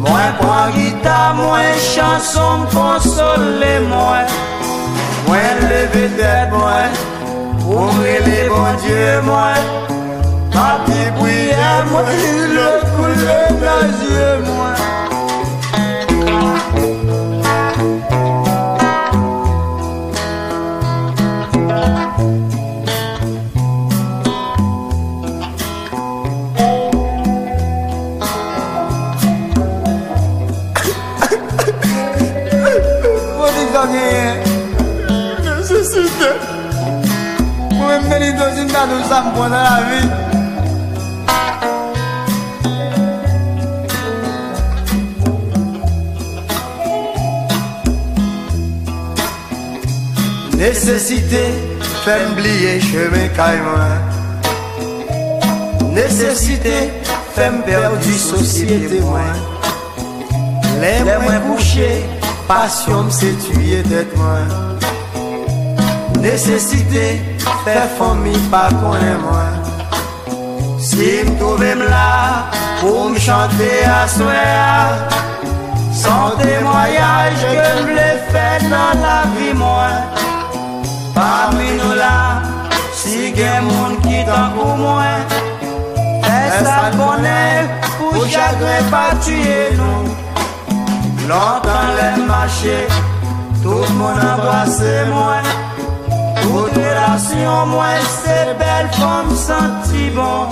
[0.00, 4.32] Mwen pran gita mwen chanson konsole mwen
[5.26, 6.90] Mwen leve det mwen
[7.68, 9.62] Ouvre le bon die mwen
[10.56, 12.12] Pati priye mwen
[12.56, 14.77] Le koule nan zye mwen
[38.08, 40.02] felito si mta tou sa mpon nan la vi.
[50.58, 51.44] Nesesite
[52.02, 54.16] fèm bliye cheme kayman
[55.94, 56.76] Nesesite
[57.36, 59.38] fèm perdi sosyete mwen.
[60.82, 61.88] Lè mwen kouche,
[62.50, 64.52] pasyon mse tuye det mwen.
[66.22, 69.54] Nesesite Fè fon mi pa konen mwen.
[70.88, 72.48] Si m touve m la
[72.80, 75.08] Pou m chante aswe a.
[76.00, 79.96] San temoyaj Ke m le fè nan la vi mwen.
[81.16, 82.16] Parmi nou la
[82.98, 85.38] Si gen moun ki tan kou mwen.
[86.26, 90.18] Fè sa konen Pou chagre pa tue nou.
[91.28, 92.82] Lantan lè mache
[93.62, 95.67] Tout moun anvase mwen.
[96.52, 97.86] Relation, moi,
[98.24, 100.48] c'est belle femme senti bon.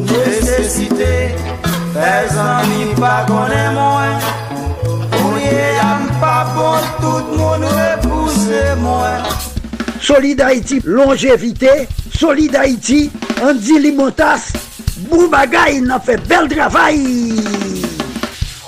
[0.00, 1.34] Nécessité,
[1.92, 4.02] fais amis pas connaît moi.
[5.12, 9.08] Ouye, âme pas bon, tout le monde repousse moi.
[10.00, 11.88] Solid Haïti, longévité.
[12.16, 13.10] Solid Haïti,
[13.42, 14.52] Andy Limotas.
[15.10, 17.34] Boubagaï, il a fait bel travail.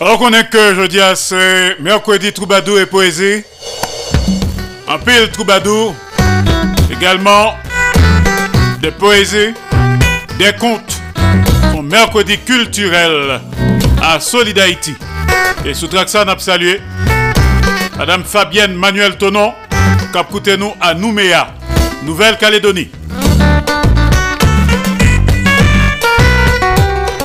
[0.00, 3.42] Alors qu'on est que jeudi à c'est mercredi troubadour et poésie.
[4.86, 5.94] En pile troubadour.
[6.90, 7.54] Également
[8.80, 9.54] des poésies,
[10.38, 11.00] des contes.
[11.72, 13.40] Son mercredi culturel
[14.02, 14.94] à Solid Haïti.
[15.64, 16.80] Et sous Traxa, on a salué
[17.98, 19.52] Madame Fabienne Manuel Tonon,
[20.42, 21.48] qui nous à Nouméa,
[22.04, 22.90] Nouvelle-Calédonie.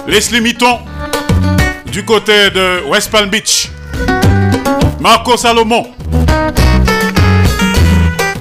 [0.07, 0.80] Leslie Mitton,
[1.91, 3.69] du côté de West Palm Beach.
[4.99, 5.88] Marco Salomon.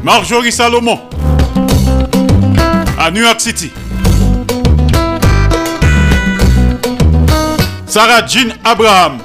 [0.03, 1.12] Marjorie Salomon.
[3.05, 3.69] À New York City.
[7.85, 9.19] Sarah Jean Abraham.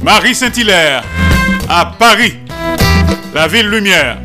[0.00, 1.02] Marie Saint-Hilaire.
[1.68, 2.34] À Paris.
[3.34, 4.18] La ville lumière.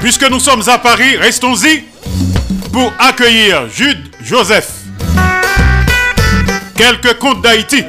[0.00, 1.84] Puisque nous sommes à Paris, restons-y
[2.72, 4.68] pour accueillir Jude Joseph.
[6.76, 7.84] Quelques contes d'Haïti.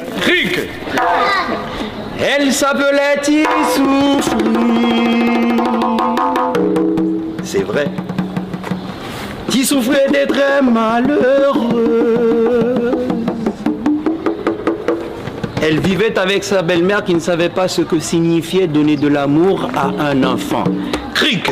[2.20, 4.85] Elle s'appelait Tissoufri.
[9.48, 12.16] Tissoufri était très malheureux.
[15.62, 19.68] Elle vivait avec sa belle-mère qui ne savait pas ce que signifiait donner de l'amour
[19.74, 20.64] à un enfant.
[21.14, 21.50] Cric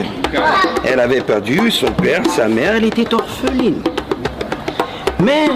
[0.84, 3.82] Elle avait perdu son père, sa mère, elle était orpheline.
[5.20, 5.48] Mais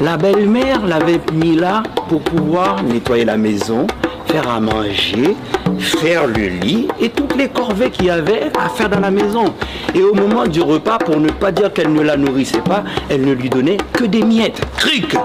[0.00, 3.86] la belle-mère l'avait mis là pour pouvoir nettoyer la maison,
[4.26, 5.34] faire à manger,
[5.78, 9.54] faire le lit et toutes les corvées qu'il y avait à faire dans la maison.
[9.94, 13.22] Et au moment du repas, pour ne pas dire qu'elle ne la nourrissait pas, elle
[13.22, 14.60] ne lui donnait que des miettes.
[14.78, 15.16] Cric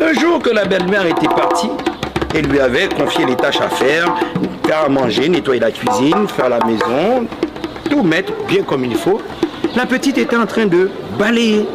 [0.00, 1.70] Un jour que la belle-mère était partie,
[2.34, 4.14] elle lui avait confié les tâches à faire,
[4.66, 7.26] faire à manger, nettoyer la cuisine, faire la maison,
[7.88, 9.20] tout mettre bien comme il faut.
[9.76, 11.66] La petite était en train de balayer.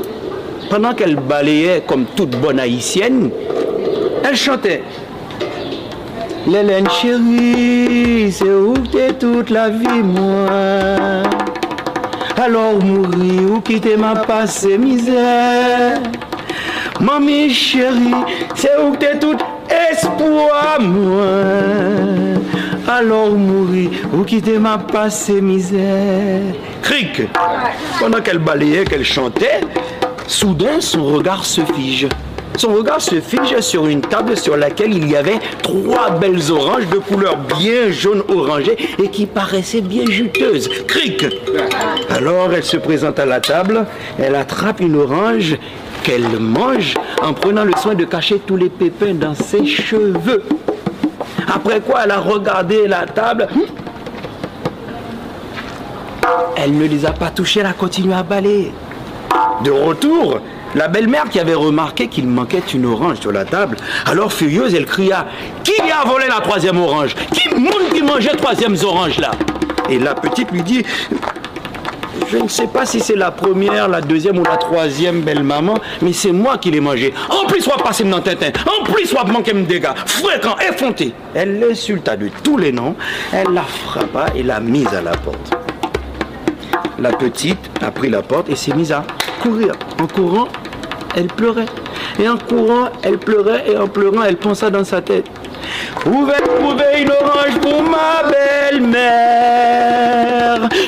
[0.70, 3.30] Pendant qu'elle balayait comme toute bonne haïtienne,
[4.24, 4.84] elle chantait.
[6.45, 11.24] L'Hélène chérie, c'est où t'es toute la vie, moi?
[12.36, 16.02] Alors mourir ou quitter ma passé misère?
[16.99, 18.24] Mamie chérie,
[18.56, 19.40] c'est où t'es toute
[19.70, 21.24] espoir, moi?
[22.90, 26.41] Alors mourir ou quitter ma passé misère?
[26.82, 27.22] Cric
[27.99, 29.61] Pendant qu'elle balayait, qu'elle chantait,
[30.28, 32.10] soudain son regard se fige.
[32.57, 36.88] Son regard se fige sur une table sur laquelle il y avait trois belles oranges
[36.88, 40.69] de couleur bien jaune orangée et qui paraissaient bien juteuses.
[40.88, 41.25] Cric
[42.09, 43.85] Alors elle se présente à la table,
[44.19, 45.57] elle attrape une orange
[46.03, 50.43] qu'elle mange en prenant le soin de cacher tous les pépins dans ses cheveux.
[51.53, 53.47] Après quoi, elle a regardé la table.
[56.55, 58.71] Elle ne les a pas touchés, elle a continué à balayer.
[59.63, 60.39] De retour,
[60.75, 64.85] la belle-mère qui avait remarqué qu'il manquait une orange sur la table, alors furieuse, elle
[64.85, 65.27] cria
[65.63, 67.15] Qui a volé la troisième orange?
[67.33, 69.31] Qui monde qui mangeait troisième orange là?
[69.89, 70.83] Et la petite lui dit
[72.29, 76.13] je ne sais pas si c'est la première, la deuxième ou la troisième belle-maman, mais
[76.13, 77.13] c'est moi qui l'ai mangé.
[77.29, 78.51] En plus, soit passé dans Tintin.
[78.65, 79.93] En plus, soit manqué me dégâts.
[80.05, 81.13] Fréquent, effronté.
[81.35, 82.95] Elle l'insulta de tous les noms.
[83.31, 85.55] Elle la frappa et l'a mise à la porte.
[86.97, 89.03] La petite a pris la porte et s'est mise à
[89.41, 89.73] courir.
[90.01, 90.47] En courant,
[91.15, 91.68] elle pleurait.
[92.19, 95.26] Et en courant, elle pleurait et en pleurant, elle pensa dans sa tête.
[96.06, 99.10] Où vais trouver une orange pour ma belle-mère?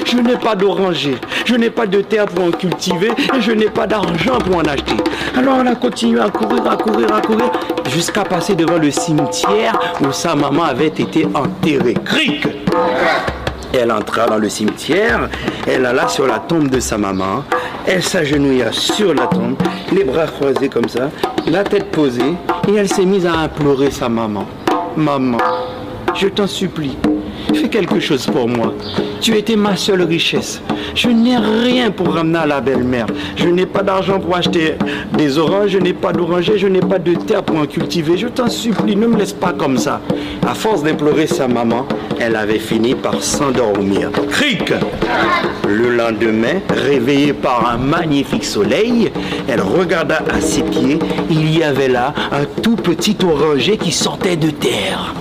[0.05, 1.15] Je n'ai pas d'oranger,
[1.45, 4.63] je n'ai pas de terre pour en cultiver et je n'ai pas d'argent pour en
[4.63, 4.97] acheter.
[5.37, 7.51] Alors elle a continué à courir, à courir, à courir
[7.89, 11.95] jusqu'à passer devant le cimetière où sa maman avait été enterrée.
[12.05, 12.47] Cric
[13.75, 15.29] elle entra dans le cimetière,
[15.67, 17.43] elle alla sur la tombe de sa maman,
[17.85, 19.57] elle s'agenouilla sur la tombe,
[19.91, 21.09] les bras croisés comme ça,
[21.47, 22.33] la tête posée,
[22.67, 24.47] et elle s'est mise à implorer sa maman.
[24.95, 25.37] Maman,
[26.13, 26.97] je t'en supplie,
[27.53, 28.73] fais quelque chose pour moi.
[29.21, 30.61] Tu étais ma seule richesse.
[30.93, 33.07] Je n'ai rien pour ramener à la belle-mère.
[33.35, 34.75] Je n'ai pas d'argent pour acheter
[35.17, 38.17] des oranges, je n'ai pas d'oranger, je n'ai pas de terre pour en cultiver.
[38.17, 40.01] Je t'en supplie, ne me laisse pas comme ça.
[40.47, 41.87] À force d'implorer sa maman,
[42.19, 44.11] elle avait fini par s'endormir.
[44.29, 44.73] Cric
[45.67, 49.11] Le lendemain, réveillée par un magnifique soleil,
[49.47, 50.99] elle regarda à ses pieds.
[51.29, 55.13] Il y avait là un tout petit oranger qui sortait de terre.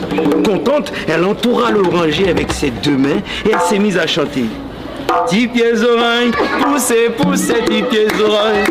[0.44, 4.44] Contente, elle entoura l'oranger avec ses deux mains et elle s'est mise à chanter.
[5.28, 6.30] Dix pieds oreilles,
[6.62, 8.64] poussez, poussez, dix pieds oreilles.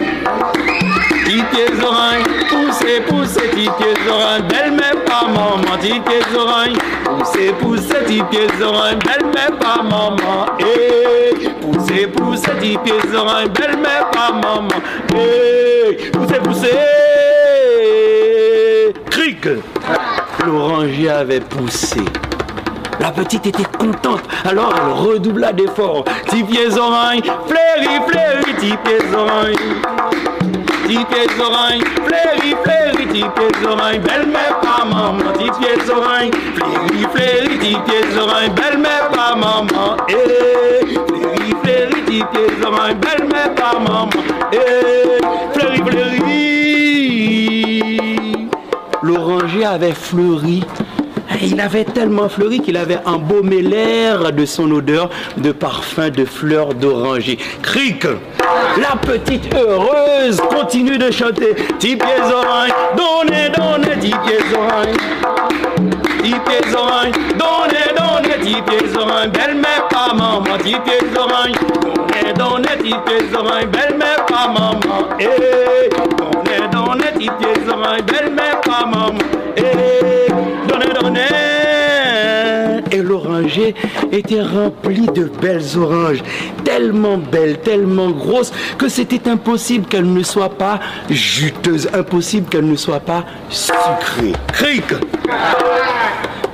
[1.26, 4.44] Dix pieds oreilles, poussez, poussez, dix pieds oreilles.
[4.50, 6.78] Belle-mère, pas maman, dix pieds oreilles.
[7.04, 8.98] Poussez, poussez, dix pieds oreilles.
[9.06, 10.46] Belle-mère, pas maman.
[10.60, 13.50] Eh, poussez, poussez, dix pieds oreilles.
[13.50, 14.68] Belle-mère, pas maman.
[15.16, 16.78] Eh, poussez, poussez.
[19.10, 19.48] Cric.
[20.46, 22.02] L'oranger avait poussé.
[23.00, 26.06] La petite était contente, alors elle redoubla d'efforts.
[26.32, 29.58] Dix pieds oreilles, fleuris, fleuris, dix pieds oreilles.
[30.88, 34.00] Dix pieds oreilles, fleuris, fleuris, dix pieds oreilles.
[34.00, 36.32] Belle-mère, pas maman, dix pieds oreilles.
[36.56, 38.52] Fleuris, fleuris, dix pieds oreilles.
[38.52, 39.98] Belle-mère, pas maman.
[40.10, 40.14] Eh,
[40.86, 42.96] fleuris, fleuris, dix pieds oreilles.
[42.96, 44.10] Belle-mère, pas maman.
[44.52, 45.22] Eh,
[45.54, 46.24] fleuris, fleuris.
[49.02, 50.64] L'oranger avait fleuri
[51.44, 56.74] il avait tellement fleuri qu'il avait embaumé l'air de son odeur de parfum de fleurs
[56.74, 57.38] d'oranger.
[57.62, 58.06] Cric
[58.78, 61.56] La petite heureuse continue de chanter.
[61.80, 64.98] Dix pieds oreilles, donnez, donnez, dix pieds oreilles.
[66.24, 69.30] Dix pieds oreilles, donnez, donnez, dix pieds oreilles.
[69.30, 71.56] Belle-mère, pas maman, dix pieds oreilles.
[71.84, 73.68] Donnez, donnez, dix pieds oreilles.
[73.68, 74.80] Belle-mère, pas maman.
[75.20, 78.02] Eh, donnez, donnez, dix pieds oreilles.
[78.04, 79.18] Belle-mère, pas maman.
[79.58, 80.32] Eh,
[80.68, 81.33] donnez, donnez.
[84.12, 86.24] Était rempli de belles oranges,
[86.64, 90.80] tellement belles, tellement grosses, que c'était impossible qu'elles ne soient pas
[91.10, 94.34] juteuses, impossible qu'elles ne soient pas sucrées.
[94.52, 94.86] Cric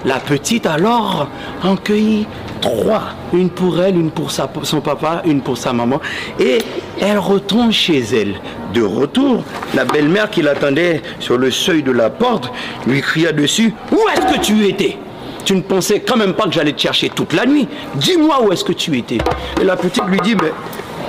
[0.05, 1.27] La petite alors
[1.63, 2.27] en cueillit
[2.61, 3.03] trois,
[3.33, 5.99] une pour elle, une pour son papa, une pour sa maman,
[6.39, 6.59] et
[7.01, 8.35] elle retourne chez elle.
[8.73, 12.51] De retour, la belle-mère qui l'attendait sur le seuil de la porte
[12.85, 14.97] lui cria dessus Où est-ce que tu étais?
[15.45, 17.67] Tu ne pensais quand même pas que j'allais te chercher toute la nuit.
[17.95, 19.17] Dis-moi où est-ce que tu étais.
[19.59, 20.35] Et la petite lui dit,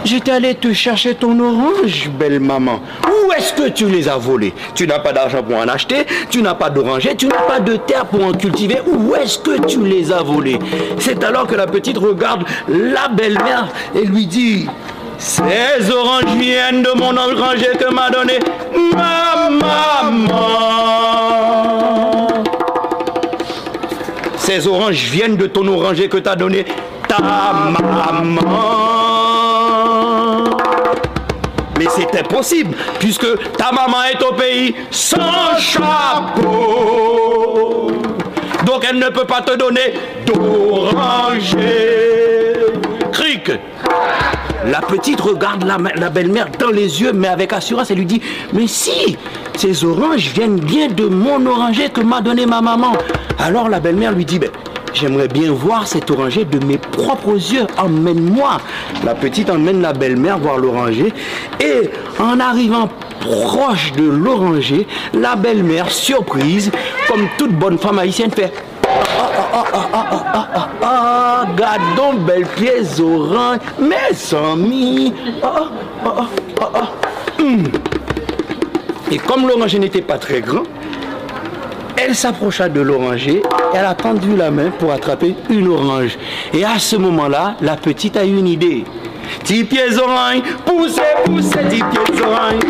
[0.05, 2.81] j'étais allé te chercher ton orange, belle maman.
[3.07, 4.55] Où est-ce que tu les as volés?
[4.75, 7.77] Tu n'as pas d'argent pour en acheter, tu n'as pas d'oranger, tu n'as pas de
[7.77, 8.81] terre pour en cultiver.
[8.87, 10.59] Où est-ce que tu les as volés?
[10.99, 14.67] C'est alors que la petite regarde la belle-mère et lui dit,
[15.19, 18.39] ces oranges viennent de mon oranger que m'a donné
[18.95, 21.50] ma maman.
[24.53, 26.65] Ces oranges viennent de ton oranger que t'a donné
[27.07, 28.43] ta maman.
[31.79, 36.43] Mais c'est impossible, puisque ta maman est au pays sans chapeau.
[38.67, 39.95] Donc elle ne peut pas te donner
[40.27, 41.61] d'oranger.
[43.13, 43.53] Cric
[44.67, 48.21] la petite regarde la, belle-mère dans les yeux, mais avec assurance, elle lui dit
[48.53, 49.17] Mais si,
[49.57, 52.93] ces oranges viennent bien de mon oranger que m'a donné ma maman.
[53.39, 54.51] Alors la belle-mère lui dit ben,
[54.93, 57.67] J'aimerais bien voir cet oranger de mes propres yeux.
[57.79, 58.59] Emmène-moi.
[59.05, 61.13] La petite emmène la belle-mère voir l'oranger.
[61.61, 62.89] Et en arrivant
[63.21, 66.73] proche de l'oranger, la belle-mère, surprise,
[67.07, 68.53] comme toute bonne femme haïtienne, fait
[70.83, 75.13] ah, gardons belle pièce orange, mes amis.
[75.43, 75.69] Ah,
[76.05, 76.27] ah,
[76.75, 76.89] ah.
[79.11, 80.63] Et comme l'oranger n'était pas très grand,
[81.97, 83.43] elle s'approcha de l'oranger,
[83.75, 86.17] elle a tendu la main pour attraper une orange.
[86.55, 88.85] Et à ce moment-là, la petite a eu une idée.
[89.45, 92.63] Dix pieds orange, poussez, poussez, dix pieds orange.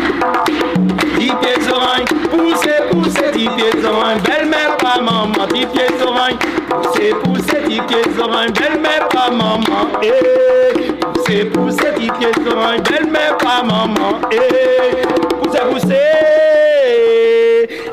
[1.71, 4.21] Orange, poussez, poussez dix pieds orange.
[4.23, 6.37] Belle-mère, pas maman, dix pieds orange.
[6.69, 8.53] Poussez, poussez, dix pieds orange.
[8.53, 9.87] Belle-mère, pas maman.
[10.01, 12.81] Eh, poussez, poussez, dix pieds orange.
[12.89, 14.19] Belle-mère, pas maman.
[14.31, 15.05] Eh,
[15.41, 15.95] poussez, poussez.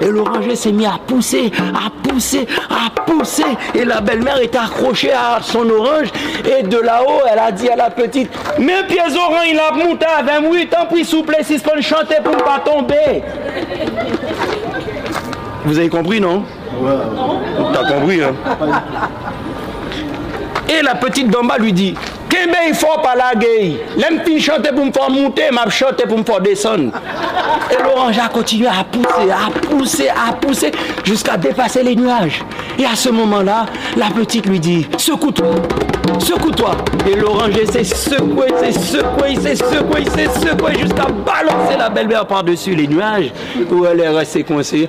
[0.01, 3.43] Et l'oranger s'est mis à pousser, à pousser, à pousser.
[3.75, 6.09] Et la belle-mère était accrochée à son orange.
[6.45, 10.07] Et de là-haut, elle a dit à la petite Mes pieds orange, il a monté
[10.07, 13.23] à 28 ans, puis souple, si ce qu'on chanter pour ne pas tomber.
[15.69, 16.45] Vous avez compris, non
[17.75, 18.35] T'as compris, hein
[20.67, 21.95] Et la petite d'en bas lui dit
[22.31, 23.33] Kembe il faut pas la
[24.39, 26.93] chanter pour me faire monter, m'a chanter pour me faire descendre.
[27.71, 30.73] Et l'orange a continué à pousser, à pousser, à pousser,
[31.05, 32.43] jusqu'à dépasser les nuages.
[32.79, 35.51] Et à ce moment-là, la petite lui dit Secoue-toi,
[36.19, 36.71] secoue-toi.
[37.07, 42.75] Et l'oranger s'est secoué, s'est secoué, s'est secoué, s'est secoué, jusqu'à balancer la belle-mère par-dessus
[42.75, 43.33] les nuages,
[43.71, 44.89] où elle est restée coincée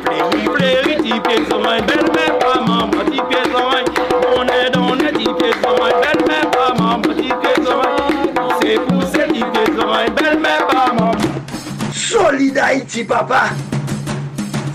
[11.91, 13.49] Solid Haïti, papa.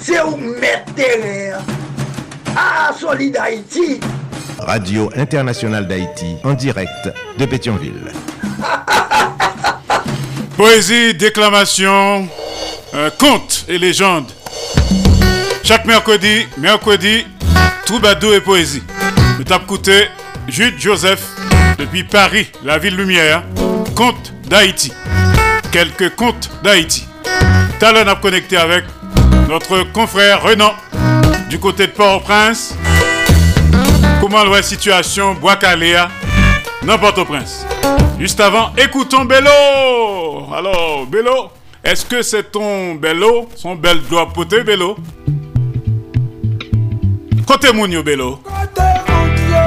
[0.01, 0.93] C'est où mettre.
[2.57, 4.01] Ah, Solid Haïti.
[4.59, 8.13] Radio Internationale d'Haïti, en direct de Pétionville.
[10.57, 12.29] Poésie, déclamation,
[12.95, 14.33] euh, contes et légendes.
[15.67, 17.27] Chaque mercredi, mercredi,
[17.87, 18.85] troubadour et poésie.
[19.45, 20.07] Tape coûté
[20.47, 21.21] Jude Joseph
[21.77, 23.43] depuis Paris, la ville lumière.
[23.97, 24.93] Contes d'Haïti.
[25.73, 27.09] Quelques contes d'Haïti.
[27.81, 28.85] Talon a connecté avec
[29.49, 30.73] notre confrère Renan
[31.51, 32.77] du côté de Port-au-Prince.
[34.21, 36.09] Comment la situation Bois-Caléa
[36.85, 37.67] dans Port-au-Prince.
[38.21, 39.51] Juste avant, écoutons Bello.
[40.55, 41.51] Alors, Bello,
[41.83, 44.97] est-ce que c'est ton Bello, son bel doigt poté Bello?
[47.47, 48.41] Kote moun yo belo.
[48.43, 49.65] Kote moun yo,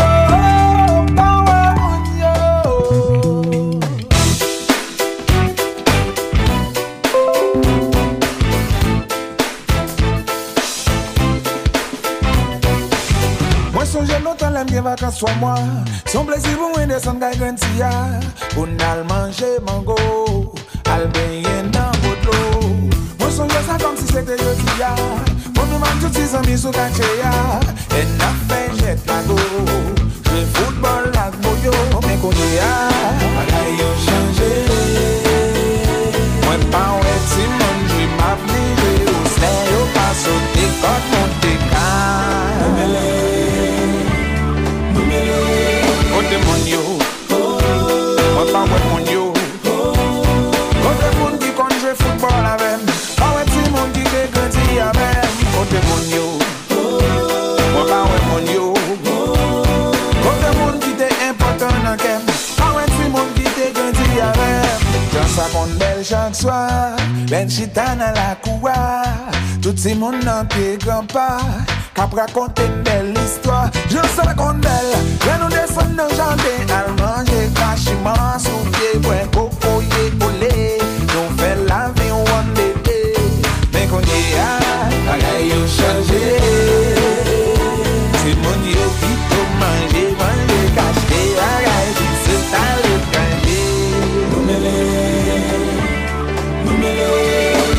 [1.15, 2.33] pawe moun yo.
[13.73, 15.55] Mwen sonje notan lem gen vakans swa mwa.
[16.11, 18.19] Son plezi pou mwen desan gay gwen siya.
[18.57, 19.95] Pou nal manje mango,
[20.91, 22.43] al benyen nan botlo.
[23.23, 24.91] Mwen sonje sa kom si se te yo siya.
[25.79, 27.31] Souman tout si zami sou kache ya.
[27.95, 29.35] E na fe jet lago
[30.27, 31.71] Jwe foutbol lak boyo
[32.03, 32.71] Mwen konye ya
[33.35, 34.51] Bagay yo chanje
[36.45, 41.03] Mwen pa ou eti moun Jwi map ni jwe ou sne yo Paso te kot
[41.13, 41.87] moun te ka.
[42.59, 43.07] Moumele
[44.93, 45.39] Moumele
[46.11, 46.83] Kote moun yo.
[48.35, 48.98] Mwen pa ou eti moun
[55.69, 56.23] Kote moun yo.
[57.73, 58.69] Mwen pa wè moun yo.
[60.23, 62.23] Kote moun ki te impotant nan kem.
[62.57, 66.57] Pa wè ti moun ki te ganti yarem Jan sa kon bel chak swa
[67.29, 68.73] Ben chita nan la kouwa.
[69.61, 71.27] Tout si moun nan te granpa
[71.93, 73.67] Kap rakonte bel histwa.
[73.93, 74.89] Jan sa kon bel
[75.27, 80.81] Lè nou desen nan jante Al manje kachiman sou pie Mwen kokoye oh, oh, ole.
[81.13, 83.53] Nou fè la vi wan bebe eh.
[83.69, 84.68] Mwen konye a ah.
[85.09, 86.25] Bagay yo chanje.
[88.21, 93.61] Se moun yo ki to manje Manje kache bagay Ki se tale kanje
[94.29, 94.77] Nou mele
[96.65, 97.09] Nou mele.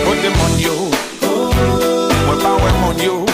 [0.05, 0.77] Kote moun yo.
[1.23, 2.11] Oh.
[2.27, 3.30] Mwen pa we moun yo.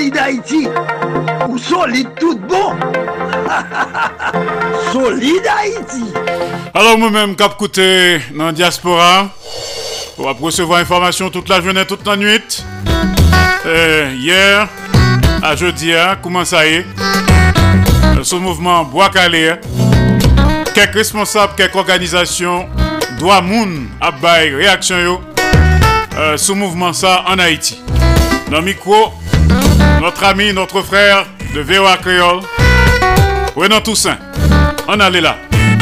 [0.00, 0.66] Solide Haïti
[1.46, 2.74] ou solide tout bon
[4.92, 6.04] Solide Haïti
[6.72, 9.28] Alors moi-même, Cap Côté, dans la diaspora,
[10.16, 12.64] on va recevoir information toute la journée, toute la nuit.
[13.66, 14.68] Euh, hier,
[15.42, 16.86] à jeudi, hein, comment ça y est?
[18.22, 19.60] Ce mouvement Bois Calais,
[20.74, 22.70] quelques responsables, quelques organisations,
[23.18, 25.20] doit moun à réaction yo,
[26.16, 27.82] euh, ce mouvement ça en Haïti.
[28.50, 29.12] Dans le micro,
[30.00, 32.40] notre ami, notre frère de VOA Creole,
[33.54, 34.16] Renan Toussaint.
[34.88, 35.36] On allait là.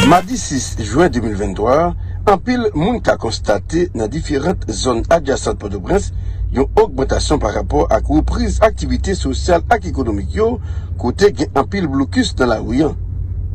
[0.09, 1.93] Mardi 6 juin 2023,
[2.27, 6.11] an pil moun ka konstate nan diferent zon adyasant Port-au-Prince
[6.51, 10.49] yon augmentasyon par rapport ak ou priz aktivite sosyal ak ekonomik yo
[10.99, 12.97] kote gen an pil blokus nan la ouyan.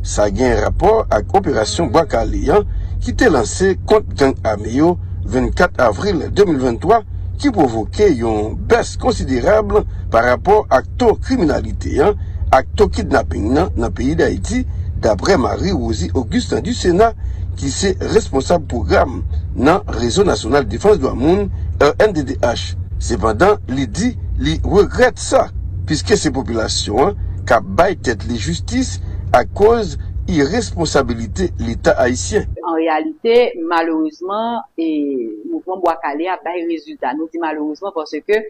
[0.01, 2.65] Sa gen rapport ak operasyon Bwakaliyan
[3.05, 4.95] ki te lanse kont gang Ameyo
[5.29, 7.03] 24 avril 2023
[7.41, 9.83] ki provoke yon bes konsiderable
[10.13, 12.15] par rapport ak to kriminalite an,
[12.55, 14.63] ak to kidnapping nan nan peyi d'Haïti
[15.03, 17.15] dapre Marie-Rosie Augustin du Sénat
[17.59, 19.21] ki se responsable program
[19.55, 21.49] nan Réseau National Défense do Amoun
[21.83, 22.75] euh, RNDDH.
[22.99, 25.49] Sependan, li di li regrette sa,
[25.87, 28.97] piske se populasyon an, ka bay tèt li justis
[29.35, 29.95] ak koz
[30.27, 32.45] irresponsabilite l'Etat haïtien.
[32.63, 37.13] En realite, malouzman, mouvment Boakale a baye rezultat.
[37.17, 38.41] Nou di malouzman parce ke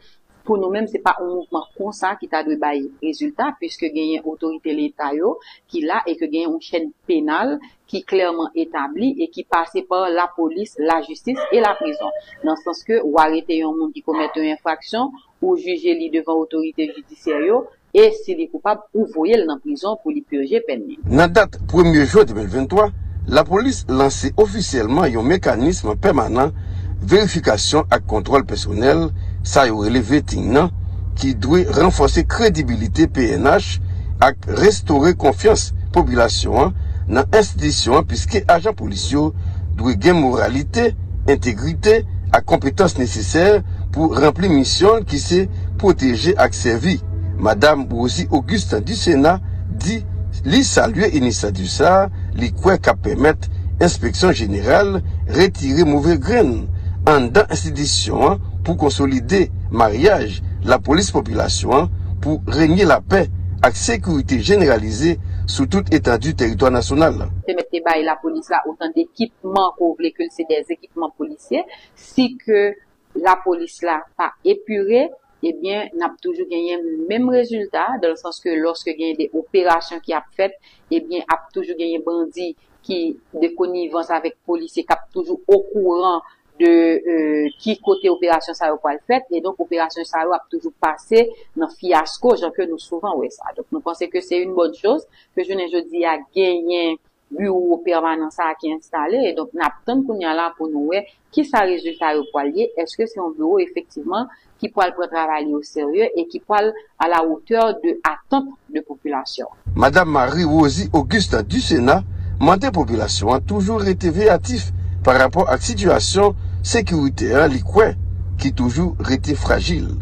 [0.45, 4.25] pou nou menm se pa ou mouvment konsa ki ta dwe baye rezultat pwiske genyen
[4.29, 5.35] otorite l'Etat yo
[5.71, 7.55] ki la e ke genyen ou chen penal
[7.89, 12.13] ki klerman etabli e ki pase par la polis, la justis e la prison.
[12.45, 15.11] Nan sens ke ou arete yon moun ki komete yon infraksyon
[15.41, 17.65] ou juje li devan otorite judisyen yo
[17.95, 20.99] e si li koupab ou voyel nan prison pou li purje penye.
[21.07, 22.89] Nan dat 1 jo 2023,
[23.31, 26.53] la polis lanse ofisyelman yon mekanisme permanent
[27.01, 29.07] verifikasyon ak kontrol personel
[29.47, 30.73] sa yo releve ting nan
[31.15, 33.79] ki dwe renfose kredibilite PNH
[34.25, 36.75] ak restore konfians populasyon an
[37.07, 39.33] nan institisyon piske ajan polisyon
[39.77, 40.93] dwe gen moralite,
[41.29, 42.01] integrite
[42.33, 43.61] ak kompetans neseser
[43.93, 45.43] pou rempli misyon ki se
[45.81, 46.97] proteje ak servi.
[47.45, 49.39] Madame Rosie Augustin du Sénat
[49.69, 50.03] dit
[50.45, 53.49] li saluer initiative ça, li quoi qu'à permettre
[53.79, 56.65] inspection générale retirer mauvais graines
[57.07, 61.89] en dans institution hein, pour consolider mariage, la police population hein,
[62.19, 63.29] pour régner la paix
[63.61, 67.29] avec sécurité généralisée sur toute étendue du territoire national.
[67.47, 71.63] La police là autant d'équipements qu'on que c'est des équipements policiers,
[71.95, 72.73] si que
[73.15, 75.11] la police là pas épurée,
[75.49, 80.15] ebyen eh nap toujou genyen menm rezultat, dan sens ke loske genyen de operasyon ki
[80.17, 80.57] ap fet,
[80.91, 82.53] ebyen eh ap toujou genyen bandi
[82.85, 82.99] ki
[83.41, 86.21] de konivans avek polise kap toujou okouran
[86.59, 86.71] de
[87.11, 90.45] euh, ki kote operasyon sa yo kwa l fet, e donk operasyon sa yo ap
[90.51, 91.25] toujou pase
[91.59, 93.51] nan fiyasko, jan ke nou souvan we sa.
[93.57, 95.03] Donk nou pense ke se yon bon chos,
[95.35, 96.95] ke jounen jodi a genyen
[97.31, 101.01] bureau permanent sa ki installe, donk nap ton koun ya la pou nou we,
[101.35, 104.29] ki sa rezultat yo pwal ye, eske se yon bureau efektiveman
[104.61, 106.71] ki pwal pou travali yo serye e ki pwal
[107.01, 109.49] a la woteur de atant de populasyon.
[109.75, 112.05] Madame Marie-Rosie Auguste du Sénat,
[112.39, 114.71] mante populasyon an toujou rete veyatif
[115.05, 116.35] par rapport ak situasyon
[116.65, 117.97] sekurite an li kwen
[118.41, 119.95] ki toujou rete fragil.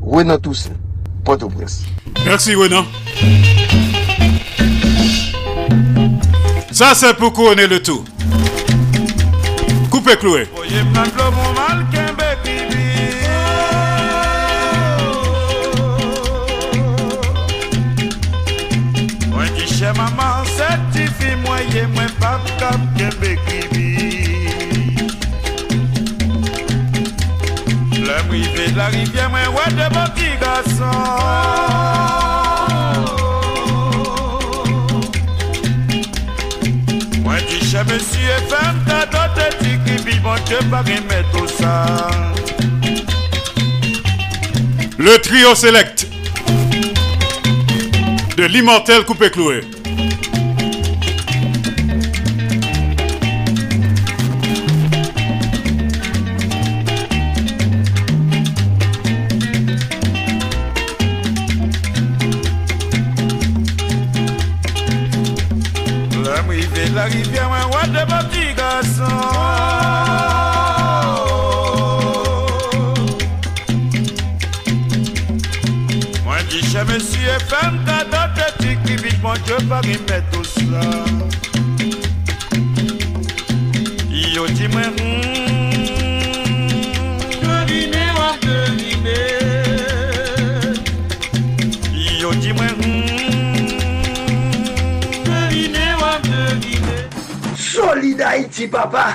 [0.00, 0.76] Renan Toussaint,
[1.24, 1.82] Port-au-Prince.
[2.24, 2.84] Merci Renan.
[6.78, 8.04] Ça c'est pour couronner le tout.
[9.90, 10.46] Coupé cloué.
[28.76, 30.38] La rivière, moi, ouais, de bon petit
[37.78, 41.86] tu J'aime monsieur FM, t'as d'autres qui vivent, Dieu pas remettre tout ça.
[44.98, 46.06] Le trio select
[48.36, 49.62] de l'immortel coupé cloué.
[66.94, 67.47] La rivière,
[68.98, 70.58] petit garçon.
[76.24, 80.44] Moi, dis, chez monsieur FM, t'as d'autres petits qui vivent, mon Dieu, pas remettre tout
[80.44, 80.80] cela.
[84.10, 85.37] Yo, dis-moi, hum, devinez,
[97.78, 99.12] Solid Haïti, papa.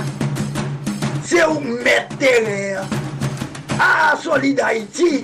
[1.22, 2.82] C'est où mettre terrain.
[3.78, 5.22] Ah, Solid Haïti.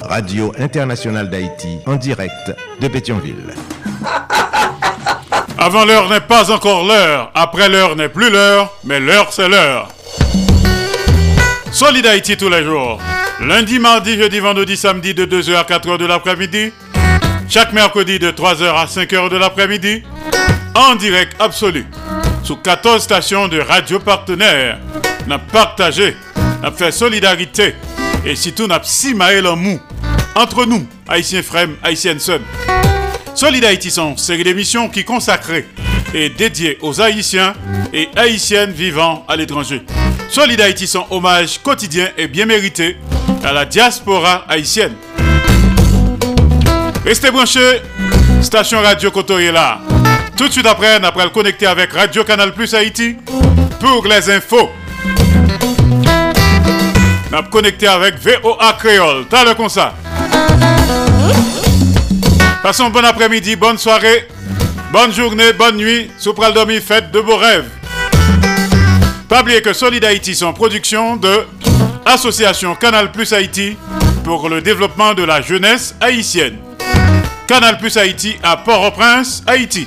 [0.00, 3.54] Radio Internationale d'Haïti, en direct de Pétionville.
[5.58, 9.88] Avant l'heure n'est pas encore l'heure, après l'heure n'est plus l'heure, mais l'heure c'est l'heure.
[11.70, 13.00] Solid Haïti tous les jours.
[13.40, 16.72] Lundi, mardi, jeudi, vendredi, samedi de 2h à 4h de l'après-midi.
[17.48, 20.02] Chaque mercredi de 3h à 5h de l'après-midi.
[20.74, 21.86] En direct absolu.
[22.42, 24.78] Sous 14 stations de radio partenaires.
[25.26, 26.16] N'a partagé,
[26.60, 27.74] n'a fait solidarité.
[28.24, 29.80] Et surtout n'a simaé en mou.
[30.34, 32.40] Entre nous, Haïtiens frères, Haïtiennes sœurs.
[33.34, 35.66] Solid Haïti sont série d'émissions qui consacrées
[36.14, 37.54] et dédiées aux Haïtiens
[37.92, 39.82] et Haïtiennes vivant à l'étranger.
[40.28, 42.96] Solid Haïti sont hommage quotidien et bien mérité
[43.44, 44.94] à la diaspora haïtienne.
[47.04, 47.80] Restez branchés,
[48.42, 49.78] station Radio Kotoye là.
[50.36, 53.16] Tout de suite après, on après le connecter avec Radio Canal Plus Haïti
[53.80, 54.70] pour les infos.
[57.30, 59.26] On a connecté avec VOA Créole.
[59.28, 59.94] T'as le ça.
[62.62, 64.28] Passons bon après-midi, bonne soirée,
[64.92, 66.10] bonne journée, bonne nuit.
[66.18, 67.70] Sous pral dormi, faites de beaux rêves.
[69.28, 71.46] Pas oublier que Solid Haïti sont production de
[72.04, 73.76] Association Canal Plus Haïti
[74.24, 76.58] pour le développement de la jeunesse haïtienne.
[77.52, 79.86] Canal Plus Haïti à Port-au-Prince, Haïti.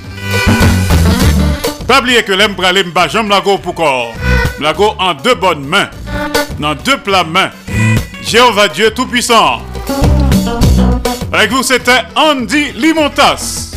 [1.88, 4.14] Pas oublier que l'embralé mba jambe lago pour corps.
[4.60, 5.90] Lago en deux bonnes mains.
[6.60, 7.50] Dans deux plats mains.
[8.22, 9.62] Jéhovah Dieu Tout-Puissant.
[11.32, 13.72] Avec vous, c'était Andy Limontas.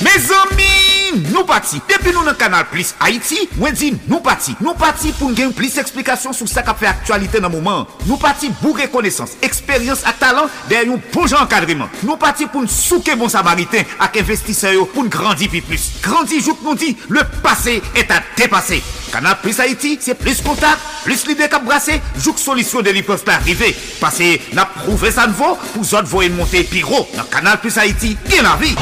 [0.00, 0.83] Mes amis,
[1.20, 1.82] di nou pati.
[1.90, 4.56] Depi nou nan kanal Plus Haiti, mwen di nou pati.
[4.64, 7.84] Nou pati pou n gen plis eksplikasyon sou sa ka fe aktualite nan mouman.
[8.08, 11.90] Nou pati pou rekonesans, eksperyans ak talant der yon bon pou jan kadriman.
[12.02, 15.90] Nou pati pou n souke bon samariten ak investiseyo pou n grandi pi plus.
[16.04, 18.80] Grandi jout nou di, le pase et a depase.
[19.14, 23.22] Kanal Plus Haiti, se plis kontak, plis lide kap brase, jout solisyon de li peuvent
[23.26, 23.70] pa arrive.
[24.00, 27.04] Pase na prouve sa nvo, pou zot voyen monte pi ro.
[27.14, 28.74] Nan Kanal Plus Haiti, gen la vi.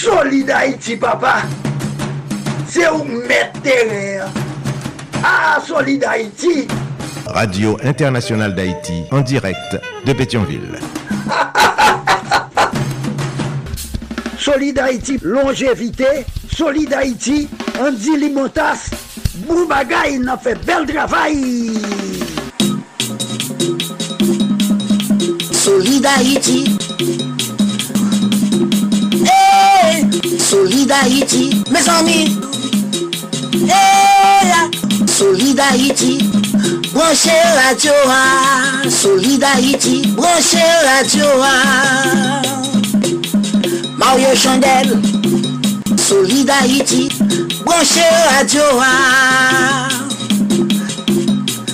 [0.00, 1.42] Solid Haïti, papa.
[2.66, 4.26] C'est où mettre terrain.
[5.22, 6.66] Ah, Solid Haïti.
[7.26, 10.78] Radio Internationale d'Haïti, en direct de Pétionville.
[14.38, 16.26] Solid Haïti, longévité.
[16.52, 17.48] Solid Haïti,
[17.80, 18.90] Andy Limotas.
[19.46, 21.70] Boubagaï, n'a fait bel travail.
[25.52, 26.76] Solid Haïti.
[30.22, 32.38] Solid Haïti, mes amis.
[33.66, 34.70] Hey,
[35.06, 36.18] Solid Haïti,
[36.92, 37.30] branchez
[37.66, 38.88] radio, ah.
[38.88, 41.24] Solid Haïti, branchez radio.
[41.42, 42.42] ah.
[43.96, 45.00] Mario Chandel,
[45.96, 47.08] Solid Haïti,
[47.64, 48.62] branchez radio.
[48.80, 49.88] ah.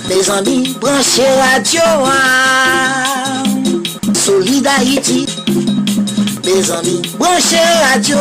[0.09, 1.81] Mes amis, branchez radio.
[2.05, 3.43] ah.
[4.25, 5.25] Solid Haïti,
[6.43, 7.57] mes amis, branchez
[7.93, 8.17] radio.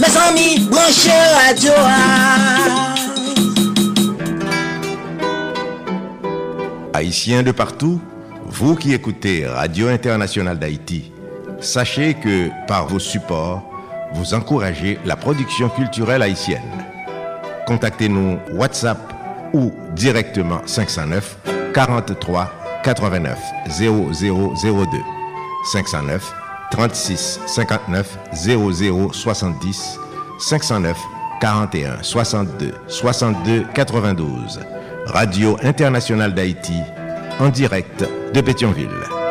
[0.00, 1.10] Mes amis, branchez
[1.46, 1.72] radio.
[6.94, 8.00] Haïtiens de partout,
[8.46, 11.12] vous qui écoutez Radio Internationale d'Haïti,
[11.60, 13.62] sachez que par vos supports,
[14.14, 16.62] vous encouragez la production culturelle haïtienne.
[17.66, 18.98] Contactez-nous WhatsApp
[19.52, 21.36] ou directement 509
[21.74, 23.38] 43 89
[23.68, 24.98] 0002
[25.72, 26.34] 509
[26.70, 29.98] 36 59 00 70
[30.38, 30.96] 509
[31.40, 34.60] 41 62 62 92
[35.06, 36.78] Radio Internationale d'Haïti
[37.40, 39.21] en direct de Pétionville.